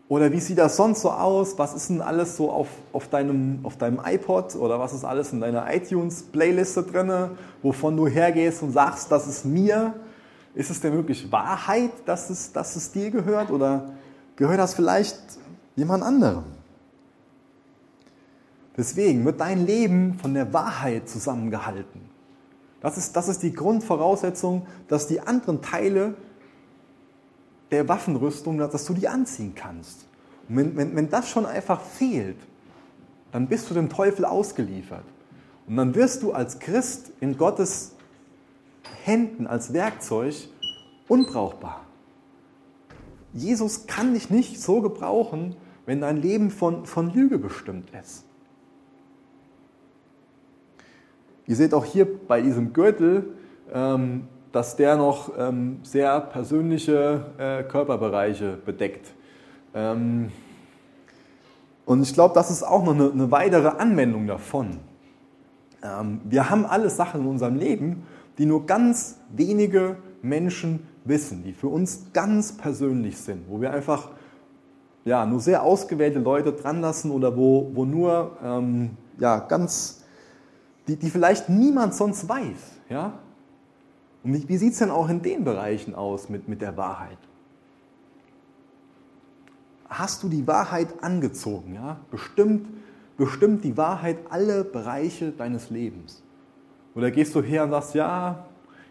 Oder 0.10 0.32
wie 0.32 0.40
sieht 0.40 0.58
das 0.58 0.76
sonst 0.76 1.02
so 1.02 1.12
aus? 1.12 1.58
Was 1.58 1.74
ist 1.74 1.90
denn 1.90 2.02
alles 2.02 2.38
so 2.38 2.50
auf, 2.50 2.68
auf, 2.94 3.10
deinem, 3.10 3.60
auf 3.64 3.78
deinem 3.78 4.00
iPod 4.06 4.56
oder 4.56 4.80
was 4.80 4.94
ist 4.94 5.04
alles 5.04 5.34
in 5.34 5.42
deiner 5.42 5.74
iTunes-Playliste 5.74 6.84
drin, 6.84 7.32
wovon 7.62 7.98
du 7.98 8.08
hergehst 8.08 8.64
und 8.64 8.72
sagst, 8.72 9.12
das 9.12 9.28
ist 9.28 9.46
mir? 9.46 9.94
Ist 10.56 10.72
es 10.72 10.80
denn 10.80 10.94
wirklich 10.94 11.32
Wahrheit, 11.32 11.92
dass 12.06 12.30
es, 12.30 12.52
dass 12.52 12.76
es 12.76 12.92
dir 12.92 13.12
gehört 13.12 13.52
oder 13.52 13.92
gehört 14.38 14.60
das 14.60 14.74
vielleicht 14.74 15.18
jemand 15.76 16.04
anderem? 16.04 16.57
Deswegen 18.78 19.26
wird 19.26 19.42
dein 19.42 19.66
Leben 19.66 20.20
von 20.22 20.36
der 20.36 20.54
Wahrheit 20.54 21.10
zusammengehalten. 21.10 22.02
Das 22.80 22.98
ist, 22.98 23.16
das 23.16 23.28
ist 23.28 23.42
die 23.42 23.52
Grundvoraussetzung, 23.52 24.68
dass 24.88 25.08
die 25.08 25.20
anderen 25.20 25.64
Teile 25.64 26.14
der 27.72 27.88
Waffenrüstung, 27.88 28.60
dass 28.60 28.86
du 28.86 28.94
die 28.94 29.08
anziehen 29.08 29.54
kannst. 29.56 30.06
Und 30.48 30.58
wenn, 30.58 30.78
wenn, 30.78 30.96
wenn 30.96 31.10
das 31.10 31.28
schon 31.28 31.46
einfach 31.46 31.82
fehlt, 31.82 32.38
dann 33.32 33.48
bist 33.48 33.70
du 33.70 33.74
dem 33.74 33.90
Teufel 33.90 34.26
ausgeliefert. 34.26 35.04
Und 35.68 35.76
dann 35.76 35.96
wirst 35.96 36.24
du 36.24 36.32
als 36.32 36.60
Christ 36.60 37.12
in 37.20 37.38
Gottes 37.38 37.94
Händen 39.04 39.48
als 39.48 39.74
Werkzeug 39.74 40.36
unbrauchbar. 41.08 41.86
Jesus 43.34 43.88
kann 43.88 44.14
dich 44.14 44.30
nicht 44.30 44.62
so 44.62 44.82
gebrauchen, 44.82 45.56
wenn 45.86 46.02
dein 46.02 46.18
Leben 46.22 46.52
von, 46.52 46.86
von 46.86 47.14
Lüge 47.14 47.38
bestimmt 47.38 47.90
ist. 48.02 48.27
Ihr 51.48 51.56
seht 51.56 51.74
auch 51.74 51.86
hier 51.86 52.06
bei 52.28 52.42
diesem 52.42 52.74
Gürtel, 52.74 53.34
ähm, 53.74 54.28
dass 54.52 54.76
der 54.76 54.98
noch 54.98 55.32
ähm, 55.38 55.80
sehr 55.84 56.20
persönliche 56.20 57.26
äh, 57.38 57.64
Körperbereiche 57.64 58.58
bedeckt. 58.66 59.14
Ähm, 59.74 60.30
und 61.86 62.04
ich 62.04 62.14
glaube, 62.14 62.34
das 62.34 62.52
ist 62.52 62.64
auch 62.64 62.84
noch 62.84 63.14
eine, 63.14 63.32
weitere 63.32 63.70
Anwendung 63.70 64.28
davon. 64.28 64.80
Wir 66.26 66.50
haben 66.50 66.66
alle 66.66 66.90
Sachen 66.90 67.22
in 67.22 67.28
unserem 67.28 67.56
Leben, 67.56 68.04
die 68.38 68.46
nur 68.46 68.66
ganz 68.66 69.20
wenige 69.30 69.96
Menschen 70.22 70.86
wissen, 71.06 71.44
die 71.44 71.54
für 71.54 71.68
uns 71.68 72.08
ganz 72.12 72.58
persönlich 72.58 73.18
sind, 73.18 73.46
wo 73.48 73.62
wir 73.62 73.72
einfach 73.72 74.10
ja, 75.06 75.26
nur 75.26 75.40
sehr 75.40 75.64
ausgewählte 75.64 76.20
Leute 76.20 76.52
dran 76.52 76.82
lassen 76.82 77.12
oder 77.12 77.38
wo, 77.38 77.72
wo 77.74 77.86
nur 77.86 78.38
ähm, 78.44 78.98
ja, 79.20 79.40
ganz, 79.40 80.04
die, 80.88 80.96
die 80.96 81.10
vielleicht 81.10 81.50
niemand 81.50 81.94
sonst 81.94 82.28
weiß. 82.28 82.80
Ja? 82.90 83.20
Und 84.24 84.34
wie, 84.34 84.50
wie 84.50 84.58
sieht 84.58 84.74
es 84.74 84.80
denn 84.80 84.92
auch 84.92 85.10
in 85.10 85.22
den 85.22 85.44
Bereichen 85.44 85.96
aus 85.96 86.30
mit, 86.30 86.48
mit 86.48 86.62
der 86.62 86.76
Wahrheit? 86.78 87.18
Hast 89.90 90.24
du 90.24 90.30
die 90.30 90.46
Wahrheit 90.48 91.02
angezogen? 91.02 91.76
Ja? 91.76 91.98
Bestimmt, 92.12 92.68
bestimmt 93.18 93.64
die 93.64 93.78
Wahrheit 93.78 94.18
alle 94.30 94.64
Bereiche 94.64 95.32
deines 95.32 95.70
Lebens. 95.70 96.24
Oder 96.96 97.12
gehst 97.12 97.36
du 97.36 97.42
her 97.42 97.64
und 97.64 97.72
sagst, 97.72 97.94
ja, 97.94 98.46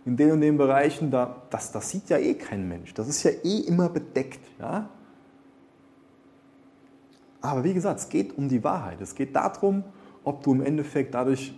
in 0.04 0.16
den 0.16 0.30
und 0.30 0.40
den 0.40 0.56
Bereichen, 0.56 1.10
da, 1.10 1.42
das, 1.50 1.72
das 1.72 1.90
sieht 1.90 2.08
ja 2.08 2.18
eh 2.18 2.34
kein 2.34 2.68
Mensch. 2.68 2.94
Das 2.94 3.08
ist 3.08 3.24
ja 3.24 3.32
eh 3.42 3.60
immer 3.66 3.88
bedeckt. 3.88 4.40
Ja? 4.60 4.88
Aber 7.40 7.64
wie 7.64 7.74
gesagt, 7.74 8.00
es 8.00 8.08
geht 8.08 8.36
um 8.38 8.48
die 8.48 8.62
Wahrheit. 8.62 9.00
Es 9.00 9.14
geht 9.14 9.34
darum, 9.34 9.82
ob 10.22 10.42
du 10.42 10.52
im 10.52 10.62
Endeffekt 10.62 11.14
dadurch 11.14 11.54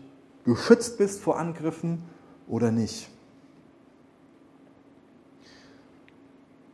geschützt 0.49 0.99
bist 0.99 1.21
vor 1.21 1.39
Angriffen 1.39 2.03
oder 2.49 2.73
nicht. 2.73 3.09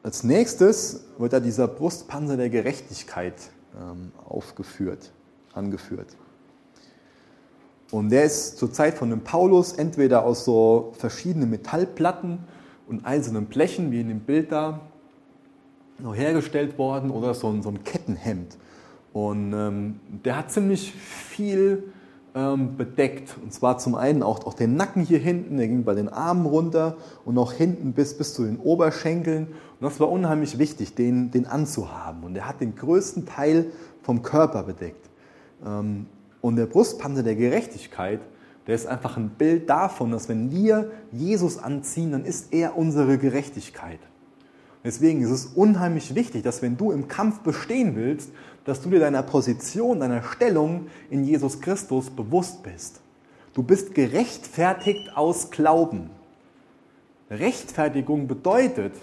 Als 0.02 0.22
nächstes 0.22 1.04
wird 1.18 1.32
da 1.32 1.40
dieser 1.40 1.66
Brustpanzer 1.66 2.36
der 2.36 2.50
Gerechtigkeit 2.50 3.34
ähm, 3.74 4.12
aufgeführt, 4.26 5.12
angeführt. 5.54 6.08
Und 7.90 8.10
der 8.10 8.24
ist 8.24 8.58
zur 8.58 8.72
Zeit 8.72 8.94
von 8.94 9.10
dem 9.10 9.20
Paulus 9.20 9.72
entweder 9.72 10.24
aus 10.24 10.44
so 10.44 10.92
verschiedenen 10.98 11.50
Metallplatten 11.50 12.38
und 12.86 13.06
einzelnen 13.06 13.46
Blechen, 13.46 13.90
wie 13.92 14.00
in 14.00 14.08
dem 14.08 14.20
Bild 14.20 14.52
da, 14.52 14.80
hergestellt 16.12 16.76
worden, 16.76 17.10
oder 17.10 17.34
so 17.34 17.48
ein, 17.48 17.62
so 17.62 17.70
ein 17.70 17.82
Kettenhemd. 17.84 18.56
Und 19.12 19.52
ähm, 19.52 20.00
der 20.24 20.36
hat 20.36 20.50
ziemlich 20.50 20.92
viel 20.92 21.92
ähm, 22.34 22.76
bedeckt. 22.76 23.36
Und 23.42 23.52
zwar 23.52 23.78
zum 23.78 23.94
einen 23.94 24.22
auch, 24.22 24.44
auch 24.46 24.54
den 24.54 24.76
Nacken 24.76 25.02
hier 25.02 25.18
hinten, 25.18 25.56
der 25.56 25.68
ging 25.68 25.84
bei 25.84 25.94
den 25.94 26.08
Armen 26.08 26.46
runter 26.46 26.96
und 27.24 27.38
auch 27.38 27.52
hinten 27.52 27.92
bis, 27.92 28.16
bis 28.16 28.34
zu 28.34 28.44
den 28.44 28.58
Oberschenkeln. 28.58 29.46
Und 29.46 29.82
das 29.82 30.00
war 30.00 30.10
unheimlich 30.10 30.58
wichtig, 30.58 30.94
den, 30.94 31.30
den 31.30 31.46
anzuhaben. 31.46 32.24
Und 32.24 32.36
er 32.36 32.48
hat 32.48 32.60
den 32.60 32.74
größten 32.74 33.26
Teil 33.26 33.66
vom 34.02 34.22
Körper 34.22 34.64
bedeckt. 34.64 35.08
Ähm, 35.64 36.06
und 36.40 36.56
der 36.56 36.66
Brustpanzer 36.66 37.22
der 37.22 37.36
Gerechtigkeit, 37.36 38.20
der 38.66 38.74
ist 38.74 38.86
einfach 38.86 39.16
ein 39.16 39.30
Bild 39.30 39.68
davon, 39.68 40.10
dass 40.10 40.28
wenn 40.28 40.50
wir 40.50 40.90
Jesus 41.12 41.58
anziehen, 41.58 42.12
dann 42.12 42.24
ist 42.24 42.52
er 42.52 42.76
unsere 42.76 43.18
Gerechtigkeit. 43.18 44.00
Deswegen 44.82 45.22
ist 45.22 45.30
es 45.30 45.46
unheimlich 45.46 46.14
wichtig, 46.14 46.42
dass 46.42 46.60
wenn 46.60 46.76
du 46.76 46.90
im 46.92 47.08
Kampf 47.08 47.40
bestehen 47.40 47.96
willst, 47.96 48.30
dass 48.64 48.80
du 48.80 48.90
dir 48.90 49.00
deiner 49.00 49.22
Position, 49.22 50.00
deiner 50.00 50.22
Stellung 50.22 50.88
in 51.10 51.24
Jesus 51.24 51.60
Christus 51.60 52.10
bewusst 52.10 52.62
bist. 52.62 53.00
Du 53.52 53.62
bist 53.62 53.94
gerechtfertigt 53.94 55.16
aus 55.16 55.50
Glauben. 55.50 56.10
Rechtfertigung 57.30 58.26
bedeutet, 58.26 58.94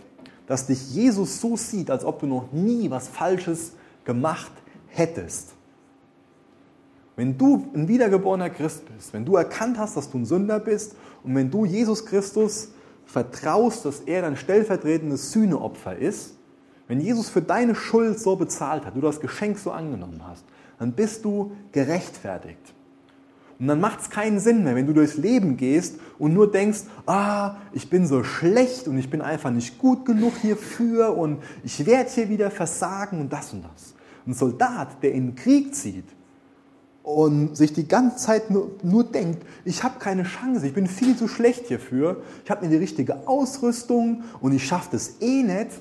dass 0.47 0.68
dich 0.68 0.93
Jesus 0.93 1.39
so 1.39 1.55
sieht, 1.55 1.89
als 1.89 2.03
ob 2.03 2.20
du 2.20 2.28
noch 2.28 2.51
nie 2.51 2.89
was 2.89 3.07
Falsches 3.07 3.74
gemacht 4.03 4.51
hättest. 4.88 5.53
Wenn 7.16 7.38
du 7.38 7.68
ein 7.74 7.88
wiedergeborener 7.88 8.49
Christ 8.49 8.84
bist, 8.93 9.14
wenn 9.14 9.26
du 9.26 9.36
erkannt 9.36 9.78
hast, 9.78 9.95
dass 9.95 10.09
du 10.09 10.18
ein 10.18 10.26
Sünder 10.26 10.59
bist 10.59 10.95
und 11.24 11.36
wenn 11.36 11.51
du 11.51 11.66
Jesus 11.66 12.05
Christus 12.05 12.70
vertraust, 13.05 13.86
dass 13.86 13.99
er 14.01 14.22
dein 14.22 14.38
stellvertretendes 14.38 15.32
Sühneopfer 15.32 15.95
ist, 15.95 16.36
wenn 16.92 17.00
Jesus 17.00 17.30
für 17.30 17.42
deine 17.42 17.74
Schuld 17.74 18.20
so 18.20 18.36
bezahlt 18.36 18.86
hat, 18.86 18.98
du 18.98 19.00
das 19.00 19.22
Geschenk 19.22 19.58
so 19.58 19.72
angenommen 19.72 20.24
hast, 20.28 20.44
dann 20.78 20.92
bist 20.92 21.24
du 21.24 21.54
gerechtfertigt. 21.72 22.74
Und 23.58 23.68
dann 23.68 23.80
macht 23.80 24.02
es 24.02 24.10
keinen 24.10 24.42
Sinn 24.42 24.66
mehr, 24.66 24.76
wenn 24.76 24.88
du 24.88 24.92
durchs 24.92 25.16
Leben 25.16 25.56
gehst 25.56 26.02
und 26.20 26.34
nur 26.34 26.52
denkst, 26.52 26.82
ah, 27.06 27.56
ich 27.72 27.89
bin 27.89 28.06
so 28.06 28.26
schlecht 28.26 28.89
und 28.89 28.98
ich 28.98 29.10
bin 29.10 29.22
einfach 29.22 29.52
nicht 29.52 29.78
gut 29.78 30.06
genug 30.06 30.34
hierfür 30.42 31.18
und 31.18 31.42
ich 31.64 31.86
werde 31.86 32.10
hier 32.10 32.28
wieder 32.28 32.52
versagen 32.52 33.22
und 33.22 33.32
das 33.32 33.54
und 33.54 33.64
das. 33.64 33.94
Ein 34.28 34.34
Soldat, 34.34 35.02
der 35.02 35.14
in 35.14 35.28
den 35.28 35.36
Krieg 35.36 35.74
zieht 35.74 36.10
und 37.04 37.56
sich 37.56 37.72
die 37.72 37.88
ganze 37.88 38.18
Zeit 38.18 38.52
nur, 38.52 38.72
nur 38.84 39.06
denkt, 39.06 39.46
ich 39.64 39.82
habe 39.82 39.98
keine 39.98 40.24
Chance, 40.24 40.68
ich 40.68 40.74
bin 40.74 40.88
viel 40.88 41.16
zu 41.16 41.30
schlecht 41.30 41.68
hierfür, 41.68 42.22
ich 42.44 42.52
habe 42.52 42.66
nicht 42.66 42.74
die 42.74 42.80
richtige 42.80 43.30
Ausrüstung 43.30 44.26
und 44.42 44.52
ich 44.52 44.68
schaffe 44.68 44.89
das 44.92 45.22
eh 45.22 45.42
nicht, 45.42 45.80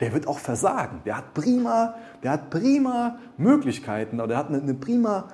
der 0.00 0.12
wird 0.12 0.26
auch 0.26 0.38
versagen. 0.38 1.00
Der 1.04 1.16
hat 1.16 1.34
prima, 1.34 1.94
der 2.22 2.32
hat 2.32 2.50
prima 2.50 3.18
Möglichkeiten 3.36 4.16
oder 4.16 4.28
der 4.28 4.36
hat 4.38 4.48
eine, 4.48 4.60
eine 4.60 4.74
prima 4.74 5.28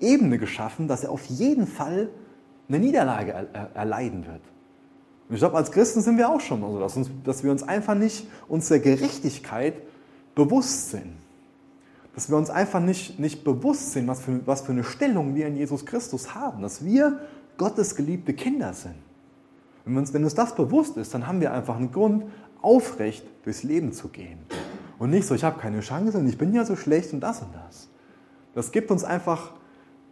Ebene 0.00 0.38
geschaffen, 0.38 0.88
dass 0.88 1.04
er 1.04 1.10
auf 1.10 1.24
jeden 1.26 1.66
Fall 1.66 2.08
eine 2.68 2.78
Niederlage 2.78 3.48
erleiden 3.74 4.26
wird. 4.26 4.40
Und 5.28 5.34
ich 5.34 5.40
glaube, 5.40 5.56
als 5.56 5.70
Christen 5.72 6.00
sind 6.00 6.18
wir 6.18 6.28
auch 6.28 6.40
schon 6.40 6.60
mal 6.60 6.70
so, 6.70 6.78
dass, 6.78 6.96
uns, 6.96 7.10
dass 7.24 7.42
wir 7.42 7.50
uns 7.50 7.62
einfach 7.62 7.94
nicht 7.94 8.28
unserer 8.48 8.78
Gerechtigkeit 8.78 9.74
bewusst 10.34 10.90
sind. 10.90 11.14
Dass 12.14 12.28
wir 12.28 12.36
uns 12.36 12.50
einfach 12.50 12.80
nicht, 12.80 13.18
nicht 13.18 13.42
bewusst 13.42 13.92
sind, 13.92 14.06
was 14.06 14.20
für, 14.20 14.46
was 14.46 14.62
für 14.62 14.72
eine 14.72 14.84
Stellung 14.84 15.34
wir 15.34 15.46
in 15.46 15.56
Jesus 15.56 15.86
Christus 15.86 16.34
haben. 16.34 16.62
Dass 16.62 16.84
wir 16.84 17.20
Gottes 17.56 17.96
geliebte 17.96 18.34
Kinder 18.34 18.72
sind. 18.74 18.94
Wenn 19.84 19.96
uns, 19.96 20.12
wenn 20.14 20.24
uns 20.24 20.34
das 20.34 20.54
bewusst 20.54 20.96
ist, 20.96 21.14
dann 21.14 21.26
haben 21.26 21.40
wir 21.40 21.52
einfach 21.52 21.76
einen 21.76 21.92
Grund, 21.92 22.24
aufrecht 22.64 23.24
durchs 23.44 23.62
Leben 23.62 23.92
zu 23.92 24.08
gehen. 24.08 24.38
Und 24.98 25.10
nicht 25.10 25.26
so, 25.26 25.34
ich 25.34 25.44
habe 25.44 25.60
keine 25.60 25.80
Chance 25.80 26.18
und 26.18 26.28
ich 26.28 26.38
bin 26.38 26.54
ja 26.54 26.64
so 26.64 26.76
schlecht 26.76 27.12
und 27.12 27.20
das 27.20 27.42
und 27.42 27.54
das. 27.54 27.88
Das 28.54 28.72
gibt 28.72 28.90
uns 28.90 29.04
einfach 29.04 29.52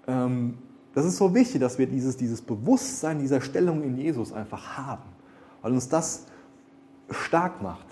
ähm, 0.07 0.59
das 0.94 1.07
ist 1.07 1.16
so 1.16 1.34
wichtig, 1.34 1.61
dass 1.61 1.78
wir 1.78 1.86
dieses, 1.86 2.16
dieses 2.16 2.42
Bewusstsein 2.42 3.18
dieser 3.18 3.40
Stellung 3.40 3.82
in 3.82 3.96
Jesus 3.96 4.32
einfach 4.32 4.76
haben, 4.76 5.09
weil 5.62 5.72
uns 5.72 5.88
das 5.88 6.26
stark 7.11 7.62
macht. 7.62 7.86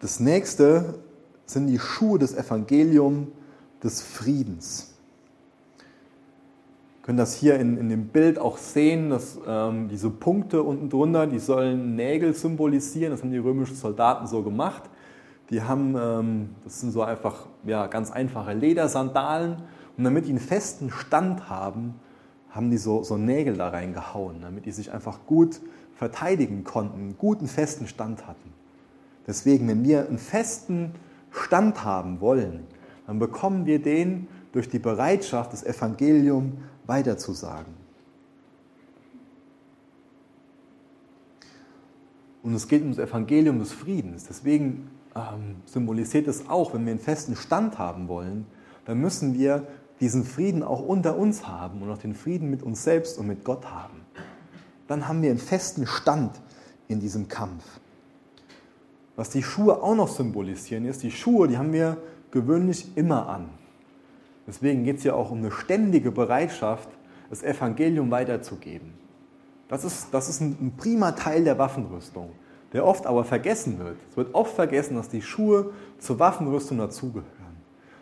Das 0.00 0.20
nächste 0.20 1.00
sind 1.46 1.66
die 1.66 1.78
Schuhe 1.78 2.18
des 2.18 2.34
Evangeliums 2.34 3.28
des 3.82 4.00
Friedens. 4.00 4.91
Können 7.02 7.18
das 7.18 7.34
hier 7.34 7.58
in, 7.58 7.76
in 7.78 7.88
dem 7.88 8.06
Bild 8.06 8.38
auch 8.38 8.58
sehen, 8.58 9.10
dass 9.10 9.38
ähm, 9.46 9.88
diese 9.88 10.08
Punkte 10.08 10.62
unten 10.62 10.88
drunter, 10.88 11.26
die 11.26 11.40
sollen 11.40 11.96
Nägel 11.96 12.32
symbolisieren. 12.32 13.10
Das 13.10 13.22
haben 13.22 13.32
die 13.32 13.38
römischen 13.38 13.74
Soldaten 13.74 14.28
so 14.28 14.42
gemacht. 14.42 14.84
Die 15.50 15.60
haben, 15.62 15.96
ähm, 15.96 16.50
das 16.62 16.80
sind 16.80 16.92
so 16.92 17.02
einfach 17.02 17.46
ja, 17.64 17.88
ganz 17.88 18.12
einfache 18.12 18.54
Ledersandalen 18.54 19.56
und 19.96 20.04
damit 20.04 20.26
die 20.26 20.30
einen 20.30 20.38
festen 20.38 20.90
Stand 20.90 21.50
haben, 21.50 21.94
haben 22.50 22.70
die 22.70 22.78
so, 22.78 23.02
so 23.02 23.16
Nägel 23.16 23.56
da 23.56 23.68
reingehauen, 23.68 24.40
damit 24.40 24.66
die 24.66 24.72
sich 24.72 24.92
einfach 24.92 25.26
gut 25.26 25.60
verteidigen 25.94 26.62
konnten, 26.64 27.00
einen 27.00 27.18
guten 27.18 27.48
festen 27.48 27.86
Stand 27.86 28.26
hatten. 28.26 28.52
Deswegen, 29.26 29.68
wenn 29.68 29.84
wir 29.84 30.06
einen 30.06 30.18
festen 30.18 30.92
Stand 31.30 31.84
haben 31.84 32.20
wollen, 32.20 32.64
dann 33.06 33.18
bekommen 33.18 33.66
wir 33.66 33.82
den 33.82 34.28
durch 34.52 34.68
die 34.68 34.78
Bereitschaft, 34.78 35.52
das 35.52 35.64
Evangelium 35.64 36.58
weiterzusagen. 36.86 37.74
Und 42.42 42.54
es 42.54 42.66
geht 42.66 42.82
um 42.82 42.90
das 42.94 42.98
Evangelium 42.98 43.58
des 43.58 43.72
Friedens. 43.72 44.26
Deswegen 44.26 44.90
ähm, 45.14 45.56
symbolisiert 45.64 46.26
es 46.26 46.48
auch, 46.48 46.74
wenn 46.74 46.84
wir 46.84 46.92
einen 46.92 47.00
festen 47.00 47.36
Stand 47.36 47.78
haben 47.78 48.08
wollen, 48.08 48.46
dann 48.84 48.98
müssen 48.98 49.34
wir 49.38 49.66
diesen 50.00 50.24
Frieden 50.24 50.64
auch 50.64 50.80
unter 50.80 51.16
uns 51.16 51.46
haben 51.46 51.82
und 51.82 51.90
auch 51.90 51.98
den 51.98 52.14
Frieden 52.14 52.50
mit 52.50 52.62
uns 52.62 52.82
selbst 52.82 53.18
und 53.18 53.28
mit 53.28 53.44
Gott 53.44 53.70
haben. 53.70 54.00
Dann 54.88 55.06
haben 55.06 55.22
wir 55.22 55.30
einen 55.30 55.38
festen 55.38 55.86
Stand 55.86 56.40
in 56.88 56.98
diesem 56.98 57.28
Kampf. 57.28 57.64
Was 59.14 59.30
die 59.30 59.42
Schuhe 59.42 59.80
auch 59.80 59.94
noch 59.94 60.08
symbolisieren, 60.08 60.86
ist, 60.86 61.04
die 61.04 61.12
Schuhe, 61.12 61.46
die 61.46 61.58
haben 61.58 61.72
wir 61.72 61.98
gewöhnlich 62.32 62.96
immer 62.96 63.28
an. 63.28 63.50
Deswegen 64.46 64.84
geht 64.84 64.98
es 64.98 65.04
ja 65.04 65.14
auch 65.14 65.30
um 65.30 65.38
eine 65.38 65.50
ständige 65.50 66.10
Bereitschaft, 66.10 66.88
das 67.30 67.42
Evangelium 67.42 68.10
weiterzugeben. 68.10 68.92
Das 69.68 69.84
ist, 69.84 70.08
das 70.12 70.28
ist 70.28 70.40
ein, 70.40 70.56
ein 70.60 70.74
prima 70.76 71.12
Teil 71.12 71.44
der 71.44 71.58
Waffenrüstung 71.58 72.30
der 72.72 72.86
oft 72.86 73.06
aber 73.06 73.24
vergessen 73.24 73.78
wird. 73.78 73.98
Es 74.10 74.16
wird 74.16 74.34
oft 74.34 74.54
vergessen, 74.54 74.96
dass 74.96 75.08
die 75.08 75.22
Schuhe 75.22 75.72
zur 75.98 76.18
Waffenrüstung 76.18 76.78
dazugehören. 76.78 77.28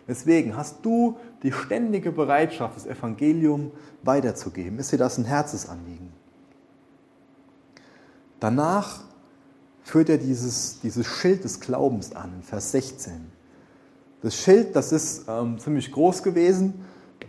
Deswegen 0.06 0.56
hast 0.56 0.84
du 0.84 1.18
die 1.42 1.52
ständige 1.52 2.12
Bereitschaft, 2.12 2.76
das 2.76 2.86
Evangelium 2.86 3.72
weiterzugeben. 4.02 4.78
Ist 4.78 4.92
dir 4.92 4.98
das 4.98 5.18
ein 5.18 5.24
Herzensanliegen? 5.24 6.12
Danach 8.38 9.04
führt 9.82 10.08
er 10.08 10.18
dieses, 10.18 10.80
dieses 10.80 11.06
Schild 11.06 11.44
des 11.44 11.60
Glaubens 11.60 12.14
an, 12.14 12.42
Vers 12.42 12.72
16. 12.72 13.32
Das 14.22 14.34
Schild, 14.34 14.76
das 14.76 14.92
ist 14.92 15.24
ähm, 15.28 15.58
ziemlich 15.58 15.90
groß 15.92 16.22
gewesen, 16.22 16.74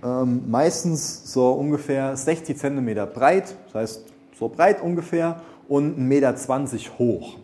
ähm, 0.03 0.49
meistens 0.49 1.31
so 1.31 1.51
ungefähr 1.51 2.17
60 2.17 2.57
cm 2.57 2.95
breit, 3.13 3.55
das 3.65 3.75
heißt 3.75 4.05
so 4.37 4.49
breit 4.49 4.81
ungefähr 4.81 5.41
und 5.69 5.97
1,20 5.97 5.99
Meter 6.01 6.35
hoch. 6.99 7.37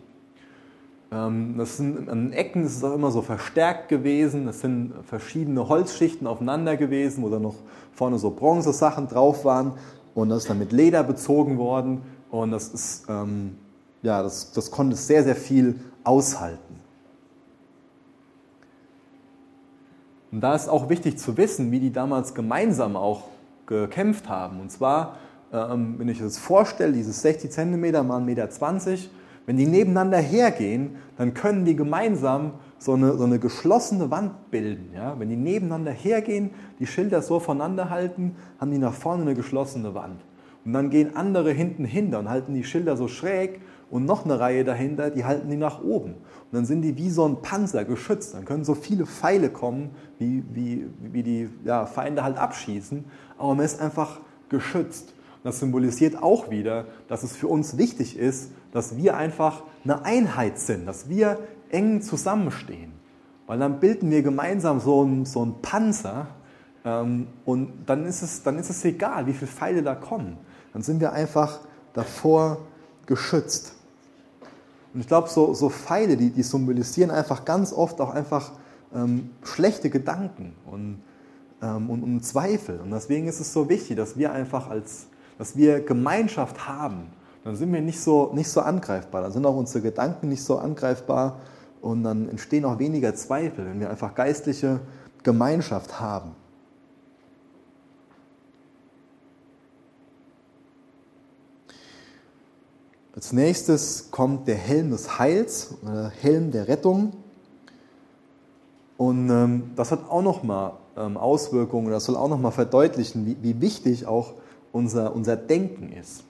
Ähm, 1.10 1.54
das 1.56 1.78
sind, 1.78 2.08
an 2.08 2.26
den 2.26 2.32
Ecken 2.32 2.64
ist 2.64 2.76
es 2.76 2.84
auch 2.84 2.94
immer 2.94 3.10
so 3.10 3.22
verstärkt 3.22 3.88
gewesen. 3.88 4.48
Es 4.48 4.60
sind 4.60 4.92
verschiedene 5.06 5.68
Holzschichten 5.68 6.26
aufeinander 6.26 6.76
gewesen, 6.76 7.22
wo 7.22 7.30
dann 7.30 7.42
noch 7.42 7.56
vorne 7.94 8.18
so 8.18 8.30
Bronzesachen 8.30 9.08
drauf 9.08 9.44
waren. 9.44 9.72
Und 10.14 10.28
das 10.28 10.42
ist 10.42 10.50
dann 10.50 10.58
mit 10.58 10.72
Leder 10.72 11.02
bezogen 11.04 11.58
worden. 11.58 12.02
Und 12.30 12.50
das 12.50 12.68
ist, 12.68 13.06
ähm, 13.08 13.56
ja, 14.02 14.22
das, 14.22 14.52
das 14.52 14.70
konnte 14.70 14.96
sehr, 14.96 15.24
sehr 15.24 15.36
viel 15.36 15.76
aushalten. 16.04 16.80
Und 20.30 20.40
da 20.40 20.54
ist 20.54 20.68
auch 20.68 20.88
wichtig 20.88 21.18
zu 21.18 21.36
wissen, 21.36 21.70
wie 21.70 21.80
die 21.80 21.92
damals 21.92 22.34
gemeinsam 22.34 22.96
auch 22.96 23.24
gekämpft 23.66 24.28
haben. 24.28 24.60
Und 24.60 24.70
zwar 24.70 25.16
ähm, 25.52 25.94
wenn 25.98 26.08
ich 26.08 26.18
das 26.18 26.38
vorstelle, 26.38 26.92
dieses 26.92 27.22
60 27.22 27.50
cm 27.50 27.80
mal 28.06 28.20
1,20 28.20 28.20
Meter, 28.20 28.48
wenn 29.46 29.56
die 29.56 29.66
nebeneinander 29.66 30.18
hergehen, 30.18 30.96
dann 31.16 31.32
können 31.32 31.64
die 31.64 31.74
gemeinsam 31.74 32.52
so 32.78 32.92
eine, 32.92 33.16
so 33.16 33.24
eine 33.24 33.38
geschlossene 33.38 34.10
Wand 34.10 34.50
bilden. 34.50 34.90
Ja? 34.94 35.18
Wenn 35.18 35.30
die 35.30 35.36
nebeneinander 35.36 35.90
hergehen, 35.90 36.50
die 36.78 36.86
Schilder 36.86 37.22
so 37.22 37.40
voneinander 37.40 37.88
halten, 37.88 38.36
haben 38.60 38.70
die 38.70 38.78
nach 38.78 38.92
vorne 38.92 39.22
eine 39.22 39.34
geschlossene 39.34 39.94
Wand. 39.94 40.20
Und 40.64 40.74
dann 40.74 40.90
gehen 40.90 41.16
andere 41.16 41.50
hinten 41.50 41.86
hinter 41.86 42.18
und 42.18 42.28
halten 42.28 42.52
die 42.52 42.64
Schilder 42.64 42.96
so 42.98 43.08
schräg 43.08 43.60
und 43.90 44.04
noch 44.04 44.24
eine 44.24 44.38
Reihe 44.38 44.64
dahinter, 44.64 45.10
die 45.10 45.24
halten 45.24 45.48
die 45.50 45.56
nach 45.56 45.82
oben. 45.82 46.12
Und 46.14 46.52
dann 46.52 46.66
sind 46.66 46.82
die 46.82 46.96
wie 46.96 47.10
so 47.10 47.26
ein 47.26 47.42
Panzer 47.42 47.84
geschützt. 47.84 48.34
Dann 48.34 48.44
können 48.44 48.64
so 48.64 48.74
viele 48.74 49.06
Pfeile 49.06 49.50
kommen, 49.50 49.90
wie, 50.18 50.44
wie, 50.52 50.86
wie 51.00 51.22
die 51.22 51.48
ja, 51.64 51.86
Feinde 51.86 52.22
halt 52.22 52.36
abschießen. 52.36 53.04
Aber 53.38 53.54
man 53.54 53.64
ist 53.64 53.80
einfach 53.80 54.20
geschützt. 54.48 55.14
Das 55.44 55.60
symbolisiert 55.60 56.22
auch 56.22 56.50
wieder, 56.50 56.86
dass 57.06 57.22
es 57.22 57.36
für 57.36 57.48
uns 57.48 57.78
wichtig 57.78 58.18
ist, 58.18 58.50
dass 58.72 58.96
wir 58.96 59.16
einfach 59.16 59.62
eine 59.84 60.04
Einheit 60.04 60.58
sind, 60.58 60.86
dass 60.86 61.08
wir 61.08 61.38
eng 61.70 62.02
zusammenstehen. 62.02 62.92
Weil 63.46 63.58
dann 63.58 63.80
bilden 63.80 64.10
wir 64.10 64.22
gemeinsam 64.22 64.80
so 64.80 65.02
einen, 65.02 65.24
so 65.24 65.42
einen 65.42 65.62
Panzer 65.62 66.26
ähm, 66.84 67.28
und 67.44 67.84
dann 67.86 68.04
ist, 68.04 68.22
es, 68.22 68.42
dann 68.42 68.58
ist 68.58 68.68
es 68.68 68.84
egal, 68.84 69.26
wie 69.26 69.32
viele 69.32 69.50
Pfeile 69.50 69.82
da 69.82 69.94
kommen. 69.94 70.36
Dann 70.72 70.82
sind 70.82 71.00
wir 71.00 71.12
einfach 71.12 71.60
davor 71.94 72.58
geschützt. 73.06 73.77
Und 74.94 75.00
ich 75.00 75.06
glaube, 75.06 75.28
so, 75.28 75.54
so 75.54 75.68
Pfeile, 75.68 76.16
die, 76.16 76.30
die 76.30 76.42
symbolisieren 76.42 77.10
einfach 77.10 77.44
ganz 77.44 77.72
oft 77.72 78.00
auch 78.00 78.10
einfach 78.10 78.52
ähm, 78.94 79.30
schlechte 79.42 79.90
Gedanken 79.90 80.54
und, 80.70 81.02
ähm, 81.62 81.90
und, 81.90 82.02
und 82.02 82.24
Zweifel. 82.24 82.80
Und 82.80 82.90
deswegen 82.90 83.28
ist 83.28 83.40
es 83.40 83.52
so 83.52 83.68
wichtig, 83.68 83.96
dass 83.96 84.16
wir 84.16 84.32
einfach 84.32 84.70
als, 84.70 85.06
dass 85.36 85.56
wir 85.56 85.80
Gemeinschaft 85.80 86.66
haben, 86.66 87.08
dann 87.44 87.56
sind 87.56 87.72
wir 87.72 87.80
nicht 87.80 88.00
so, 88.00 88.30
nicht 88.34 88.48
so 88.48 88.60
angreifbar. 88.60 89.22
Dann 89.22 89.32
sind 89.32 89.46
auch 89.46 89.56
unsere 89.56 89.82
Gedanken 89.82 90.28
nicht 90.28 90.42
so 90.42 90.58
angreifbar 90.58 91.38
und 91.80 92.02
dann 92.02 92.28
entstehen 92.28 92.64
auch 92.64 92.78
weniger 92.78 93.14
Zweifel, 93.14 93.66
wenn 93.66 93.80
wir 93.80 93.90
einfach 93.90 94.14
geistliche 94.14 94.80
Gemeinschaft 95.22 96.00
haben. 96.00 96.32
Als 103.18 103.32
nächstes 103.32 104.12
kommt 104.12 104.46
der 104.46 104.54
Helm 104.54 104.92
des 104.92 105.18
Heils, 105.18 105.74
oder 105.82 106.08
Helm 106.08 106.52
der 106.52 106.68
Rettung. 106.68 107.14
Und 108.96 109.28
ähm, 109.28 109.72
das 109.74 109.90
hat 109.90 110.08
auch 110.08 110.22
nochmal 110.22 110.74
ähm, 110.96 111.16
Auswirkungen, 111.16 111.90
das 111.90 112.04
soll 112.04 112.14
auch 112.14 112.28
nochmal 112.28 112.52
verdeutlichen, 112.52 113.26
wie, 113.26 113.36
wie 113.42 113.60
wichtig 113.60 114.06
auch 114.06 114.34
unser, 114.70 115.16
unser 115.16 115.34
Denken 115.34 115.90
ist. 115.90 116.22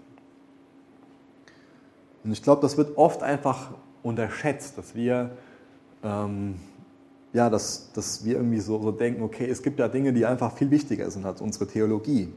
Und 2.25 2.33
ich 2.33 2.43
glaube, 2.43 2.63
das 2.63 2.79
wird 2.79 2.97
oft 2.97 3.23
einfach 3.23 3.73
unterschätzt, 4.03 4.79
dass 4.79 4.95
wir, 4.95 5.33
ähm, 6.03 6.55
ja, 7.35 7.51
dass, 7.51 7.93
dass 7.93 8.25
wir 8.25 8.37
irgendwie 8.37 8.61
so, 8.61 8.81
so 8.81 8.93
denken, 8.93 9.23
okay, 9.23 9.47
es 9.47 9.63
gibt 9.63 9.79
ja 9.79 9.89
Dinge, 9.89 10.15
die 10.15 10.25
einfach 10.25 10.57
viel 10.57 10.71
wichtiger 10.71 11.11
sind 11.11 11.27
als 11.27 11.43
unsere 11.43 11.67
Theologie. 11.67 12.33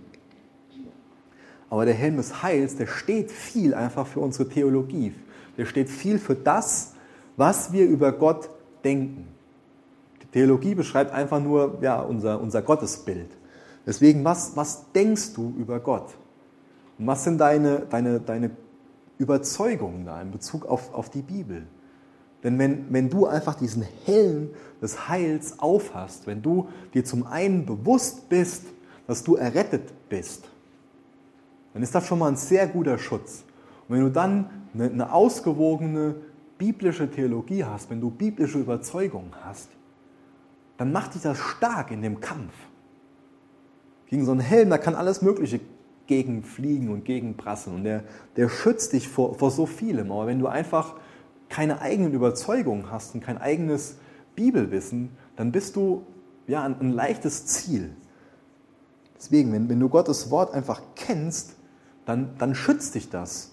Aber 1.72 1.86
der 1.86 1.94
Helm 1.94 2.18
des 2.18 2.44
Heils, 2.44 2.76
der 2.76 2.86
steht 2.86 3.32
viel 3.32 3.74
einfach 3.74 4.06
für 4.06 4.20
unsere 4.20 4.48
Theologie. 4.50 5.14
Der 5.58 5.66
steht 5.66 5.90
viel 5.90 6.20
für 6.20 6.36
das, 6.36 6.96
was 7.38 7.72
wir 7.72 7.86
über 7.86 8.12
Gott 8.12 8.50
denken. 8.84 9.30
Die 10.22 10.28
Theologie 10.28 10.76
beschreibt 10.76 11.14
einfach 11.14 11.42
nur 11.42 11.78
ja, 11.82 12.02
unser, 12.02 12.42
unser 12.42 12.62
Gottesbild. 12.62 13.30
Deswegen, 13.86 14.26
was, 14.26 14.58
was 14.58 14.92
denkst 14.92 15.34
du 15.34 15.54
über 15.58 15.80
Gott? 15.80 16.14
Und 17.00 17.08
was 17.08 17.24
sind 17.24 17.38
deine, 17.38 17.84
deine, 17.90 18.20
deine 18.20 18.52
Überzeugungen 19.18 20.06
da 20.06 20.22
in 20.22 20.30
Bezug 20.30 20.66
auf, 20.66 20.94
auf 20.94 21.10
die 21.10 21.22
Bibel? 21.22 21.66
Denn 22.44 22.60
wenn, 22.60 22.88
wenn 22.90 23.10
du 23.10 23.28
einfach 23.28 23.56
diesen 23.56 23.88
Helm 24.04 24.50
des 24.82 25.08
Heils 25.08 25.58
aufhast, 25.60 26.28
wenn 26.28 26.42
du 26.42 26.68
dir 26.94 27.06
zum 27.06 27.26
einen 27.26 27.66
bewusst 27.66 28.28
bist, 28.28 28.66
dass 29.08 29.24
du 29.24 29.38
errettet 29.38 29.94
bist, 30.10 30.51
dann 31.74 31.84
ist 31.84 31.96
das 31.96 32.06
schon 32.06 32.20
mal 32.20 32.30
ein 32.30 32.38
sehr 32.38 32.68
guter 32.68 32.98
Schutz. 32.98 33.44
Und 33.88 33.96
wenn 33.96 34.04
du 34.04 34.12
dann 34.12 34.50
eine, 34.74 35.12
ausgewogene 35.14 36.16
biblische 36.58 37.10
Theologie 37.10 37.64
hast, 37.64 37.90
wenn 37.90 38.02
du 38.02 38.10
biblische 38.10 38.60
Überzeugungen 38.60 39.34
hast, 39.44 39.70
dann 40.78 40.92
macht 40.92 41.16
dich 41.16 41.22
das 41.22 41.38
stark 41.38 41.92
in 41.92 42.02
dem 42.02 42.20
Kampf. 42.20 42.54
Gegen 44.08 44.26
so 44.26 44.32
einen 44.32 44.42
Helm, 44.42 44.70
da 44.70 44.78
kann 44.78 44.96
alles 44.96 45.22
Mögliche 45.22 45.60
gegen 46.08 46.44
fliegen 46.44 46.90
und 46.90 47.06
gegen 47.06 47.38
prassen. 47.38 47.76
Und 47.76 47.84
der, 47.84 48.04
der 48.36 48.50
schützt 48.50 48.94
dich 48.94 49.08
vor, 49.08 49.36
vor 49.36 49.52
so 49.52 49.66
vielem. 49.66 50.12
Aber 50.12 50.28
wenn 50.28 50.40
du 50.40 50.48
einfach 50.48 50.96
keine 51.50 51.82
eigenen 51.82 52.14
Überzeugungen 52.14 52.92
hast 52.92 53.14
und 53.14 53.22
kein 53.22 53.38
eigenes 53.38 53.98
Bibelwissen, 54.36 55.10
dann 55.36 55.52
bist 55.52 55.76
du 55.76 56.04
ja 56.48 56.64
ein, 56.64 56.80
ein 56.80 56.92
leichtes 56.92 57.46
Ziel. 57.46 57.96
Deswegen, 59.18 59.54
wenn, 59.54 59.70
wenn 59.70 59.80
du 59.80 59.88
Gottes 59.88 60.32
Wort 60.32 60.54
einfach 60.54 60.82
kennst, 60.96 61.56
dann, 62.06 62.36
dann 62.38 62.56
schützt 62.56 62.96
dich 62.96 63.10
das. 63.10 63.52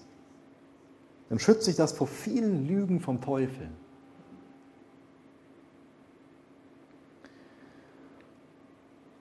Dann 1.29 1.39
schützt 1.39 1.67
dich 1.67 1.75
das 1.75 1.91
vor 1.91 2.07
vielen 2.07 2.67
Lügen 2.67 2.99
vom 2.99 3.21
Teufel. 3.21 3.69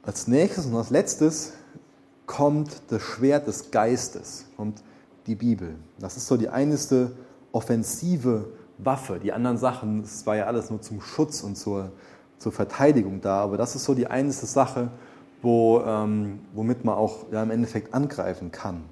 Als 0.02 0.26
nächstes 0.26 0.64
und 0.64 0.74
als 0.74 0.88
letztes 0.88 1.52
kommt 2.24 2.80
das 2.88 3.02
Schwert 3.02 3.46
des 3.46 3.70
Geistes, 3.70 4.46
kommt 4.56 4.82
die 5.26 5.34
Bibel. 5.34 5.76
Das 5.98 6.16
ist 6.16 6.26
so 6.26 6.38
die 6.38 6.48
einste 6.48 7.12
offensive 7.52 8.46
Waffe. 8.78 9.18
Die 9.18 9.32
anderen 9.32 9.58
Sachen, 9.58 10.02
es 10.02 10.24
war 10.24 10.36
ja 10.36 10.46
alles 10.46 10.70
nur 10.70 10.80
zum 10.80 11.02
Schutz 11.02 11.42
und 11.42 11.56
zur, 11.56 11.92
zur 12.38 12.52
Verteidigung 12.52 13.20
da, 13.20 13.42
aber 13.42 13.58
das 13.58 13.74
ist 13.76 13.84
so 13.84 13.94
die 13.94 14.06
einzige 14.06 14.46
Sache, 14.46 14.90
wo, 15.42 15.80
ähm, 15.80 16.40
womit 16.54 16.84
man 16.84 16.94
auch 16.94 17.30
ja, 17.30 17.42
im 17.42 17.50
Endeffekt 17.50 17.92
angreifen 17.92 18.50
kann. 18.50 18.84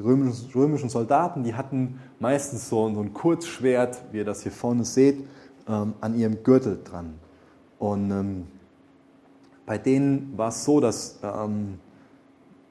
Die 0.00 0.54
römischen, 0.54 0.88
Soldaten, 0.88 1.44
die 1.44 1.54
hatten 1.54 2.00
meistens 2.20 2.70
so, 2.70 2.86
ein 2.86 3.12
Kurzschwert, 3.12 4.00
wie 4.12 4.18
ihr 4.18 4.24
das 4.24 4.42
hier 4.42 4.52
vorne 4.52 4.82
seht, 4.84 5.18
ähm, 5.68 5.92
an 6.00 6.18
ihrem 6.18 6.42
Gürtel 6.42 6.80
dran. 6.82 7.16
Und 7.78 8.10
ähm, 8.10 8.46
bei 9.66 9.76
denen 9.76 10.32
war 10.38 10.48
es 10.48 10.64
so, 10.64 10.80
dass, 10.80 11.18
ähm, 11.22 11.78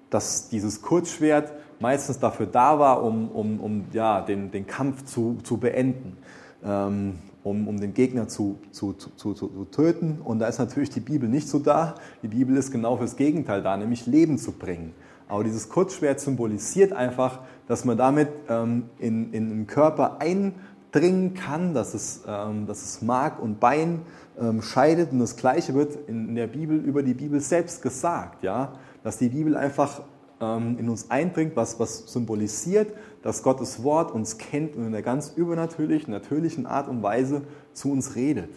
dass 0.10 0.50
dieses 0.50 0.82
Kurzschwert 0.82 1.54
meistens 1.80 2.18
dafür 2.18 2.48
da 2.48 2.80
war, 2.80 3.04
um, 3.04 3.30
um, 3.30 3.60
um 3.60 3.86
ja, 3.94 4.22
den, 4.22 4.50
den 4.50 4.66
Kampf 4.66 5.06
zu, 5.06 5.38
zu 5.44 5.58
beenden, 5.58 6.18
um, 6.62 7.68
um 7.68 7.80
den 7.80 7.94
Gegner 7.94 8.28
zu, 8.28 8.58
zu, 8.72 8.94
zu, 8.94 9.12
zu, 9.12 9.34
zu 9.34 9.66
töten. 9.72 10.20
Und 10.24 10.40
da 10.40 10.48
ist 10.48 10.58
natürlich 10.58 10.90
die 10.90 11.00
Bibel 11.00 11.30
nicht 11.30 11.48
so 11.48 11.60
da. 11.60 11.96
Die 12.22 12.28
Bibel 12.28 12.58
ist 12.58 12.72
genau 12.72 12.98
fürs 12.98 13.16
Gegenteil 13.16 13.62
da, 13.62 13.78
nämlich 13.78 14.08
Leben 14.08 14.38
zu 14.38 14.52
bringen. 14.52 14.94
Aber 15.30 15.44
dieses 15.44 15.70
Kurzschwert 15.70 16.20
symbolisiert 16.20 16.92
einfach, 16.92 17.40
dass 17.68 17.86
man 17.86 17.98
damit 17.98 18.30
ähm, 18.50 18.90
in, 18.98 19.32
in 19.32 19.50
den 19.50 19.68
Körper 19.68 20.20
eindringen 20.20 21.36
kann, 21.36 21.76
dass 21.76 21.94
es, 21.94 22.24
ähm, 22.28 22.66
dass 22.66 22.84
es 22.84 23.04
Mark 23.04 23.40
und 23.40 23.60
Bein 23.60 24.02
ähm, 24.42 24.64
scheidet. 24.64 25.12
Und 25.12 25.20
das 25.20 25.38
Gleiche 25.38 25.76
wird 25.76 25.96
in, 26.10 26.30
in, 26.30 26.36
der 26.36 26.48
Bibel 26.48 26.78
über 26.78 27.04
die 27.04 27.14
Bibel 27.14 27.40
selbst 27.40 27.84
gesagt, 27.84 28.42
ja? 28.42 28.74
dass 29.04 29.20
die 29.20 29.30
Bibel 29.30 29.56
einfach 29.56 30.02
ähm, 30.42 30.78
in 30.80 30.90
uns 30.90 31.12
eindringt, 31.12 31.56
was, 31.56 31.80
was 31.80 32.12
symbolisiert, 32.12 32.92
dass 33.22 33.44
Gottes 33.44 33.84
Wort 33.84 34.12
uns 34.12 34.40
kennt 34.40 34.76
und 34.76 34.82
in 34.82 34.88
einer 34.88 35.04
ganz 35.04 35.34
übernatürlichen, 35.36 36.12
natürlichen 36.12 36.66
Art 36.66 36.88
und 36.88 37.04
Weise 37.04 37.44
zu 37.74 37.92
uns 37.92 38.16
redet. 38.16 38.50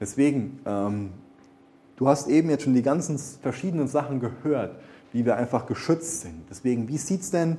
Deswegen, 0.00 0.60
ähm, 0.66 1.12
du 1.96 2.08
hast 2.08 2.28
eben 2.28 2.50
jetzt 2.50 2.64
schon 2.64 2.74
die 2.74 2.82
ganzen 2.82 3.16
verschiedenen 3.16 3.88
Sachen 3.88 4.20
gehört 4.20 4.76
wie 5.12 5.24
wir 5.24 5.36
einfach 5.36 5.66
geschützt 5.66 6.22
sind. 6.22 6.44
Deswegen, 6.50 6.88
wie 6.88 6.98
sieht 6.98 7.22
es 7.22 7.30
denn 7.30 7.58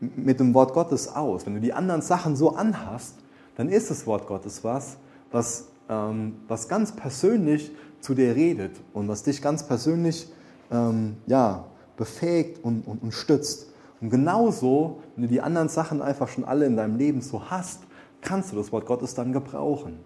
mit 0.00 0.40
dem 0.40 0.54
Wort 0.54 0.74
Gottes 0.74 1.08
aus? 1.08 1.46
Wenn 1.46 1.54
du 1.54 1.60
die 1.60 1.72
anderen 1.72 2.02
Sachen 2.02 2.36
so 2.36 2.54
anhast, 2.54 3.14
dann 3.56 3.68
ist 3.68 3.90
das 3.90 4.06
Wort 4.06 4.26
Gottes 4.26 4.62
was, 4.64 4.96
was, 5.30 5.68
ähm, 5.88 6.36
was 6.46 6.68
ganz 6.68 6.92
persönlich 6.92 7.72
zu 8.00 8.14
dir 8.14 8.34
redet 8.34 8.72
und 8.92 9.08
was 9.08 9.22
dich 9.22 9.42
ganz 9.42 9.66
persönlich 9.66 10.28
ähm, 10.70 11.16
ja, 11.26 11.64
befähigt 11.96 12.64
und, 12.64 12.86
und, 12.86 13.02
und 13.02 13.12
stützt. 13.12 13.66
Und 14.00 14.10
genauso, 14.10 15.00
wenn 15.16 15.22
du 15.22 15.28
die 15.28 15.40
anderen 15.40 15.68
Sachen 15.68 16.00
einfach 16.02 16.28
schon 16.28 16.44
alle 16.44 16.66
in 16.66 16.76
deinem 16.76 16.96
Leben 16.96 17.20
so 17.20 17.50
hast, 17.50 17.82
kannst 18.20 18.52
du 18.52 18.56
das 18.56 18.70
Wort 18.72 18.86
Gottes 18.86 19.14
dann 19.14 19.32
gebrauchen. 19.32 19.98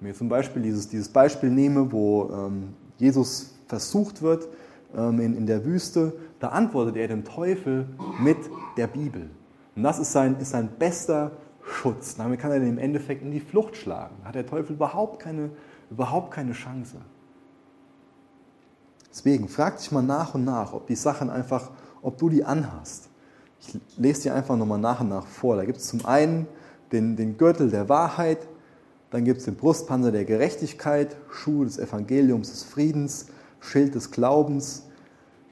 Wenn 0.00 0.10
ich 0.10 0.18
zum 0.18 0.28
Beispiel 0.28 0.62
dieses, 0.62 0.88
dieses 0.88 1.08
Beispiel 1.08 1.50
nehme, 1.50 1.90
wo 1.92 2.30
ähm, 2.32 2.74
Jesus 2.98 3.54
versucht 3.66 4.22
wird 4.22 4.48
in, 4.94 5.36
in 5.36 5.46
der 5.46 5.64
Wüste, 5.64 6.12
da 6.40 6.48
antwortet 6.48 6.96
er 6.96 7.08
dem 7.08 7.24
Teufel 7.24 7.86
mit 8.18 8.38
der 8.76 8.86
Bibel. 8.86 9.30
Und 9.76 9.82
das 9.82 9.98
ist 9.98 10.12
sein, 10.12 10.36
ist 10.40 10.50
sein 10.50 10.68
bester 10.78 11.32
Schutz. 11.62 12.16
Damit 12.16 12.40
kann 12.40 12.50
er 12.50 12.58
den 12.58 12.70
im 12.70 12.78
Endeffekt 12.78 13.22
in 13.22 13.30
die 13.30 13.40
Flucht 13.40 13.76
schlagen. 13.76 14.16
Da 14.22 14.28
hat 14.28 14.34
der 14.34 14.46
Teufel 14.46 14.74
überhaupt 14.74 15.20
keine, 15.20 15.50
überhaupt 15.90 16.32
keine 16.32 16.52
Chance. 16.52 16.96
Deswegen 19.10 19.48
frag 19.48 19.78
dich 19.78 19.90
mal 19.92 20.02
nach 20.02 20.34
und 20.34 20.44
nach, 20.44 20.72
ob 20.72 20.86
die 20.86 20.94
Sachen 20.94 21.30
einfach, 21.30 21.70
ob 22.02 22.18
du 22.18 22.28
die 22.28 22.44
anhast. 22.44 23.08
Ich 23.60 23.78
lese 23.98 24.22
dir 24.22 24.34
einfach 24.34 24.56
nochmal 24.56 24.78
nach 24.78 25.00
und 25.00 25.08
nach 25.08 25.26
vor. 25.26 25.56
Da 25.56 25.64
gibt 25.64 25.78
es 25.78 25.88
zum 25.88 26.04
einen 26.06 26.46
den, 26.92 27.16
den 27.16 27.36
Gürtel 27.36 27.70
der 27.70 27.88
Wahrheit, 27.88 28.48
dann 29.10 29.24
gibt 29.24 29.38
es 29.38 29.44
den 29.44 29.56
Brustpanzer 29.56 30.12
der 30.12 30.24
Gerechtigkeit, 30.24 31.16
Schuh 31.30 31.64
des 31.64 31.78
Evangeliums 31.78 32.50
des 32.50 32.62
Friedens, 32.62 33.26
Schild 33.60 33.94
des 33.94 34.10
Glaubens, 34.10 34.86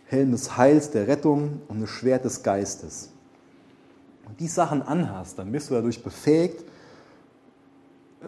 Helm 0.06 0.32
des 0.32 0.56
Heils, 0.56 0.90
der 0.90 1.06
Rettung 1.06 1.62
und 1.68 1.80
das 1.80 1.90
Schwert 1.90 2.24
des 2.24 2.42
Geistes. 2.42 3.10
Und 4.26 4.40
die 4.40 4.48
Sachen 4.48 4.82
anhast, 4.82 5.38
dann 5.38 5.52
bist 5.52 5.70
du 5.70 5.74
dadurch 5.74 6.02
befähigt, 6.02 6.64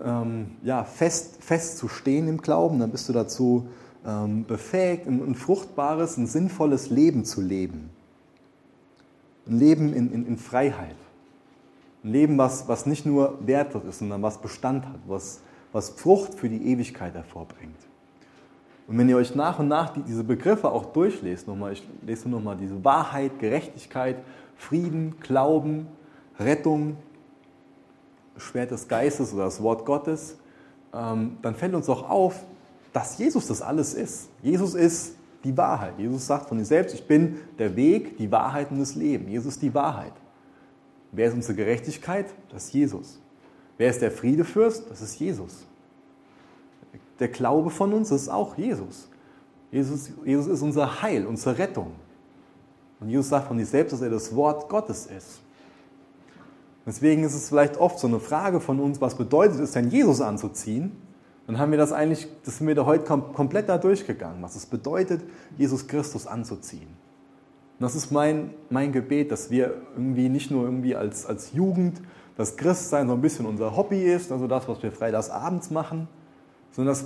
ähm, 0.05 0.53
ja, 0.63 0.85
fest, 0.85 1.43
fest 1.43 1.79
zu 1.79 1.89
stehen 1.89 2.29
im 2.29 2.39
Glauben, 2.39 2.79
dann 2.79 2.91
bist 2.91 3.09
du 3.09 3.13
dazu 3.13 3.67
ähm, 4.07 4.45
befähigt, 4.45 5.07
ein, 5.07 5.23
ein, 5.23 5.35
fruchtbares, 5.35 6.17
ein 6.17 6.27
sinnvolles 6.27 6.91
Leben 6.91 7.25
zu 7.25 7.41
leben. 7.41 7.91
Ein 9.47 9.59
Leben 9.59 9.93
in, 9.93 10.13
in, 10.13 10.27
in 10.27 10.39
Freiheit. 10.39 10.97
Ein 12.05 12.13
Leben, 12.13 12.39
was, 12.39 12.69
was 12.69 12.87
nicht 12.87 13.05
nur 13.05 13.39
wertlos 13.47 13.85
ist, 13.85 13.99
sondern 13.99 14.23
was 14.23 14.41
Bestand 14.41 14.87
hat, 14.87 15.01
was, 15.07 15.41
was 15.73 15.91
Frucht 15.91 16.35
für 16.35 16.49
die 16.49 16.71
Ewigkeit 16.71 17.15
hervorbringt. 17.15 17.90
Und 18.91 18.99
wenn 18.99 19.09
ihr 19.09 19.17
euch 19.17 19.37
nach 19.37 19.61
und 19.61 19.69
nach 19.69 19.91
die, 19.91 20.03
diese 20.03 20.25
Begriffe 20.25 20.69
auch 20.69 20.87
durchlest, 20.87 21.47
nochmal, 21.47 21.75
ich 21.75 21.89
lese 22.05 22.29
nochmal 22.29 22.57
diese 22.57 22.85
Wahrheit, 22.85 23.39
Gerechtigkeit, 23.39 24.17
Frieden, 24.57 25.15
Glauben, 25.21 25.87
Rettung, 26.41 26.97
Schwert 28.37 28.73
des 28.73 28.89
Geistes 28.89 29.33
oder 29.33 29.45
das 29.45 29.63
Wort 29.63 29.87
Gottes, 29.87 30.39
ähm, 30.93 31.37
dann 31.41 31.55
fällt 31.55 31.73
uns 31.75 31.89
auch 31.89 32.11
auf, 32.11 32.45
dass 32.93 33.17
Jesus 33.17 33.47
das 33.47 33.63
alles 33.63 33.95
ist. 33.95 34.29
Jesus 34.43 34.75
ist 34.75 35.15
die 35.45 35.57
Wahrheit. 35.57 35.95
Jesus 35.97 36.27
sagt 36.27 36.49
von 36.49 36.59
sich 36.59 36.67
selbst, 36.67 36.93
ich 36.93 37.07
bin 37.07 37.37
der 37.61 37.77
Weg, 37.77 38.17
die 38.17 38.33
Wahrheit 38.33 38.73
und 38.73 38.81
das 38.81 38.97
Leben. 38.97 39.29
Jesus 39.29 39.55
ist 39.55 39.63
die 39.63 39.73
Wahrheit. 39.73 40.15
Wer 41.13 41.29
ist 41.29 41.35
unsere 41.35 41.55
Gerechtigkeit? 41.55 42.27
Das 42.49 42.65
ist 42.65 42.75
Jesus. 42.75 43.21
Wer 43.79 43.91
ist 43.91 44.03
der 44.03 44.11
Friedefürst? 44.11 44.91
Das 44.91 45.01
ist 45.01 45.17
Jesus 45.21 45.70
der 47.21 47.29
Glaube 47.29 47.71
von 47.71 47.93
uns, 47.93 48.11
ist 48.11 48.29
auch 48.29 48.57
Jesus. 48.57 49.09
Jesus. 49.71 50.11
Jesus 50.25 50.47
ist 50.47 50.63
unser 50.63 51.03
Heil, 51.03 51.27
unsere 51.27 51.59
Rettung. 51.59 51.93
Und 52.99 53.09
Jesus 53.09 53.29
sagt 53.29 53.49
von 53.49 53.59
sich 53.59 53.69
selbst, 53.69 53.93
dass 53.93 54.03
er 54.03 54.11
das 54.11 54.35
Wort 54.35 54.69
Gottes 54.69 55.07
ist. 55.07 55.41
Deswegen 56.87 57.25
ist 57.25 57.35
es 57.35 57.49
vielleicht 57.49 57.79
oft 57.79 57.99
so 57.99 58.09
eine 58.09 58.21
Frage 58.21 58.61
von 58.61 58.81
uns, 58.81 59.01
was 59.01 59.15
bedeutet 59.15 59.61
es 59.61 59.73
denn, 59.73 59.91
Jesus 59.91 60.21
anzuziehen? 60.21 60.93
Dann 61.47 61.59
haben 61.59 61.71
wir 61.71 61.79
das 61.79 61.93
eigentlich, 61.93 62.29
das 62.45 62.59
sind 62.59 62.67
wir 62.67 62.75
da 62.75 62.87
heute 62.87 63.05
komplett 63.05 63.69
da 63.69 63.79
durchgegangen, 63.79 64.43
was 64.43 64.57
es 64.57 64.67
bedeutet, 64.67 65.23
Jesus 65.59 65.87
Christus 65.87 66.27
anzuziehen. 66.27 66.89
Und 67.79 67.85
das 67.85 67.95
ist 67.95 68.11
mein, 68.11 68.51
mein 68.69 68.93
Gebet, 68.93 69.33
dass 69.33 69.51
wir 69.51 69.75
irgendwie 69.95 70.29
nicht 70.29 70.51
nur 70.51 70.65
irgendwie 70.65 70.95
als, 70.95 71.27
als 71.27 71.53
Jugend 71.53 72.01
das 72.37 72.57
Christsein 72.57 73.09
so 73.09 73.15
ein 73.15 73.21
bisschen 73.21 73.47
unser 73.47 73.77
Hobby 73.77 74.03
ist, 74.03 74.33
also 74.33 74.47
das, 74.47 74.69
was 74.69 74.83
wir 74.83 74.93
freitags 74.93 75.31
abends 75.31 75.71
machen, 75.71 76.09
sondern 76.73 76.95
dass 76.95 77.05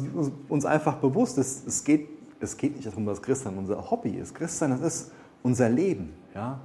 uns 0.48 0.64
einfach 0.64 0.96
bewusst 0.96 1.38
ist, 1.38 1.66
es 1.66 1.84
geht, 1.84 2.08
es 2.40 2.56
geht 2.56 2.76
nicht 2.76 2.86
darum, 2.86 3.06
dass 3.06 3.22
Christsein 3.22 3.56
unser 3.56 3.90
Hobby 3.90 4.10
ist. 4.10 4.34
Christsein, 4.34 4.70
das 4.70 4.80
ist 4.80 5.12
unser 5.42 5.68
Leben. 5.68 6.12
Ja? 6.34 6.60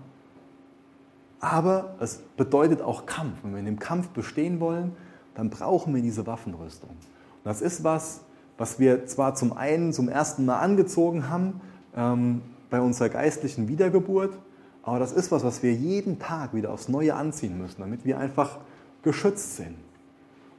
Aber 1.39 1.95
es 2.00 2.18
bedeutet 2.38 2.82
auch 2.82 3.06
Kampf. 3.06 3.38
Wenn 3.43 3.52
wir 3.52 3.60
in 3.60 3.66
dem 3.66 3.80
Kampf 3.80 4.10
bestehen 4.10 4.60
wollen, 4.60 4.95
dann 5.36 5.50
brauchen 5.50 5.95
wir 5.95 6.02
diese 6.02 6.28
Waffenrüstung. 6.28 6.89
Und 6.89 7.45
das 7.45 7.62
ist 7.62 7.84
was, 7.84 8.22
was 8.58 8.80
wir 8.80 9.06
zwar 9.06 9.36
zum 9.36 9.54
einen 9.54 9.93
zum 9.93 10.10
ersten 10.10 10.45
Mal 10.45 10.60
angezogen 10.60 11.30
haben 11.30 11.62
ähm, 11.95 12.41
bei 12.70 12.82
unserer 12.82 13.10
geistlichen 13.10 13.68
Wiedergeburt, 13.68 14.38
aber 14.84 15.00
das 15.00 15.12
ist 15.12 15.32
was, 15.32 15.43
was 15.43 15.64
wir 15.64 15.74
jeden 15.74 16.20
Tag 16.20 16.54
wieder 16.54 16.72
aufs 16.72 16.89
Neue 16.89 17.16
anziehen 17.16 17.58
müssen, 17.58 17.82
damit 17.82 18.06
wir 18.06 18.18
einfach 18.18 18.60
geschützt 19.04 19.56
sind. 19.56 19.76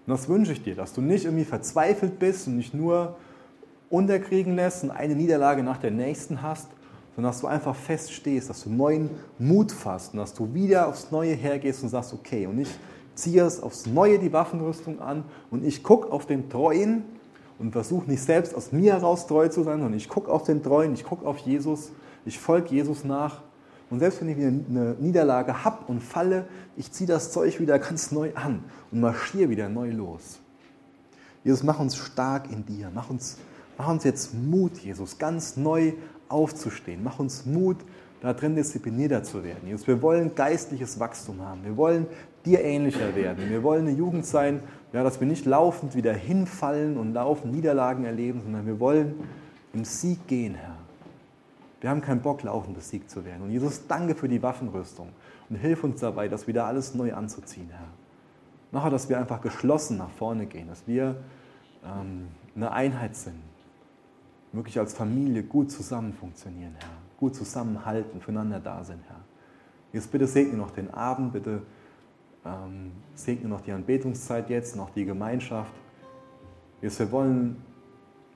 Und 0.06 0.12
das 0.12 0.28
wünsche 0.28 0.52
ich 0.52 0.62
dir, 0.62 0.74
dass 0.74 0.92
du 0.92 1.00
nicht 1.00 1.24
irgendwie 1.24 1.44
verzweifelt 1.44 2.18
bist 2.18 2.46
und 2.46 2.56
nicht 2.56 2.74
nur 2.74 3.16
unterkriegen 3.90 4.54
lässt 4.54 4.84
und 4.84 4.90
eine 4.90 5.14
Niederlage 5.14 5.62
nach 5.62 5.78
der 5.78 5.90
nächsten 5.90 6.42
hast, 6.42 6.68
sondern 7.14 7.32
dass 7.32 7.40
du 7.40 7.48
einfach 7.48 7.74
feststehst, 7.74 8.48
dass 8.48 8.64
du 8.64 8.70
neuen 8.70 9.10
Mut 9.38 9.72
fasst 9.72 10.14
und 10.14 10.20
dass 10.20 10.32
du 10.32 10.54
wieder 10.54 10.88
aufs 10.88 11.10
Neue 11.10 11.34
hergehst 11.34 11.82
und 11.82 11.88
sagst, 11.88 12.14
okay, 12.14 12.46
und 12.46 12.58
ich 12.58 12.68
ziehe 13.14 13.44
es 13.44 13.62
aufs 13.62 13.86
Neue 13.86 14.18
die 14.18 14.32
Waffenrüstung 14.32 15.00
an 15.00 15.24
und 15.50 15.64
ich 15.64 15.82
gucke 15.82 16.10
auf 16.10 16.26
den 16.26 16.48
Treuen 16.48 17.02
und 17.58 17.72
versuche 17.72 18.08
nicht 18.10 18.22
selbst 18.22 18.54
aus 18.54 18.72
mir 18.72 18.94
heraus 18.94 19.26
treu 19.26 19.48
zu 19.48 19.64
sein, 19.64 19.80
sondern 19.80 19.94
ich 19.94 20.08
gucke 20.08 20.30
auf 20.30 20.44
den 20.44 20.62
Treuen, 20.62 20.94
ich 20.94 21.04
gucke 21.04 21.26
auf 21.26 21.38
Jesus, 21.38 21.92
ich 22.24 22.38
folge 22.38 22.74
Jesus 22.74 23.04
nach 23.04 23.42
und 23.90 23.98
selbst 23.98 24.20
wenn 24.20 24.28
ich 24.28 24.36
wieder 24.36 24.48
eine 24.48 24.96
Niederlage 25.00 25.64
habe 25.64 25.84
und 25.88 26.00
falle, 26.00 26.46
ich 26.76 26.92
ziehe 26.92 27.08
das 27.08 27.32
Zeug 27.32 27.58
wieder 27.58 27.78
ganz 27.78 28.12
neu 28.12 28.30
an 28.34 28.64
und 28.92 29.00
marschiere 29.00 29.50
wieder 29.50 29.68
neu 29.68 29.90
los. 29.90 30.38
Jesus, 31.42 31.62
mach 31.62 31.80
uns 31.80 31.96
stark 31.96 32.50
in 32.52 32.64
dir. 32.64 32.90
Mach 32.94 33.10
uns, 33.10 33.38
mach 33.76 33.88
uns 33.88 34.04
jetzt 34.04 34.34
Mut, 34.34 34.78
Jesus, 34.78 35.18
ganz 35.18 35.56
neu 35.56 35.94
aufzustehen. 36.28 37.02
Mach 37.02 37.18
uns 37.18 37.46
Mut, 37.46 37.78
da 38.20 38.32
drin 38.32 38.54
disziplinierter 38.54 39.24
zu 39.24 39.42
werden. 39.42 39.66
Jesus, 39.66 39.86
wir 39.86 40.00
wollen 40.02 40.34
geistliches 40.34 41.00
Wachstum 41.00 41.40
haben. 41.40 41.64
Wir 41.64 41.76
wollen 41.76 42.06
dir 42.44 42.62
ähnlicher 42.62 43.14
werden. 43.16 43.48
Wir 43.48 43.62
wollen 43.62 43.88
eine 43.88 43.96
Jugend 43.96 44.26
sein, 44.26 44.60
ja, 44.92 45.02
dass 45.02 45.18
wir 45.18 45.26
nicht 45.26 45.46
laufend 45.46 45.94
wieder 45.94 46.12
hinfallen 46.12 46.96
und 46.96 47.14
laufend 47.14 47.54
Niederlagen 47.54 48.04
erleben, 48.04 48.40
sondern 48.42 48.66
wir 48.66 48.78
wollen 48.78 49.14
im 49.72 49.84
Sieg 49.84 50.26
gehen, 50.26 50.54
Herr. 50.54 50.69
Wir 51.80 51.88
haben 51.90 52.02
keinen 52.02 52.20
Bock, 52.20 52.42
laufend 52.42 52.74
besiegt 52.74 53.10
zu 53.10 53.24
werden. 53.24 53.42
Und 53.42 53.50
Jesus, 53.50 53.86
danke 53.86 54.14
für 54.14 54.28
die 54.28 54.42
Waffenrüstung 54.42 55.08
und 55.48 55.56
hilf 55.56 55.82
uns 55.82 56.00
dabei, 56.00 56.28
das 56.28 56.46
wieder 56.46 56.66
alles 56.66 56.94
neu 56.94 57.14
anzuziehen, 57.14 57.68
Herr. 57.70 57.88
Mache, 58.70 58.90
dass 58.90 59.08
wir 59.08 59.18
einfach 59.18 59.40
geschlossen 59.40 59.96
nach 59.96 60.10
vorne 60.10 60.46
gehen, 60.46 60.68
dass 60.68 60.86
wir 60.86 61.16
ähm, 61.84 62.28
eine 62.54 62.70
Einheit 62.70 63.16
sind, 63.16 63.40
wirklich 64.52 64.78
als 64.78 64.94
Familie 64.94 65.42
gut 65.42 65.72
zusammen 65.72 66.12
funktionieren, 66.12 66.76
Herr, 66.78 66.90
gut 67.18 67.34
zusammenhalten, 67.34 68.20
füreinander 68.20 68.60
da 68.60 68.84
sind, 68.84 69.02
Herr. 69.08 69.20
Jetzt 69.92 70.12
bitte 70.12 70.26
segne 70.26 70.56
noch 70.56 70.70
den 70.70 70.92
Abend, 70.92 71.32
bitte 71.32 71.62
ähm, 72.44 72.92
segne 73.14 73.48
noch 73.48 73.62
die 73.62 73.72
Anbetungszeit 73.72 74.50
jetzt, 74.50 74.76
noch 74.76 74.90
die 74.90 75.04
Gemeinschaft. 75.04 75.72
Jetzt, 76.80 76.98
wir 77.00 77.10
wollen 77.10 77.56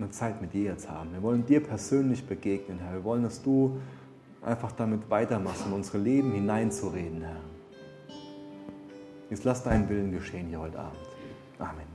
eine 0.05 0.13
Zeit 0.13 0.41
mit 0.41 0.53
dir 0.53 0.65
jetzt 0.65 0.89
haben. 0.89 1.13
Wir 1.13 1.23
wollen 1.23 1.45
dir 1.47 1.63
persönlich 1.63 2.27
begegnen, 2.27 2.79
Herr. 2.79 2.95
Wir 2.95 3.05
wollen, 3.05 3.23
dass 3.23 3.43
du 3.43 3.79
einfach 4.43 4.73
damit 4.73 5.09
weitermachst, 5.09 5.67
in 5.67 5.73
unsere 5.73 5.99
Leben 5.99 6.33
hineinzureden, 6.33 7.23
Herr. 7.23 7.41
Jetzt 9.31 9.45
lass 9.45 9.63
deinen 9.63 9.89
Willen 9.89 10.13
geschehen 10.13 10.49
hier 10.49 10.61
heute 10.61 10.79
Abend. 10.79 10.99
Amen. 11.59 11.94